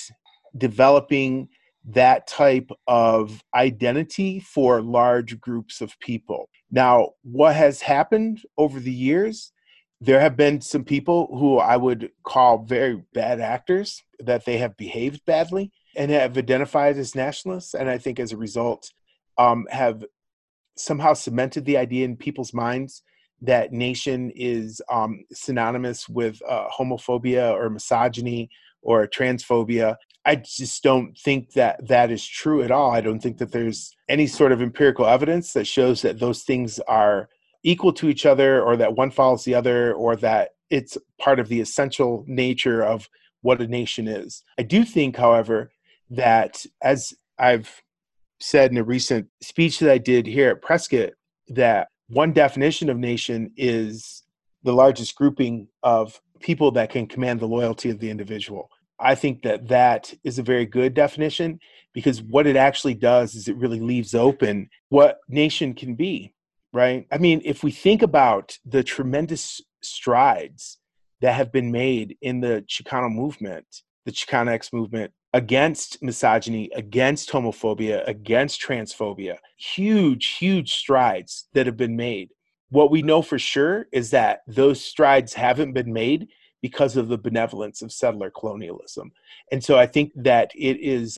developing 0.58 1.50
that 1.88 2.28
type 2.28 2.70
of 2.86 3.42
identity 3.56 4.40
for 4.42 4.82
large 4.82 5.40
groups 5.40 5.82
of 5.82 5.98
people. 6.00 6.50
Now, 6.70 7.12
what 7.24 7.56
has 7.56 7.82
happened 7.82 8.42
over 8.58 8.80
the 8.80 8.92
years? 8.92 9.54
There 10.02 10.20
have 10.20 10.36
been 10.36 10.62
some 10.62 10.84
people 10.84 11.28
who 11.40 11.58
I 11.58 11.78
would 11.78 12.12
call 12.24 12.60
very 12.60 13.04
bad 13.14 13.40
actors, 13.40 14.04
that 14.20 14.46
they 14.46 14.58
have 14.58 14.76
behaved 14.78 15.24
badly 15.26 15.72
and 15.96 16.12
have 16.12 16.38
identified 16.38 16.98
as 16.98 17.16
nationalists. 17.16 17.74
And 17.74 17.90
I 17.90 17.98
think 17.98 18.20
as 18.20 18.32
a 18.32 18.38
result, 18.38 18.92
um, 19.38 19.66
have 19.72 20.04
somehow 20.76 21.14
cemented 21.14 21.66
the 21.66 21.78
idea 21.78 22.06
in 22.06 22.18
people's 22.18 22.54
minds 22.54 23.02
that 23.42 23.72
nation 23.72 24.32
is 24.36 24.82
um, 24.92 25.24
synonymous 25.32 26.10
with 26.10 26.42
uh, 26.48 26.68
homophobia 26.78 27.52
or 27.54 27.70
misogyny 27.70 28.50
or 28.88 29.06
transphobia. 29.06 29.98
I 30.26 30.38
just 30.38 30.82
don't 30.82 31.16
think 31.18 31.52
that 31.54 31.88
that 31.90 32.10
is 32.10 32.26
true 32.26 32.64
at 32.64 32.72
all. 32.72 32.92
I 32.92 33.02
don't 33.02 33.20
think 33.20 33.38
that 33.38 33.52
there's 33.52 33.94
any 34.10 34.28
sort 34.28 34.54
of 34.54 34.62
empirical 34.62 35.06
evidence 35.06 35.54
that 35.54 35.68
shows 35.68 36.02
that 36.02 36.20
those 36.20 36.44
things 36.44 36.80
are 36.88 37.28
equal 37.64 37.92
to 37.94 38.08
each 38.08 38.26
other 38.26 38.62
or 38.62 38.78
that 38.78 38.96
one 38.96 39.12
follows 39.12 39.44
the 39.44 39.56
other 39.56 39.94
or 39.94 40.16
that 40.16 40.52
it's 40.70 40.98
part 41.20 41.40
of 41.40 41.50
the 41.50 41.60
essential 41.60 42.24
nature 42.28 42.82
of 42.82 43.10
what 43.42 43.62
a 43.62 43.68
nation 43.68 44.08
is. 44.08 44.42
I 44.58 44.64
do 44.64 44.86
think, 44.86 45.18
however, 45.18 45.72
that 46.10 46.66
as 46.82 47.14
I've 47.38 47.84
said 48.40 48.72
in 48.72 48.78
a 48.78 48.84
recent 48.84 49.28
speech 49.42 49.80
that 49.80 49.92
I 49.92 49.98
did 49.98 50.26
here 50.26 50.50
at 50.50 50.62
Prescott, 50.62 51.12
that 51.50 51.90
one 52.08 52.32
definition 52.32 52.90
of 52.90 52.98
nation 52.98 53.52
is 53.58 54.24
the 54.64 54.74
largest 54.74 55.16
grouping 55.16 55.68
of 55.84 56.22
people 56.40 56.72
that 56.72 56.90
can 56.90 57.08
command 57.08 57.40
the 57.40 57.48
loyalty 57.48 57.90
of 57.90 58.00
the 58.00 58.10
individual. 58.10 58.70
I 59.00 59.16
think 59.16 59.44
that 59.44 59.68
that 59.68 60.14
is 60.24 60.40
a 60.40 60.44
very 60.44 60.66
good 60.66 60.94
definition 60.94 61.60
because 61.94 62.22
what 62.22 62.48
it 62.48 62.56
actually 62.56 62.96
does 62.96 63.36
is 63.36 63.48
it 63.48 63.58
really 63.58 63.80
leaves 63.80 64.16
open 64.16 64.70
what 64.90 65.20
nation 65.28 65.74
can 65.74 65.96
be, 65.96 66.34
right? 66.74 67.08
I 67.12 67.18
mean, 67.18 67.42
if 67.46 67.64
we 67.64 67.72
think 67.72 68.02
about 68.02 68.58
the 68.66 68.84
tremendous 68.84 69.62
strides 69.82 70.80
that 71.22 71.34
have 71.34 71.52
been 71.52 71.72
made 71.72 72.18
in 72.22 72.42
the 72.42 72.64
Chicano 72.68 73.12
movement, 73.12 73.66
the 74.06 74.12
Chicanx 74.12 74.72
movement 74.72 75.12
against 75.34 76.02
misogyny, 76.02 76.70
against 76.76 77.30
homophobia, 77.30 78.08
against 78.08 78.62
transphobia, 78.62 79.38
huge, 79.58 80.38
huge 80.40 80.74
strides 80.74 81.48
that 81.54 81.66
have 81.66 81.78
been 81.78 81.96
made. 81.96 82.30
What 82.70 82.92
we 82.92 83.02
know 83.02 83.22
for 83.22 83.38
sure 83.38 83.88
is 83.92 84.12
that 84.12 84.42
those 84.48 84.84
strides 84.84 85.34
haven't 85.34 85.74
been 85.74 85.94
made 85.94 86.30
because 86.68 86.98
of 86.98 87.08
the 87.08 87.18
benevolence 87.28 87.82
of 87.82 87.94
settler 88.02 88.30
colonialism. 88.30 89.08
And 89.52 89.64
so 89.64 89.74
I 89.78 89.88
think 89.96 90.12
that 90.16 90.52
it 90.54 90.78
is 90.82 91.18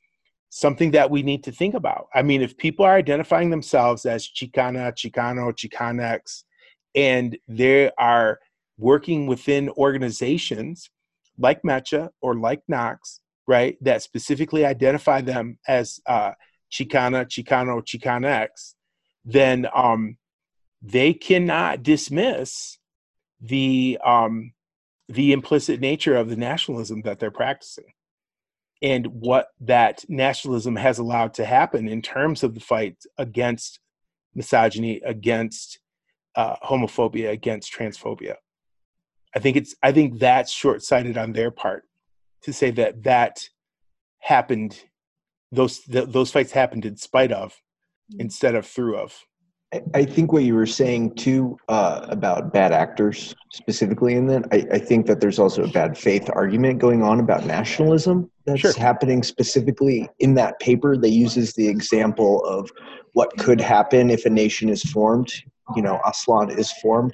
something 0.49 0.91
that 0.91 1.09
we 1.09 1.21
need 1.23 1.43
to 1.43 1.51
think 1.51 1.73
about. 1.73 2.05
I 2.13 2.21
mean, 2.21 2.41
if 2.43 2.55
people 2.65 2.85
are 2.85 3.01
identifying 3.03 3.49
themselves 3.49 4.05
as 4.05 4.27
Chicana, 4.27 4.85
Chicano, 4.99 5.45
Chicanx, 5.59 6.43
and 6.93 7.35
they 7.47 7.89
are 7.97 8.39
working 8.77 9.25
within 9.25 9.69
organizations 9.88 10.91
like 11.38 11.63
Mecha 11.63 12.09
or 12.21 12.35
like 12.35 12.62
NACCS, 12.71 13.19
right, 13.47 13.75
that 13.81 14.03
specifically 14.03 14.63
identify 14.65 15.21
them 15.21 15.57
as 15.67 15.99
uh, 16.05 16.31
Chicana, 16.71 17.25
Chicano, 17.25 17.75
Chicanx, 17.89 18.75
then 19.25 19.67
um, 19.73 20.17
they 20.81 21.13
cannot 21.13 21.81
dismiss 21.81 22.77
the 23.41 23.97
um, 24.05 24.53
the 25.09 25.33
implicit 25.33 25.81
nature 25.81 26.15
of 26.15 26.29
the 26.29 26.35
nationalism 26.35 27.01
that 27.01 27.19
they're 27.19 27.31
practicing 27.31 27.91
and 28.81 29.07
what 29.07 29.49
that 29.59 30.05
nationalism 30.07 30.75
has 30.75 30.99
allowed 30.99 31.33
to 31.33 31.45
happen 31.45 31.87
in 31.87 32.01
terms 32.01 32.43
of 32.43 32.53
the 32.53 32.59
fight 32.61 32.95
against 33.17 33.79
misogyny, 34.35 35.01
against 35.03 35.79
uh, 36.35 36.55
homophobia, 36.63 37.31
against 37.31 37.73
transphobia. 37.73 38.35
I 39.35 39.39
think 39.39 39.57
it's 39.57 39.75
I 39.83 39.91
think 39.91 40.19
that's 40.19 40.51
short-sighted 40.51 41.17
on 41.17 41.33
their 41.33 41.51
part 41.51 41.83
to 42.43 42.53
say 42.53 42.71
that 42.71 43.03
that 43.03 43.49
happened 44.19 44.81
those 45.51 45.79
th- 45.79 46.10
those 46.10 46.31
fights 46.31 46.51
happened 46.51 46.85
in 46.85 46.95
spite 46.95 47.31
of 47.31 47.60
instead 48.17 48.55
of 48.55 48.65
through 48.65 48.97
of. 48.97 49.25
I- 49.73 49.81
I 49.93 50.05
think 50.05 50.33
what 50.33 50.43
you 50.43 50.55
were 50.55 50.65
saying 50.65 51.13
too 51.15 51.57
uh, 51.67 52.05
about 52.09 52.51
bad 52.53 52.71
actors 52.71 53.35
specifically 53.51 54.15
in 54.15 54.25
that, 54.27 54.45
I, 54.51 54.65
I 54.75 54.79
think 54.79 55.05
that 55.07 55.21
there's 55.21 55.37
also 55.37 55.63
a 55.63 55.67
bad 55.67 55.97
faith 55.97 56.29
argument 56.33 56.79
going 56.79 57.03
on 57.03 57.19
about 57.19 57.45
nationalism 57.45 58.29
that's 58.45 58.61
Sure. 58.61 58.73
happening 58.73 59.21
specifically 59.21 60.09
in 60.19 60.33
that 60.35 60.59
paper 60.59 60.97
that 60.97 61.09
uses 61.11 61.53
the 61.53 61.67
example 61.67 62.43
of 62.45 62.71
what 63.13 63.35
could 63.37 63.61
happen 63.61 64.09
if 64.09 64.25
a 64.25 64.29
nation 64.29 64.69
is 64.69 64.81
formed. 64.83 65.31
You 65.75 65.83
know, 65.83 65.99
Aztlan 66.03 66.57
is 66.57 66.71
formed. 66.81 67.13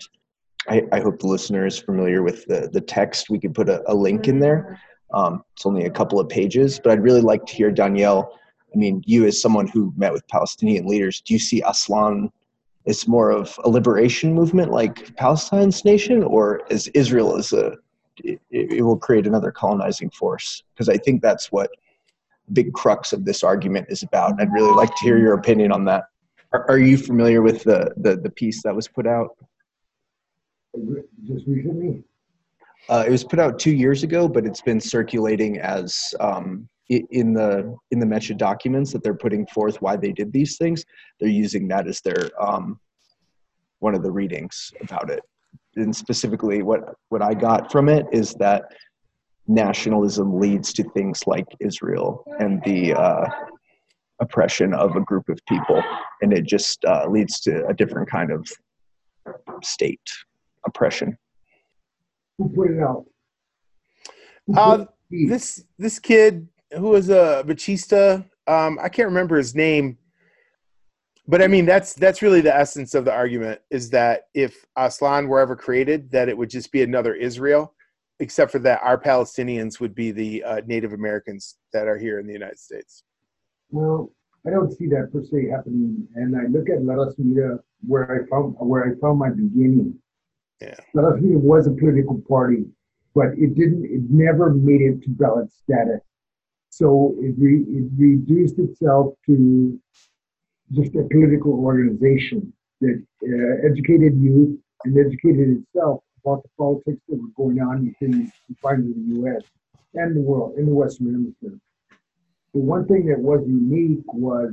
I, 0.69 0.83
I 0.93 0.99
hope 1.01 1.19
the 1.19 1.27
listener 1.27 1.65
is 1.65 1.77
familiar 1.77 2.23
with 2.23 2.45
the, 2.45 2.69
the 2.71 2.81
text. 2.81 3.29
We 3.29 3.39
could 3.39 3.53
put 3.53 3.67
a, 3.69 3.83
a 3.91 3.93
link 3.93 4.27
in 4.29 4.39
there. 4.39 4.79
Um, 5.13 5.43
it's 5.55 5.65
only 5.65 5.85
a 5.85 5.89
couple 5.89 6.19
of 6.21 6.29
pages, 6.29 6.79
but 6.81 6.91
I'd 6.93 7.03
really 7.03 7.21
like 7.21 7.45
to 7.47 7.53
hear 7.53 7.69
Daniel. 7.69 8.29
I 8.73 8.77
mean, 8.77 9.03
you 9.05 9.25
as 9.25 9.41
someone 9.41 9.67
who 9.67 9.93
met 9.97 10.13
with 10.13 10.25
Palestinian 10.29 10.85
leaders, 10.87 11.21
do 11.21 11.33
you 11.33 11.39
see 11.39 11.61
Aztlan 11.61 12.29
as 12.87 13.07
more 13.07 13.31
of 13.31 13.59
a 13.63 13.69
liberation 13.69 14.33
movement 14.33 14.71
like 14.71 15.15
Palestine's 15.15 15.83
nation, 15.85 16.23
or 16.23 16.61
as 16.71 16.87
Israel 16.89 17.35
is 17.37 17.53
a 17.53 17.73
it, 18.23 18.39
it 18.49 18.81
will 18.83 18.97
create 18.97 19.27
another 19.27 19.51
colonizing 19.51 20.09
force 20.09 20.63
because 20.73 20.87
I 20.87 20.97
think 20.97 21.21
that's 21.21 21.51
what 21.51 21.69
the 22.47 22.53
big 22.53 22.73
crux 22.73 23.11
of 23.11 23.25
this 23.25 23.43
argument 23.43 23.87
is 23.89 24.03
about. 24.03 24.39
I'd 24.39 24.51
really 24.53 24.73
like 24.73 24.89
to 24.89 25.03
hear 25.03 25.17
your 25.17 25.33
opinion 25.33 25.71
on 25.71 25.83
that. 25.85 26.05
Are, 26.53 26.69
are 26.69 26.77
you 26.77 26.97
familiar 26.97 27.41
with 27.41 27.63
the, 27.63 27.93
the 27.97 28.15
the 28.17 28.29
piece 28.29 28.63
that 28.63 28.75
was 28.75 28.87
put 28.87 29.07
out? 29.07 29.35
Just 31.27 31.47
recently? 31.47 32.03
Uh, 32.87 33.03
it 33.07 33.09
was 33.09 33.23
put 33.23 33.39
out 33.39 33.57
two 33.57 33.71
years 33.71 34.03
ago, 34.03 34.27
but 34.27 34.45
it's 34.45 34.61
been 34.61 34.79
circulating 34.79 35.57
as 35.59 36.13
um, 36.19 36.69
in 36.89 37.33
the 37.33 37.75
in 37.91 37.99
the 37.99 38.05
Mecha 38.05 38.37
documents 38.37 38.91
that 38.93 39.03
they're 39.03 39.15
putting 39.15 39.45
forth 39.47 39.81
why 39.81 39.95
they 39.95 40.11
did 40.11 40.31
these 40.31 40.57
things. 40.57 40.85
They're 41.19 41.29
using 41.29 41.67
that 41.69 41.87
as 41.87 42.01
their 42.01 42.29
um, 42.41 42.79
one 43.79 43.95
of 43.95 44.03
the 44.03 44.11
readings 44.11 44.71
about 44.81 45.09
it. 45.09 45.21
And 45.75 45.95
specifically, 45.95 46.61
what 46.61 46.95
what 47.09 47.21
I 47.21 47.33
got 47.33 47.71
from 47.71 47.89
it 47.89 48.05
is 48.11 48.33
that 48.35 48.63
nationalism 49.47 50.39
leads 50.39 50.73
to 50.73 50.83
things 50.91 51.23
like 51.27 51.45
Israel 51.59 52.23
and 52.39 52.63
the 52.63 52.93
uh, 52.93 53.27
oppression 54.19 54.73
of 54.73 54.95
a 54.95 55.01
group 55.01 55.27
of 55.29 55.39
people, 55.47 55.81
and 56.21 56.33
it 56.33 56.45
just 56.45 56.83
uh, 56.85 57.07
leads 57.09 57.39
to 57.41 57.65
a 57.67 57.73
different 57.73 58.09
kind 58.09 58.31
of 58.31 58.47
state 59.63 60.01
oppression. 60.65 61.17
Who 62.37 62.49
put 62.49 62.71
it 62.71 62.79
out? 62.81 63.05
Uh, 64.55 64.59
out? 64.59 64.93
this 65.09 65.63
this 65.77 65.99
kid 65.99 66.47
who 66.71 66.89
was 66.89 67.09
a 67.09 67.43
Batista, 67.45 68.21
um, 68.47 68.79
I 68.81 68.89
can't 68.89 69.07
remember 69.07 69.37
his 69.37 69.55
name, 69.55 69.97
but 71.27 71.41
I 71.41 71.47
mean 71.47 71.65
that's 71.65 71.93
that's 71.93 72.21
really 72.21 72.41
the 72.41 72.55
essence 72.55 72.93
of 72.93 73.05
the 73.05 73.13
argument 73.13 73.61
is 73.71 73.89
that 73.91 74.27
if 74.33 74.65
Aztlan 74.77 75.27
were 75.27 75.39
ever 75.39 75.55
created, 75.55 76.11
that 76.11 76.29
it 76.29 76.37
would 76.37 76.49
just 76.49 76.71
be 76.71 76.83
another 76.83 77.15
Israel, 77.15 77.73
except 78.19 78.51
for 78.51 78.59
that 78.59 78.81
our 78.83 78.99
Palestinians 78.99 79.79
would 79.79 79.95
be 79.95 80.11
the 80.11 80.43
uh, 80.43 80.61
Native 80.65 80.93
Americans 80.93 81.57
that 81.73 81.87
are 81.87 81.97
here 81.97 82.19
in 82.19 82.27
the 82.27 82.33
United 82.33 82.59
States. 82.59 83.03
Well, 83.71 84.11
I 84.45 84.51
don't 84.51 84.71
see 84.71 84.87
that 84.87 85.11
per 85.11 85.23
se 85.23 85.49
happening. 85.49 86.07
And 86.15 86.35
I 86.35 86.45
look 86.47 86.69
at 86.69 86.77
Us 86.77 87.15
Media 87.17 87.57
where 87.87 88.23
I 88.23 88.29
found 88.29 88.55
where 88.59 88.83
I 88.85 88.99
found 88.99 89.19
my 89.19 89.29
beginning. 89.29 89.97
Yeah. 90.61 90.75
Was 90.93 91.67
a 91.67 91.71
political 91.71 92.21
party, 92.29 92.65
but 93.13 93.29
it 93.37 93.55
didn't. 93.55 93.85
It 93.85 94.09
never 94.09 94.53
made 94.53 94.81
it 94.81 95.01
to 95.03 95.09
ballot 95.09 95.51
status. 95.51 96.01
So 96.77 97.15
it 97.21 97.35
re, 97.37 97.63
it 97.69 97.85
reduced 97.95 98.59
itself 98.59 99.13
to 99.27 99.79
just 100.73 100.93
a 100.95 101.07
political 101.09 101.53
organization 101.53 102.51
that 102.81 103.01
uh, 103.23 103.65
educated 103.65 104.19
youth 104.19 104.59
and 104.83 104.97
educated 104.97 105.63
itself 105.63 106.03
about 106.21 106.43
the 106.43 106.49
politics 106.57 107.01
that 107.07 107.15
were 107.15 107.29
going 107.37 107.61
on 107.61 107.85
within 107.85 108.11
the 108.25 108.31
confines 108.47 108.93
the 108.93 109.15
U.S. 109.21 109.43
and 109.93 110.17
the 110.17 110.19
world 110.19 110.57
in 110.57 110.65
the 110.65 110.73
Western 110.73 111.13
Hemisphere. 111.13 111.57
The 112.53 112.59
one 112.59 112.85
thing 112.87 113.05
that 113.05 113.19
was 113.19 113.41
unique 113.47 114.03
was 114.13 114.51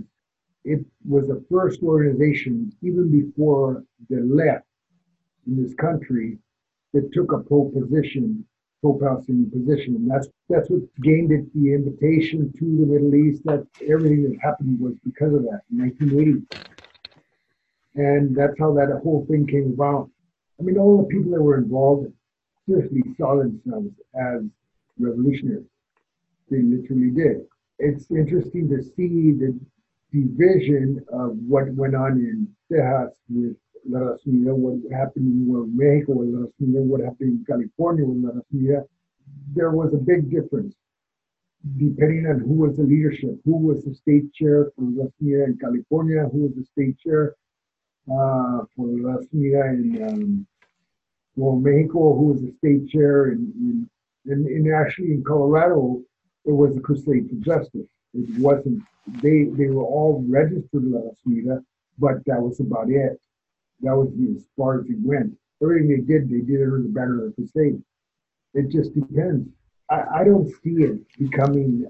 it 0.64 0.78
was 1.04 1.26
the 1.26 1.44
first 1.50 1.82
organization, 1.82 2.72
even 2.82 3.10
before 3.10 3.82
the 4.08 4.20
left 4.20 4.66
in 5.48 5.60
this 5.60 5.74
country, 5.74 6.38
that 6.92 7.12
took 7.12 7.32
a 7.32 7.38
pro 7.38 7.68
position, 7.70 8.46
pro 8.82 8.98
Palestinian 8.98 9.50
position. 9.50 9.96
And 9.96 10.10
that's 10.10 10.28
that's 10.50 10.68
what 10.68 10.82
gained 11.02 11.32
it 11.32 11.46
the 11.54 11.72
invitation 11.72 12.52
to 12.58 12.64
the 12.64 12.86
Middle 12.92 13.14
East. 13.14 13.42
That 13.44 13.66
everything 13.88 14.24
that 14.24 14.38
happened 14.42 14.78
was 14.78 14.94
because 15.04 15.32
of 15.32 15.42
that 15.44 15.62
in 15.70 15.78
1980. 15.78 16.44
And 17.94 18.36
that's 18.36 18.58
how 18.58 18.74
that 18.74 19.00
whole 19.02 19.24
thing 19.30 19.46
came 19.46 19.72
about. 19.74 20.10
I 20.58 20.62
mean, 20.62 20.78
all 20.78 20.98
the 20.98 21.08
people 21.08 21.30
that 21.32 21.42
were 21.42 21.58
involved 21.58 22.12
seriously 22.66 23.02
saw 23.18 23.36
themselves 23.36 23.90
as 24.14 24.42
revolutionaries. 24.98 25.66
They 26.50 26.62
literally 26.62 27.10
did 27.10 27.46
it's 27.82 28.10
interesting 28.10 28.68
to 28.68 28.82
see 28.82 29.32
the 29.32 29.58
division 30.12 31.04
of 31.12 31.36
what 31.48 31.72
went 31.74 31.96
on 31.96 32.12
in 32.12 32.48
Texas 32.70 33.18
with 33.28 33.56
La 33.88 34.00
Racinha, 34.00 34.54
what 34.54 34.78
happened 34.92 35.26
in 35.26 35.76
Mexico 35.76 36.12
with 36.14 36.28
La 36.28 36.46
Racinha, 36.46 36.82
what 36.82 37.00
happened 37.00 37.40
in 37.40 37.44
California 37.46 38.04
with 38.04 38.24
La 38.24 38.30
Racinha. 38.30 38.84
There 39.54 39.70
was 39.70 39.92
a 39.94 39.98
big 39.98 40.30
difference 40.30 40.74
depending 41.78 42.26
on 42.26 42.40
who 42.40 42.54
was 42.54 42.76
the 42.76 42.82
leadership, 42.82 43.38
who 43.44 43.56
was 43.56 43.84
the 43.84 43.94
state 43.94 44.32
chair 44.34 44.72
for 44.74 44.82
La 44.82 45.04
Racinha 45.04 45.46
in 45.46 45.58
California, 45.60 46.28
who 46.32 46.38
was 46.46 46.52
the 46.56 46.64
state 46.64 46.98
chair 46.98 47.36
uh, 48.08 48.64
for 48.74 48.86
La 48.86 49.16
Racinha 49.16 49.70
in 49.74 50.08
um, 50.08 50.46
well, 51.36 51.56
Mexico, 51.56 52.16
who 52.16 52.24
was 52.32 52.42
the 52.42 52.52
state 52.58 52.88
chair 52.88 53.28
in, 53.32 53.88
in, 54.26 54.32
in, 54.32 54.46
in 54.46 54.72
actually 54.72 55.12
in 55.12 55.24
Colorado, 55.24 56.02
it 56.44 56.52
was 56.52 56.76
a 56.76 56.80
crusade 56.80 57.30
for 57.30 57.36
justice. 57.36 57.88
It 58.14 58.38
wasn't 58.38 58.82
they 59.22 59.44
they 59.44 59.68
were 59.68 59.84
all 59.84 60.24
registered 60.28 60.84
La 60.84 61.00
Smita, 61.26 61.64
but 61.98 62.24
that 62.26 62.40
was 62.40 62.60
about 62.60 62.90
it. 62.90 63.20
That 63.82 63.96
was 63.96 64.08
as 64.36 64.46
far 64.56 64.80
as 64.80 64.86
it 64.86 64.96
went. 65.02 65.32
Everything 65.62 65.88
they 65.88 66.02
did, 66.12 66.30
they 66.30 66.40
did 66.40 66.60
it 66.60 66.64
under 66.64 66.82
the 66.82 66.88
better 66.88 67.26
of 67.26 67.34
the 67.36 67.46
state. 67.46 67.78
It 68.54 68.70
just 68.70 68.94
depends. 68.94 69.48
I, 69.90 70.20
I 70.20 70.24
don't 70.24 70.48
see 70.48 70.82
it 70.82 71.00
becoming 71.18 71.86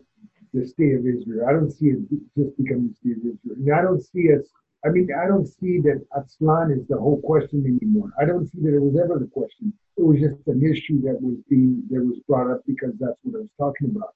the 0.55 0.67
state 0.67 0.95
of 0.95 1.07
Israel. 1.07 1.47
I 1.49 1.53
don't 1.53 1.71
see 1.71 1.87
it 1.87 2.01
just 2.37 2.57
becoming 2.57 2.89
the 2.89 2.95
state 2.95 3.17
of 3.19 3.25
Israel. 3.35 3.57
And 3.57 3.75
I 3.75 3.83
don't 3.83 4.03
see 4.03 4.33
us. 4.33 4.47
I 4.85 4.89
mean, 4.89 5.09
I 5.13 5.29
don't 5.29 5.47
see 5.47 5.81
that 5.81 6.05
Aztlan 6.17 6.77
is 6.77 6.87
the 6.89 6.99
whole 6.99 7.21
question 7.21 7.65
anymore. 7.65 8.11
I 8.21 8.25
don't 8.25 8.47
see 8.51 8.59
that 8.63 8.75
it 8.75 8.83
was 8.83 8.99
ever 9.03 9.19
the 9.19 9.31
question. 9.31 9.73
It 9.97 10.03
was 10.03 10.19
just 10.19 10.47
an 10.47 10.63
issue 10.63 11.01
that 11.03 11.21
was 11.21 11.39
being 11.49 11.85
that 11.91 12.03
was 12.03 12.19
brought 12.27 12.51
up 12.51 12.63
because 12.67 12.93
that's 12.99 13.19
what 13.23 13.37
I 13.37 13.43
was 13.47 13.55
talking 13.59 13.95
about. 13.95 14.15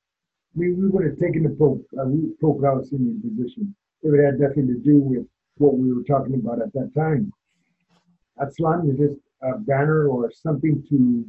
I 0.55 0.59
mean, 0.59 0.81
we 0.81 0.89
would 0.89 1.05
have 1.05 1.19
taken 1.19 1.45
the 1.45 1.51
Pope, 1.51 1.85
uh, 2.01 2.07
Pope 2.41 2.63
Palestinian 2.63 3.21
position 3.21 3.75
if 4.03 4.13
it 4.13 4.25
had 4.25 4.41
nothing 4.41 4.67
to 4.67 4.75
do 4.75 4.99
with 4.99 5.27
what 5.59 5.79
we 5.79 5.93
were 5.93 6.03
talking 6.03 6.35
about 6.35 6.61
at 6.61 6.73
that 6.73 6.91
time. 6.95 7.33
Aztlan 8.41 8.85
was 8.85 8.97
just 8.99 9.21
a 9.43 9.59
banner 9.59 10.09
or 10.09 10.31
something 10.33 10.85
to 10.89 11.27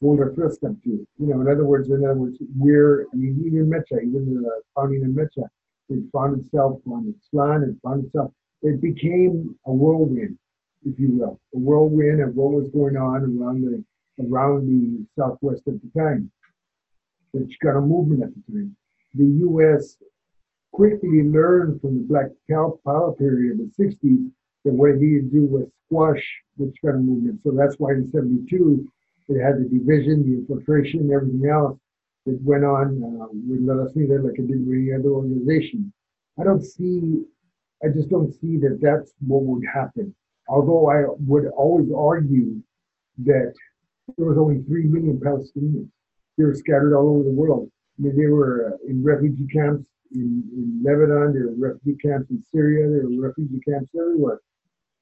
hold 0.00 0.20
fist 0.36 0.64
up 0.64 0.80
to. 0.84 0.90
You 0.90 1.06
know, 1.18 1.40
in 1.40 1.48
other 1.48 1.64
words, 1.64 1.90
in 1.90 2.04
other 2.04 2.14
words, 2.14 2.38
we're, 2.56 3.06
I 3.12 3.16
mean, 3.16 3.42
even 3.46 3.68
Mecha, 3.68 4.00
even 4.02 4.42
the 4.42 4.62
founding 4.74 5.04
of 5.04 5.10
Mecha, 5.10 5.48
it 5.88 6.04
found 6.12 6.40
itself 6.40 6.80
on 6.86 7.12
Aztlan, 7.12 7.68
it 7.68 7.76
found 7.82 8.04
itself, 8.04 8.32
it 8.62 8.80
became 8.80 9.56
a 9.66 9.72
whirlwind, 9.72 10.38
if 10.84 10.98
you 10.98 11.10
will, 11.12 11.40
a 11.54 11.58
whirlwind 11.58 12.20
of 12.20 12.34
what 12.36 12.52
was 12.52 12.70
going 12.70 12.96
on 12.96 13.22
around 13.22 13.62
the, 13.62 13.84
around 14.24 14.68
the 14.68 15.04
Southwest 15.16 15.62
at 15.66 15.74
the 15.82 16.00
time 16.00 16.30
the 17.34 17.40
Chicano 17.40 17.86
movement 17.86 18.22
at 18.22 18.30
the 18.34 18.52
time. 18.52 18.76
The 19.14 19.24
U.S. 19.24 19.96
quickly 20.72 21.22
learned 21.22 21.80
from 21.80 21.96
the 21.96 22.04
Black 22.04 22.26
Power 22.50 23.12
period 23.12 23.60
of 23.60 23.76
the 23.76 23.84
60s 23.84 24.30
that 24.64 24.72
what 24.72 24.90
it 24.90 24.96
needed 24.96 25.30
to 25.30 25.40
do 25.40 25.44
was 25.46 25.68
squash 25.88 26.22
the 26.58 26.72
Chicano 26.72 27.04
movement. 27.04 27.40
So 27.44 27.52
that's 27.52 27.76
why 27.78 27.92
in 27.92 28.10
72, 28.12 28.90
it 29.28 29.42
had 29.42 29.58
the 29.58 29.68
division, 29.68 30.22
the 30.22 30.38
infiltration, 30.38 31.10
everything 31.12 31.48
else 31.48 31.78
that 32.26 32.38
went 32.42 32.64
on 32.64 33.02
uh, 33.02 33.26
with 33.32 33.60
La 33.60 33.74
Racinha 33.74 34.22
like 34.22 34.38
it 34.38 34.48
did 34.48 34.66
with 34.66 34.76
any 34.76 34.92
other 34.92 35.10
organization. 35.10 35.92
I 36.40 36.44
don't 36.44 36.64
see, 36.64 37.24
I 37.82 37.88
just 37.88 38.10
don't 38.10 38.32
see 38.32 38.56
that 38.58 38.78
that's 38.80 39.12
what 39.26 39.42
would 39.42 39.64
happen. 39.66 40.14
Although 40.48 40.90
I 40.90 41.04
would 41.26 41.46
always 41.56 41.88
argue 41.94 42.62
that 43.24 43.54
there 44.16 44.26
was 44.26 44.38
only 44.38 44.62
3 44.62 44.84
million 44.84 45.18
Palestinians 45.18 45.88
they 46.38 46.44
were 46.44 46.54
scattered 46.54 46.96
all 46.96 47.10
over 47.10 47.24
the 47.24 47.30
world. 47.30 47.68
I 47.98 48.02
mean, 48.02 48.16
they 48.16 48.28
were 48.28 48.72
uh, 48.72 48.88
in 48.88 49.02
refugee 49.02 49.48
camps 49.52 49.84
in, 50.12 50.42
in 50.54 50.82
Lebanon, 50.82 51.34
there 51.34 51.48
were 51.48 51.72
refugee 51.74 51.98
camps 51.98 52.30
in 52.30 52.42
Syria, 52.50 52.88
there 52.88 53.10
were 53.10 53.28
refugee 53.28 53.60
camps 53.68 53.90
everywhere. 53.98 54.38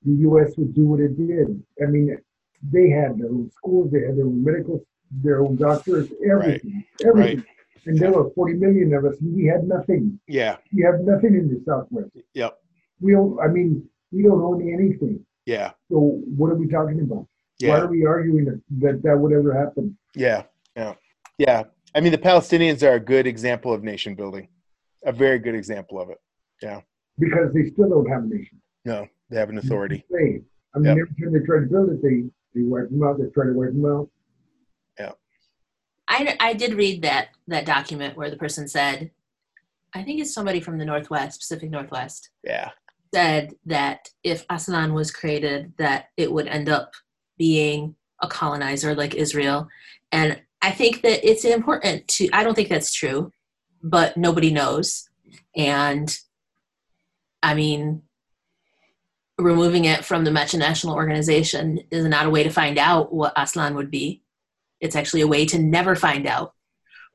The 0.05 0.13
U.S. 0.13 0.53
would 0.57 0.75
do 0.75 0.87
what 0.87 1.01
it 1.01 1.17
did. 1.17 1.63
I 1.83 1.87
mean, 1.87 2.17
they 2.63 2.91
had 2.91 3.19
their 3.19 3.29
own 3.29 3.51
schools, 3.51 3.91
they 3.91 4.01
had 4.01 4.17
their 4.17 4.27
own 4.27 4.43
medical, 4.45 4.85
their 5.11 5.41
own 5.41 5.57
doctors, 5.57 6.09
everything, 6.29 6.85
everything. 7.05 7.39
Right. 7.39 7.47
And 7.87 7.99
there 7.99 8.13
were 8.13 8.31
40 8.31 8.55
million 8.55 8.93
of 8.95 9.05
us, 9.05 9.17
and 9.21 9.35
we 9.35 9.47
had 9.47 9.67
nothing. 9.67 10.19
Yeah. 10.27 10.57
We 10.73 10.83
have 10.83 11.01
nothing 11.01 11.35
in 11.35 11.49
the 11.49 11.63
Southwest. 11.65 12.11
Yep. 12.35 12.59
We 13.01 13.13
don't, 13.13 13.39
I 13.41 13.47
mean, 13.47 13.89
we 14.11 14.23
don't 14.23 14.41
own 14.41 14.63
anything. 14.63 15.25
Yeah. 15.45 15.71
So 15.91 16.21
what 16.37 16.51
are 16.51 16.57
we 16.57 16.67
talking 16.67 17.01
about? 17.01 17.27
Yeah. 17.61 17.71
Why 17.71 17.81
are 17.81 17.87
we 17.87 18.05
arguing 18.05 18.45
that, 18.47 18.61
that 18.81 19.03
that 19.05 19.17
would 19.17 19.33
ever 19.33 19.57
happen? 19.57 19.97
Yeah. 20.17 20.43
Yeah. 20.77 20.95
Yeah. 21.39 21.63
I 21.95 22.01
mean, 22.01 22.13
the 22.13 22.19
Palestinians 22.19 22.83
are 22.83 22.95
a 22.95 23.01
good 23.01 23.27
example 23.27 23.73
of 23.73 23.85
nation 23.85 24.15
building, 24.15 24.49
a 25.05 25.13
very 25.13 25.39
good 25.39 25.55
example 25.55 26.01
of 26.01 26.11
it. 26.11 26.19
Yeah. 26.61 26.81
Because 27.19 27.53
they 27.55 27.67
still 27.71 27.89
don't 27.89 28.11
have 28.11 28.25
a 28.25 28.27
nation. 28.27 28.61
No, 28.85 29.07
they 29.31 29.37
have 29.37 29.49
an 29.51 29.59
authority. 29.59 30.05
Say, 30.11 30.43
I 30.75 30.79
mean, 30.79 30.97
Yep. 30.97 31.09
every 31.09 31.25
time 31.25 31.33
they 31.33 31.47
try 31.47 31.61
to 31.61 31.67
build 31.67 31.91
it, 31.91 32.03
they 32.03 32.25
they 32.55 32.63
wipe 32.67 32.89
them 32.91 33.03
out. 33.03 33.19
They 33.19 33.29
try 33.31 33.47
to 33.47 33.53
wipe 33.53 33.71
them 33.73 33.85
out. 33.85 34.09
Yeah. 34.99 35.13
I, 36.09 36.37
I 36.41 36.53
did 36.55 36.75
read 36.75 37.03
that 37.03 37.29
that 37.49 37.67
document 37.67 38.17
where 38.17 38.31
the 38.31 38.37
person 38.37 38.67
said, 38.69 39.11
I 39.95 40.03
think 40.03 40.21
it's 40.21 40.33
somebody 40.33 40.61
from 40.61 40.79
the 40.79 40.85
Northwest, 40.85 41.41
Pacific 41.41 41.71
Northwest, 41.71 42.31
Yeah. 42.45 42.71
said 43.15 43.55
that 43.67 44.09
if 44.23 44.47
Aztlan 44.49 44.93
was 44.95 45.11
created, 45.11 45.73
that 45.79 46.07
it 46.17 46.31
would 46.33 46.47
end 46.47 46.69
up 46.69 46.93
being 47.39 47.95
a 48.23 48.29
colonizer 48.29 48.95
like 48.95 49.15
Israel. 49.15 49.69
And 50.13 50.41
I 50.63 50.71
think 50.71 51.03
that 51.03 51.29
it's 51.29 51.45
important 51.45 52.09
to, 52.09 52.29
I 52.33 52.43
don't 52.43 52.55
think 52.55 52.69
that's 52.69 52.93
true, 52.95 53.33
but 53.83 54.17
nobody 54.17 54.51
knows. 54.53 55.09
And 55.55 56.17
I 57.43 57.55
mean, 57.55 58.03
removing 59.39 59.85
it 59.85 60.05
from 60.05 60.25
the 60.25 60.31
National 60.31 60.95
organization 60.95 61.81
is 61.91 62.05
not 62.05 62.27
a 62.27 62.31
way 62.31 62.43
to 62.43 62.51
find 62.51 62.79
out 62.79 63.13
what 63.13 63.35
Aztlan 63.37 63.75
would 63.75 63.91
be. 63.91 64.23
It's 64.81 64.97
actually 64.97 65.21
a 65.21 65.27
way 65.27 65.45
to 65.47 65.59
never 65.59 65.95
find 65.95 66.27
out 66.27 66.55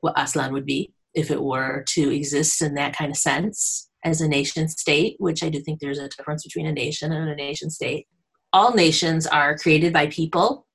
what 0.00 0.16
Aztlan 0.16 0.52
would 0.52 0.66
be 0.66 0.92
if 1.14 1.30
it 1.30 1.42
were 1.42 1.84
to 1.88 2.14
exist 2.14 2.62
in 2.62 2.74
that 2.74 2.96
kind 2.96 3.10
of 3.10 3.16
sense 3.16 3.88
as 4.04 4.20
a 4.20 4.28
nation 4.28 4.68
state, 4.68 5.16
which 5.18 5.42
I 5.42 5.48
do 5.48 5.60
think 5.60 5.80
there's 5.80 5.98
a 5.98 6.08
difference 6.08 6.42
between 6.44 6.66
a 6.66 6.72
nation 6.72 7.12
and 7.12 7.28
a 7.28 7.36
nation 7.36 7.70
state. 7.70 8.06
All 8.52 8.74
nations 8.74 9.26
are 9.26 9.56
created 9.56 9.92
by 9.92 10.08
people. 10.08 10.66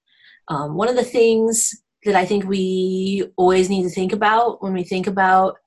Um, 0.47 0.75
one 0.75 0.87
of 0.87 0.95
the 0.95 1.03
things 1.03 1.75
that 2.05 2.15
I 2.15 2.25
think 2.25 2.45
we 2.45 3.29
always 3.35 3.69
need 3.69 3.83
to 3.83 3.89
think 3.89 4.13
about 4.13 4.63
when 4.63 4.73
we 4.73 4.83
think 4.83 5.07
about 5.07 5.57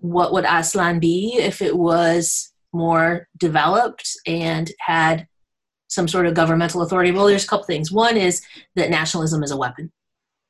what 0.00 0.32
would 0.32 0.44
Aztlan 0.44 1.00
be 1.00 1.36
if 1.38 1.62
it 1.62 1.76
was 1.76 2.52
more 2.72 3.28
developed 3.36 4.10
and 4.26 4.70
had 4.80 5.26
some 5.88 6.06
sort 6.06 6.26
of 6.26 6.34
governmental 6.34 6.82
authority. 6.82 7.10
Well, 7.10 7.26
there's 7.26 7.44
a 7.44 7.48
couple 7.48 7.64
things. 7.64 7.90
One 7.90 8.16
is 8.16 8.42
that 8.76 8.90
nationalism 8.90 9.42
is 9.42 9.50
a 9.50 9.56
weapon, 9.56 9.90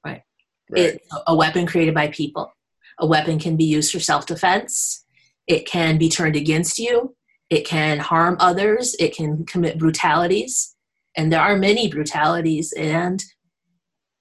right? 0.05 0.23
Right. 0.71 0.81
It's 0.81 1.07
a 1.27 1.35
weapon 1.35 1.66
created 1.66 1.95
by 1.95 2.09
people. 2.09 2.53
A 2.99 3.07
weapon 3.07 3.39
can 3.39 3.57
be 3.57 3.64
used 3.64 3.93
for 3.93 4.01
self 4.01 4.27
defense, 4.27 5.05
it 5.47 5.66
can 5.66 5.99
be 5.99 6.09
turned 6.09 6.35
against 6.35 6.79
you, 6.79 7.14
it 7.49 7.64
can 7.64 7.99
harm 7.99 8.37
others, 8.41 8.97
it 8.99 9.14
can 9.14 9.47
commit 9.47 9.79
brutalities. 9.79 10.75
And 11.16 11.33
there 11.33 11.41
are 11.41 11.57
many 11.57 11.89
brutalities 11.89 12.73
and 12.73 13.25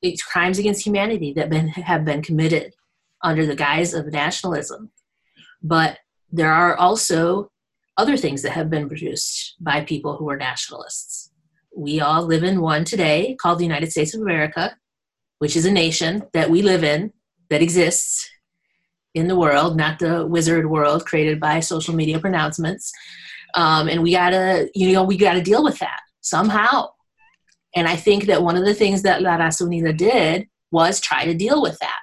it's 0.02 0.24
crimes 0.24 0.60
against 0.60 0.86
humanity 0.86 1.34
that 1.34 1.50
been, 1.50 1.68
have 1.68 2.06
been 2.06 2.22
committed 2.22 2.74
under 3.24 3.46
the 3.46 3.56
guise 3.56 3.94
of 3.94 4.08
nationalism. 4.08 4.92
But 5.62 5.98
there 6.32 6.52
are 6.52 6.76
also 6.76 7.50
other 7.98 8.18
things 8.18 8.44
that 8.44 8.52
have 8.52 8.70
been 8.70 8.88
produced 8.88 9.56
by 9.60 9.84
people 9.84 10.16
who 10.18 10.30
are 10.30 10.38
nationalists. 10.38 11.32
We 11.76 12.00
all 12.00 12.24
live 12.24 12.44
in 12.44 12.62
one 12.62 12.86
today 12.86 13.36
called 13.42 13.60
the 13.60 13.66
United 13.66 13.92
States 13.92 14.14
of 14.14 14.22
America, 14.22 14.76
which 15.40 15.56
is 15.56 15.66
a 15.66 15.72
nation 15.72 16.24
that 16.34 16.50
we 16.50 16.62
live 16.62 16.84
in, 16.84 17.14
that 17.50 17.62
exists 17.62 18.30
in 19.14 19.28
the 19.28 19.36
world, 19.36 19.78
not 19.78 20.00
the 20.00 20.26
wizard 20.26 20.70
world 20.70 21.06
created 21.06 21.40
by 21.40 21.60
social 21.60 21.96
media 21.96 22.20
pronouncements. 22.20 22.92
Um, 23.56 23.88
and 23.88 24.04
we 24.04 24.12
gotta, 24.12 24.70
you 24.76 24.94
know, 24.94 25.04
we 25.04 25.18
gotta 25.18 25.42
deal 25.42 25.64
with 25.64 25.80
that 25.80 26.00
somehow. 26.22 26.90
And 27.76 27.88
I 27.88 27.96
think 27.96 28.26
that 28.26 28.44
one 28.44 28.58
of 28.58 28.66
the 28.66 28.74
things 28.74 29.04
that 29.04 29.22
La 29.22 29.38
Raza 29.38 29.64
Unida 29.64 29.96
did 29.96 30.48
was 30.72 31.00
try 31.00 31.26
to 31.26 31.34
deal 31.34 31.62
with 31.62 31.78
that, 31.80 32.00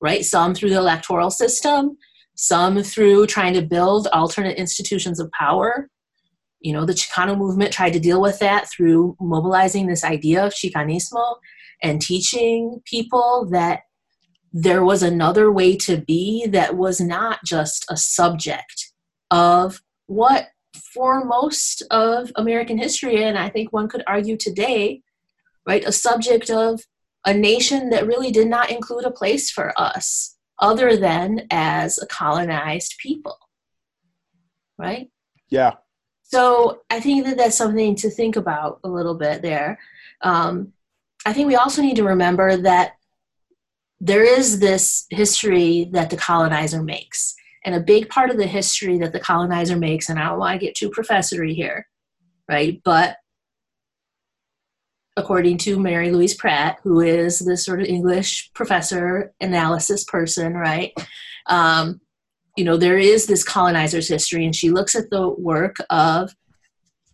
right? 0.00 0.24
Some 0.24 0.54
through 0.54 0.70
the 0.70 0.76
electoral 0.78 1.30
system, 1.30 1.98
some 2.34 2.82
through 2.82 3.26
trying 3.26 3.54
to 3.54 3.62
build 3.62 4.08
alternate 4.08 4.58
institutions 4.58 5.20
of 5.20 5.30
power. 5.32 5.88
You 6.60 6.72
know, 6.72 6.84
the 6.84 6.94
Chicano 6.94 7.36
movement 7.36 7.72
tried 7.72 7.92
to 7.92 8.00
deal 8.00 8.20
with 8.20 8.38
that 8.40 8.70
through 8.70 9.16
mobilizing 9.20 9.86
this 9.86 10.04
idea 10.04 10.44
of 10.44 10.54
Chicanismo 10.54 11.36
and 11.82 12.00
teaching 12.00 12.80
people 12.84 13.48
that 13.52 13.80
there 14.52 14.84
was 14.84 15.02
another 15.02 15.52
way 15.52 15.76
to 15.76 15.98
be 15.98 16.46
that 16.46 16.76
was 16.76 17.00
not 17.00 17.40
just 17.44 17.84
a 17.90 17.96
subject 17.96 18.92
of 19.30 19.82
what 20.06 20.48
for 20.92 21.24
most 21.24 21.82
of 21.90 22.32
American 22.36 22.78
history, 22.78 23.22
and 23.22 23.36
I 23.36 23.48
think 23.48 23.72
one 23.72 23.88
could 23.88 24.02
argue 24.06 24.36
today, 24.36 25.02
right, 25.66 25.84
a 25.84 25.92
subject 25.92 26.50
of 26.50 26.82
a 27.26 27.34
nation 27.34 27.90
that 27.90 28.06
really 28.06 28.30
did 28.30 28.48
not 28.48 28.70
include 28.70 29.04
a 29.04 29.10
place 29.10 29.50
for 29.50 29.78
us 29.78 30.33
other 30.58 30.96
than 30.96 31.46
as 31.50 31.98
a 31.98 32.06
colonized 32.06 32.96
people, 32.98 33.38
right? 34.78 35.10
Yeah. 35.50 35.74
So 36.22 36.82
I 36.90 37.00
think 37.00 37.26
that 37.26 37.36
that's 37.36 37.56
something 37.56 37.94
to 37.96 38.10
think 38.10 38.36
about 38.36 38.80
a 38.84 38.88
little 38.88 39.14
bit 39.14 39.42
there. 39.42 39.78
Um, 40.22 40.72
I 41.26 41.32
think 41.32 41.48
we 41.48 41.56
also 41.56 41.82
need 41.82 41.96
to 41.96 42.04
remember 42.04 42.56
that 42.56 42.94
there 44.00 44.24
is 44.24 44.58
this 44.60 45.06
history 45.10 45.88
that 45.92 46.10
the 46.10 46.16
colonizer 46.16 46.82
makes. 46.82 47.34
And 47.64 47.74
a 47.74 47.80
big 47.80 48.08
part 48.10 48.30
of 48.30 48.36
the 48.36 48.46
history 48.46 48.98
that 48.98 49.12
the 49.12 49.20
colonizer 49.20 49.76
makes, 49.76 50.10
and 50.10 50.18
I 50.18 50.28
don't 50.28 50.38
want 50.38 50.60
to 50.60 50.66
get 50.66 50.74
too 50.74 50.90
professory 50.90 51.54
here, 51.54 51.88
right? 52.48 52.80
But 52.84 53.16
according 55.16 55.58
to 55.58 55.78
Mary 55.78 56.10
Louise 56.10 56.34
Pratt, 56.34 56.78
who 56.82 57.00
is 57.00 57.38
this 57.38 57.64
sort 57.64 57.80
of 57.80 57.86
English 57.86 58.50
professor 58.52 59.32
analysis 59.40 60.04
person, 60.04 60.54
right? 60.54 60.92
Um, 61.46 62.00
you 62.56 62.64
know, 62.64 62.76
there 62.76 62.98
is 62.98 63.26
this 63.26 63.44
colonizer's 63.44 64.08
history, 64.08 64.44
and 64.44 64.54
she 64.54 64.70
looks 64.70 64.94
at 64.94 65.10
the 65.10 65.28
work 65.28 65.76
of 65.90 66.34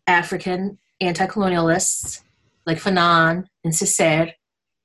African 0.06 0.78
anti 1.00 1.26
colonialists 1.26 2.22
like 2.66 2.78
Fanon 2.78 3.46
and 3.64 3.72
Césaire, 3.72 4.32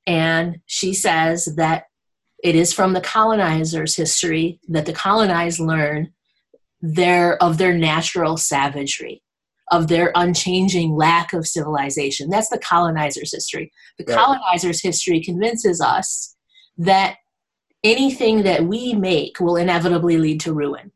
and 0.08 0.60
she 0.66 0.94
says 0.94 1.46
that 1.58 1.86
it 2.44 2.56
is 2.56 2.74
from 2.74 2.94
the 2.94 3.02
colonizer's 3.02 3.96
history 3.96 4.60
that 4.68 4.86
the 4.86 4.94
colonized 4.94 5.60
learn 5.60 6.12
their 6.82 7.42
of 7.42 7.58
their 7.58 7.74
natural 7.74 8.38
savagery 8.38 9.24
of 9.72 9.88
their 9.88 10.12
unchanging 10.16 10.96
lack 10.96 11.34
of 11.34 11.48
civilization. 11.48 12.30
That's 12.30 12.50
the 12.50 12.60
colonizer's 12.60 13.34
history. 13.34 13.72
The 13.98 14.06
Right. 14.06 14.18
colonizer's 14.18 14.82
history 14.82 15.22
convinces 15.22 15.82
us 15.82 16.36
that 16.78 17.18
anything 17.84 18.44
that 18.44 18.66
we 18.66 18.94
make 18.94 19.40
will 19.40 19.56
inevitably 19.56 20.18
lead 20.18 20.40
to 20.42 20.54
ruin. 20.54 20.92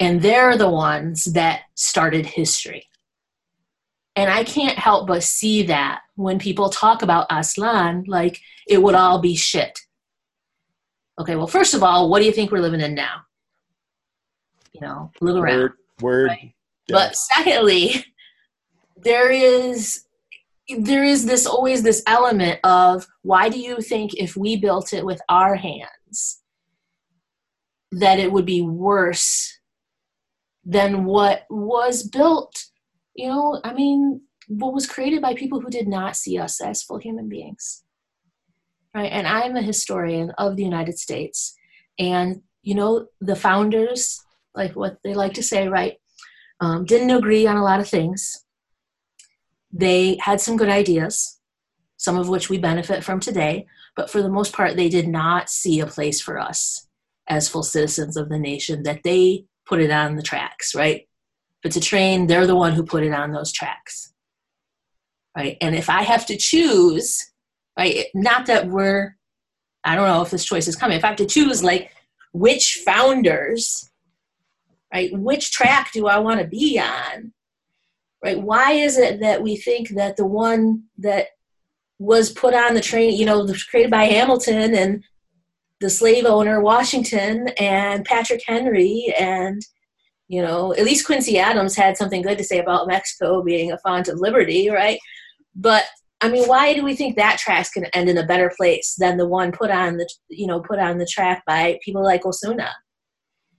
And 0.00 0.22
they're 0.22 0.56
the 0.56 0.70
ones 0.70 1.24
that 1.24 1.62
started 1.74 2.24
history. 2.24 2.86
And 4.14 4.30
I 4.30 4.42
can't 4.44 4.78
help 4.78 5.06
but 5.06 5.22
see 5.22 5.62
that 5.64 6.00
when 6.16 6.38
people 6.38 6.70
talk 6.70 7.02
about 7.02 7.28
Aztlan, 7.30 8.04
like 8.08 8.40
it 8.66 8.82
would 8.82 8.94
all 8.94 9.20
be 9.20 9.36
shit. 9.36 9.78
Okay, 11.20 11.36
well, 11.36 11.46
first 11.46 11.74
of 11.74 11.82
all, 11.82 12.08
what 12.08 12.20
do 12.20 12.26
you 12.26 12.32
think 12.32 12.50
we're 12.50 12.60
living 12.60 12.80
in 12.80 12.94
now? 12.94 13.22
You 14.72 14.80
know, 14.80 15.10
look 15.20 15.36
around. 15.36 15.58
Word. 15.58 15.72
Word. 16.00 16.26
Right. 16.28 16.54
Yeah. 16.88 16.96
But 16.96 17.16
secondly, 17.16 18.04
there 18.96 19.30
is 19.30 20.04
there 20.78 21.04
is 21.04 21.24
this 21.24 21.46
always 21.46 21.82
this 21.82 22.02
element 22.06 22.60
of 22.62 23.06
why 23.22 23.48
do 23.48 23.58
you 23.58 23.80
think 23.80 24.12
if 24.14 24.36
we 24.36 24.56
built 24.56 24.92
it 24.92 25.04
with 25.04 25.20
our 25.28 25.54
hands 25.54 26.42
that 27.90 28.18
it 28.18 28.30
would 28.30 28.44
be 28.44 28.60
worse 28.60 29.58
than 30.64 31.04
what 31.04 31.46
was 31.48 32.02
built? 32.02 32.66
You 33.14 33.28
know 33.28 33.60
i 33.64 33.72
mean 33.72 34.20
what 34.46 34.72
was 34.72 34.86
created 34.86 35.20
by 35.20 35.34
people 35.34 35.60
who 35.60 35.70
did 35.70 35.88
not 35.88 36.16
see 36.16 36.38
us 36.38 36.60
as 36.60 36.82
full 36.82 36.98
human 36.98 37.28
beings. 37.28 37.82
Right? 38.94 39.10
And 39.10 39.26
i'm 39.26 39.56
a 39.56 39.62
historian 39.62 40.30
of 40.38 40.56
the 40.56 40.64
united 40.64 40.98
states. 40.98 41.54
And 41.98 42.42
you 42.62 42.74
know 42.74 43.06
the 43.20 43.36
founders 43.36 44.20
like 44.54 44.76
what 44.76 44.98
they 45.02 45.14
like 45.14 45.34
to 45.34 45.42
say 45.42 45.68
right 45.68 45.96
um, 46.60 46.84
didn't 46.84 47.10
agree 47.10 47.46
on 47.46 47.56
a 47.56 47.64
lot 47.64 47.80
of 47.80 47.88
things. 47.88 48.44
They 49.72 50.18
had 50.20 50.40
some 50.40 50.56
good 50.56 50.68
ideas, 50.68 51.38
some 51.96 52.16
of 52.16 52.28
which 52.28 52.48
we 52.48 52.58
benefit 52.58 53.04
from 53.04 53.20
today, 53.20 53.66
but 53.96 54.10
for 54.10 54.22
the 54.22 54.28
most 54.28 54.52
part, 54.52 54.76
they 54.76 54.88
did 54.88 55.08
not 55.08 55.50
see 55.50 55.80
a 55.80 55.86
place 55.86 56.20
for 56.20 56.38
us 56.38 56.86
as 57.28 57.48
full 57.48 57.62
citizens 57.62 58.16
of 58.16 58.28
the 58.28 58.38
nation 58.38 58.82
that 58.84 59.02
they 59.02 59.44
put 59.66 59.80
it 59.80 59.90
on 59.90 60.16
the 60.16 60.22
tracks, 60.22 60.74
right? 60.74 61.06
It's 61.62 61.76
a 61.76 61.80
train, 61.80 62.26
they're 62.26 62.46
the 62.46 62.56
one 62.56 62.72
who 62.72 62.84
put 62.84 63.02
it 63.02 63.12
on 63.12 63.32
those 63.32 63.52
tracks, 63.52 64.12
right? 65.36 65.56
And 65.60 65.74
if 65.74 65.90
I 65.90 66.02
have 66.02 66.24
to 66.26 66.36
choose, 66.36 67.32
right, 67.76 68.06
not 68.14 68.46
that 68.46 68.68
we're, 68.68 69.16
I 69.84 69.94
don't 69.94 70.08
know 70.08 70.22
if 70.22 70.30
this 70.30 70.44
choice 70.44 70.68
is 70.68 70.76
coming, 70.76 70.96
if 70.96 71.04
I 71.04 71.08
have 71.08 71.16
to 71.16 71.26
choose, 71.26 71.62
like, 71.62 71.92
which 72.32 72.82
founders 72.84 73.87
right? 74.92 75.10
Which 75.12 75.50
track 75.52 75.92
do 75.92 76.06
i 76.06 76.18
want 76.18 76.40
to 76.40 76.46
be 76.46 76.78
on? 76.78 77.32
Right? 78.22 78.40
Why 78.40 78.72
is 78.72 78.98
it 78.98 79.20
that 79.20 79.42
we 79.42 79.56
think 79.56 79.90
that 79.90 80.16
the 80.16 80.26
one 80.26 80.84
that 80.98 81.28
was 81.98 82.30
put 82.30 82.54
on 82.54 82.74
the 82.74 82.80
train 82.80 83.16
you 83.16 83.26
know 83.26 83.46
created 83.70 83.90
by 83.90 84.04
hamilton 84.04 84.74
and 84.74 85.02
the 85.80 85.90
slave 85.90 86.24
owner 86.24 86.60
washington 86.60 87.48
and 87.58 88.04
patrick 88.04 88.40
henry 88.46 89.12
and 89.18 89.60
you 90.28 90.40
know 90.40 90.72
at 90.74 90.84
least 90.84 91.06
quincy 91.06 91.38
adams 91.38 91.74
had 91.74 91.96
something 91.96 92.22
good 92.22 92.38
to 92.38 92.44
say 92.44 92.58
about 92.58 92.86
mexico 92.86 93.42
being 93.42 93.72
a 93.72 93.78
font 93.78 94.08
of 94.08 94.20
liberty 94.20 94.70
right? 94.70 94.98
But 95.54 95.84
i 96.20 96.28
mean 96.28 96.46
why 96.46 96.72
do 96.72 96.84
we 96.84 96.94
think 96.94 97.16
that 97.16 97.38
track's 97.38 97.70
going 97.70 97.84
to 97.84 97.96
end 97.96 98.08
in 98.08 98.18
a 98.18 98.26
better 98.26 98.52
place 98.56 98.94
than 98.96 99.16
the 99.16 99.26
one 99.26 99.50
put 99.50 99.70
on 99.70 99.96
the 99.96 100.08
you 100.28 100.46
know 100.46 100.60
put 100.60 100.78
on 100.78 100.98
the 100.98 101.06
track 101.06 101.42
by 101.46 101.78
people 101.84 102.02
like 102.02 102.24
osuna 102.24 102.70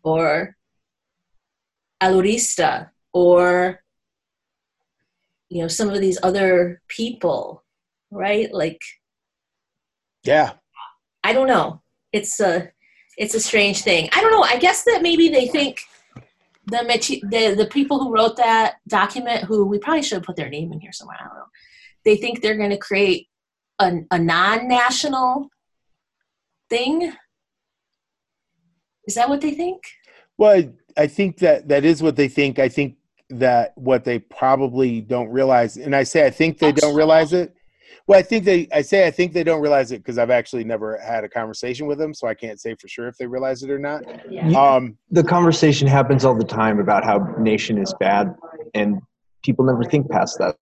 or 0.03 0.55
Alurista 2.01 2.89
or 3.13 3.81
you 5.49 5.61
know 5.61 5.67
some 5.67 5.89
of 5.89 5.99
these 5.99 6.19
other 6.23 6.81
people, 6.87 7.63
right? 8.11 8.53
Like 8.53 8.81
Yeah. 10.23 10.53
I 11.23 11.33
don't 11.33 11.47
know. 11.47 11.81
It's 12.13 12.39
a 12.39 12.71
it's 13.17 13.35
a 13.35 13.39
strange 13.39 13.81
thing. 13.81 14.09
I 14.13 14.21
don't 14.21 14.31
know. 14.31 14.43
I 14.43 14.57
guess 14.57 14.83
that 14.85 15.01
maybe 15.01 15.29
they 15.29 15.47
think 15.47 15.81
the 16.67 16.83
the 17.29 17.55
the 17.55 17.65
people 17.65 17.99
who 17.99 18.13
wrote 18.13 18.37
that 18.37 18.75
document, 18.87 19.43
who 19.43 19.65
we 19.65 19.79
probably 19.79 20.03
should 20.03 20.17
have 20.17 20.23
put 20.23 20.35
their 20.35 20.49
name 20.49 20.71
in 20.71 20.79
here 20.79 20.93
somewhere. 20.93 21.17
I 21.19 21.27
don't 21.27 21.35
know. 21.35 21.45
They 22.05 22.15
think 22.15 22.41
they're 22.41 22.57
going 22.57 22.69
to 22.69 22.77
create 22.77 23.27
a, 23.79 23.99
a 24.11 24.19
non-national 24.19 25.49
thing. 26.69 27.13
Is 29.05 29.15
that 29.15 29.29
what 29.29 29.41
they 29.41 29.51
think? 29.51 29.83
Well, 30.37 30.71
I 30.99 31.07
think 31.07 31.37
that 31.37 31.69
that 31.69 31.85
is 31.85 32.03
what 32.03 32.17
they 32.17 32.27
think. 32.27 32.59
I 32.59 32.67
think 32.67 32.97
that 33.29 33.71
what 33.77 34.03
they 34.03 34.19
probably 34.19 34.99
don't 34.99 35.29
realize, 35.29 35.77
and 35.77 35.95
I 35.95 36.03
say 36.03 36.25
I 36.25 36.29
think 36.29 36.57
they 36.59 36.73
don't 36.73 36.93
realize 36.93 37.31
it. 37.31 37.55
Well, 38.05 38.19
I 38.19 38.21
think 38.21 38.43
they. 38.43 38.67
I 38.73 38.81
say 38.81 39.07
I 39.07 39.11
think 39.11 39.31
they 39.31 39.45
don't 39.45 39.61
realize 39.61 39.93
it 39.93 39.99
because 39.99 40.17
I've 40.17 40.29
actually 40.29 40.65
never 40.65 40.97
had 40.97 41.23
a 41.23 41.29
conversation 41.29 41.87
with 41.87 41.99
them, 41.99 42.13
so 42.13 42.27
I 42.27 42.33
can't 42.33 42.59
say 42.59 42.75
for 42.75 42.89
sure 42.89 43.07
if 43.07 43.15
they 43.17 43.27
realize 43.27 43.63
it 43.63 43.69
or 43.69 43.79
not. 43.79 44.03
Yeah. 44.29 44.49
Um, 44.49 44.97
The 45.09 45.23
conversation 45.23 45.87
happens 45.87 46.25
all 46.25 46.35
the 46.35 46.43
time 46.43 46.79
about 46.79 47.05
how 47.05 47.19
nation 47.39 47.77
is 47.77 47.93
bad, 47.97 48.35
and 48.73 48.99
people 49.41 49.63
never 49.63 49.85
think 49.85 50.09
past 50.11 50.37
that. 50.39 50.57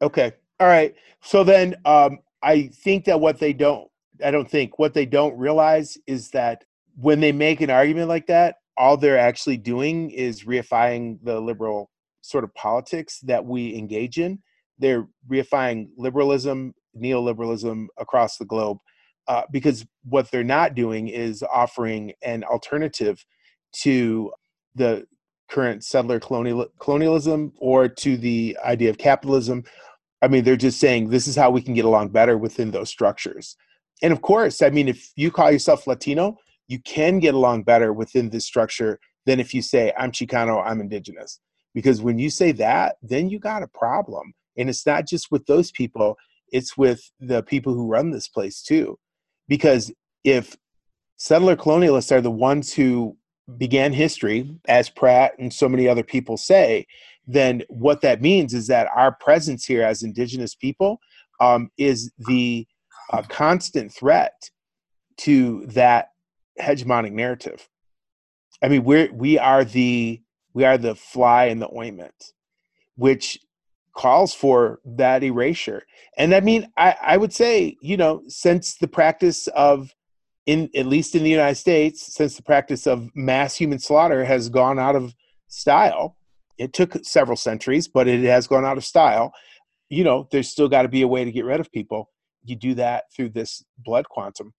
Okay. 0.00 0.32
All 0.60 0.66
right. 0.66 0.94
So 1.20 1.44
then 1.44 1.74
um, 1.84 2.20
I 2.42 2.68
think 2.68 3.04
that 3.04 3.20
what 3.20 3.38
they 3.38 3.52
don't, 3.52 3.90
I 4.24 4.30
don't 4.30 4.50
think, 4.50 4.78
what 4.78 4.94
they 4.94 5.04
don't 5.04 5.36
realize 5.36 5.98
is 6.06 6.30
that 6.30 6.64
when 6.96 7.20
they 7.20 7.32
make 7.32 7.60
an 7.60 7.70
argument 7.70 8.08
like 8.08 8.28
that, 8.28 8.56
all 8.76 8.96
they're 8.96 9.18
actually 9.18 9.56
doing 9.56 10.10
is 10.10 10.44
reifying 10.44 11.18
the 11.22 11.40
liberal 11.40 11.90
sort 12.22 12.44
of 12.44 12.54
politics 12.54 13.20
that 13.20 13.44
we 13.44 13.76
engage 13.76 14.18
in. 14.18 14.38
They're 14.78 15.06
reifying 15.30 15.88
liberalism, 15.96 16.74
neoliberalism 16.96 17.86
across 17.98 18.38
the 18.38 18.44
globe. 18.44 18.78
Uh, 19.26 19.42
because 19.50 19.86
what 20.04 20.30
they're 20.30 20.44
not 20.44 20.74
doing 20.74 21.08
is 21.08 21.42
offering 21.42 22.12
an 22.22 22.44
alternative 22.44 23.24
to 23.72 24.30
the 24.74 25.06
current 25.48 25.84
settler 25.84 26.20
colonial, 26.20 26.66
colonialism 26.78 27.52
or 27.58 27.88
to 27.88 28.16
the 28.16 28.56
idea 28.64 28.90
of 28.90 28.98
capitalism 28.98 29.64
I 30.24 30.28
mean, 30.28 30.42
they're 30.42 30.56
just 30.56 30.80
saying 30.80 31.10
this 31.10 31.28
is 31.28 31.36
how 31.36 31.50
we 31.50 31.60
can 31.60 31.74
get 31.74 31.84
along 31.84 32.08
better 32.08 32.38
within 32.38 32.70
those 32.70 32.88
structures. 32.88 33.56
And 34.02 34.10
of 34.10 34.22
course, 34.22 34.62
I 34.62 34.70
mean, 34.70 34.88
if 34.88 35.12
you 35.16 35.30
call 35.30 35.50
yourself 35.50 35.86
Latino, 35.86 36.38
you 36.68 36.78
can 36.80 37.18
get 37.18 37.34
along 37.34 37.62
better 37.62 37.92
within 37.92 38.30
this 38.30 38.44
structure 38.44 38.98
than 39.26 39.40
if 39.40 39.54
you 39.54 39.62
say, 39.62 39.92
I'm 39.98 40.12
Chicano, 40.12 40.62
I'm 40.64 40.80
indigenous. 40.80 41.40
Because 41.74 42.00
when 42.00 42.18
you 42.18 42.30
say 42.30 42.52
that, 42.52 42.96
then 43.02 43.28
you 43.28 43.38
got 43.38 43.62
a 43.62 43.68
problem. 43.68 44.34
And 44.56 44.68
it's 44.68 44.86
not 44.86 45.06
just 45.06 45.30
with 45.30 45.46
those 45.46 45.72
people, 45.72 46.16
it's 46.48 46.76
with 46.76 47.10
the 47.20 47.42
people 47.42 47.74
who 47.74 47.90
run 47.90 48.10
this 48.10 48.28
place 48.28 48.62
too. 48.62 48.98
Because 49.48 49.92
if 50.22 50.56
settler 51.16 51.56
colonialists 51.56 52.12
are 52.12 52.20
the 52.20 52.30
ones 52.30 52.72
who 52.72 53.16
began 53.58 53.92
history, 53.92 54.56
as 54.68 54.88
Pratt 54.88 55.32
and 55.38 55.52
so 55.52 55.68
many 55.68 55.88
other 55.88 56.02
people 56.02 56.36
say, 56.36 56.86
then 57.26 57.62
what 57.68 58.00
that 58.02 58.22
means 58.22 58.54
is 58.54 58.66
that 58.68 58.88
our 58.94 59.12
presence 59.12 59.64
here 59.64 59.82
as 59.82 60.02
indigenous 60.02 60.54
people 60.54 60.98
um, 61.40 61.70
is 61.76 62.12
the 62.18 62.66
uh, 63.12 63.22
constant 63.28 63.92
threat 63.92 64.50
to 65.16 65.66
that 65.66 66.08
hegemonic 66.60 67.12
narrative. 67.12 67.68
I 68.62 68.68
mean, 68.68 68.84
we're 68.84 69.12
we 69.12 69.38
are 69.38 69.64
the 69.64 70.22
we 70.52 70.64
are 70.64 70.78
the 70.78 70.94
fly 70.94 71.46
in 71.46 71.58
the 71.58 71.68
ointment, 71.74 72.32
which 72.96 73.38
calls 73.96 74.34
for 74.34 74.80
that 74.84 75.22
erasure. 75.22 75.82
And 76.16 76.34
I 76.34 76.40
mean, 76.40 76.68
I, 76.76 76.96
I 77.00 77.16
would 77.16 77.32
say, 77.32 77.76
you 77.80 77.96
know, 77.96 78.22
since 78.28 78.76
the 78.76 78.88
practice 78.88 79.46
of 79.48 79.94
in 80.46 80.68
at 80.74 80.86
least 80.86 81.14
in 81.14 81.22
the 81.22 81.30
United 81.30 81.56
States, 81.56 82.14
since 82.14 82.36
the 82.36 82.42
practice 82.42 82.86
of 82.86 83.10
mass 83.14 83.56
human 83.56 83.78
slaughter 83.78 84.24
has 84.24 84.48
gone 84.48 84.78
out 84.78 84.96
of 84.96 85.14
style, 85.48 86.16
it 86.58 86.72
took 86.72 86.96
several 87.04 87.36
centuries, 87.36 87.88
but 87.88 88.08
it 88.08 88.24
has 88.24 88.46
gone 88.46 88.64
out 88.64 88.76
of 88.76 88.84
style. 88.84 89.32
You 89.88 90.04
know, 90.04 90.28
there's 90.30 90.48
still 90.48 90.68
got 90.68 90.82
to 90.82 90.88
be 90.88 91.02
a 91.02 91.08
way 91.08 91.24
to 91.24 91.32
get 91.32 91.44
rid 91.44 91.60
of 91.60 91.72
people. 91.72 92.10
You 92.44 92.56
do 92.56 92.74
that 92.74 93.04
through 93.14 93.30
this 93.30 93.64
blood 93.78 94.08
quantum. 94.08 94.52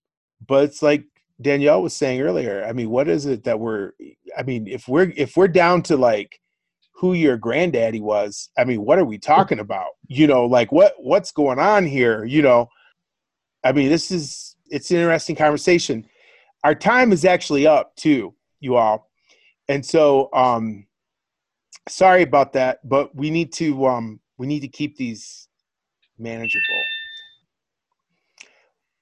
But 0.46 0.66
it's 0.66 0.82
like 0.82 1.06
Daniel 1.42 1.82
was 1.82 1.96
saying 1.96 2.22
earlier. 2.22 2.64
I 2.66 2.74
mean, 2.74 2.90
what 2.90 3.08
is 3.08 3.26
it 3.26 3.44
that 3.44 3.60
we're 3.60 3.92
I 4.38 4.44
mean, 4.44 4.68
if 4.68 4.88
we're 4.88 5.12
if 5.16 5.36
we're 5.36 5.48
down 5.48 5.82
to 5.84 5.98
like 5.98 6.40
who 6.94 7.14
your 7.14 7.38
granddaddy 7.38 8.00
was, 8.00 8.50
I 8.58 8.64
mean, 8.64 8.86
what 8.86 9.00
are 9.00 9.06
we 9.06 9.18
talking 9.18 9.60
about? 9.60 9.90
You 10.08 10.28
know, 10.28 10.46
like 10.46 10.72
what 10.72 10.94
what's 10.98 11.32
going 11.32 11.60
on 11.60 11.86
here? 11.86 12.26
You 12.26 12.42
know, 12.42 12.70
I 13.64 13.72
mean, 13.72 13.90
this 13.90 14.12
is 14.12 14.56
it's 14.68 14.92
an 14.92 14.98
interesting 14.98 15.36
conversation. 15.36 16.06
Our 16.64 16.76
time 16.76 17.12
is 17.12 17.26
actually 17.26 17.68
up 17.68 17.96
too, 17.96 18.34
you 18.60 18.76
all. 18.76 19.10
And 19.68 19.86
so 19.86 20.30
um 20.34 20.86
sorry 21.88 22.24
about 22.24 22.54
that, 22.54 22.88
but 22.88 23.16
we 23.16 23.30
need 23.30 23.52
to 23.54 23.86
um, 23.86 24.20
we 24.38 24.48
need 24.48 24.62
to 24.62 24.68
keep 24.68 24.98
these 24.98 25.48
manageable. 26.18 26.84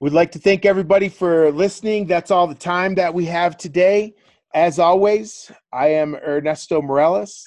We'd 0.04 0.12
like 0.12 0.32
to 0.32 0.38
thank 0.38 0.66
everybody 0.66 1.08
for 1.08 1.50
listening. 1.50 2.06
That's 2.06 2.30
all 2.30 2.46
the 2.46 2.54
time 2.54 2.94
that 2.96 3.14
we 3.14 3.24
have 3.24 3.56
today. 3.56 4.12
As 4.52 4.78
always, 4.78 5.50
I 5.72 5.86
am 5.92 6.14
Ernesto 6.16 6.82
Mireles. 6.82 7.46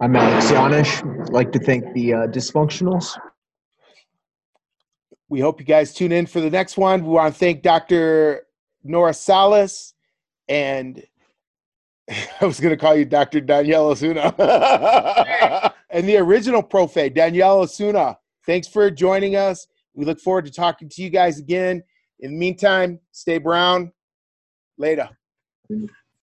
I'm 0.00 0.16
Alex 0.16 0.50
Yanish. 0.50 1.24
I'd 1.24 1.28
like 1.28 1.52
to 1.52 1.58
thank 1.58 1.92
the 1.92 2.14
uh, 2.14 2.26
dysfunctionals. 2.28 3.18
We 5.28 5.40
hope 5.40 5.60
you 5.60 5.66
guys 5.66 5.92
tune 5.92 6.10
in 6.10 6.24
for 6.24 6.40
the 6.40 6.48
next 6.48 6.78
one. 6.78 7.04
We 7.04 7.10
want 7.10 7.34
to 7.34 7.38
thank 7.38 7.60
Dr. 7.60 8.46
Nora 8.82 9.12
Salas 9.12 9.92
and 10.48 11.04
I 12.40 12.46
was 12.46 12.60
going 12.60 12.72
to 12.72 12.78
call 12.78 12.96
you 12.96 13.04
Dr. 13.04 13.42
Daniel 13.42 13.88
Osuna. 13.88 14.32
and 15.90 16.08
the 16.08 16.16
original 16.16 16.62
Profe, 16.62 17.14
Daniel 17.14 17.58
Osuna. 17.58 18.16
Thanks 18.46 18.68
for 18.68 18.90
joining 18.90 19.36
us. 19.36 19.66
We 19.92 20.06
look 20.06 20.18
forward 20.18 20.46
to 20.46 20.50
talking 20.50 20.88
to 20.88 21.02
you 21.02 21.10
guys 21.10 21.38
again. 21.38 21.82
In 22.20 22.32
the 22.32 22.38
meantime, 22.38 23.00
stay 23.12 23.38
brown. 23.38 23.92
Later. 24.78 25.10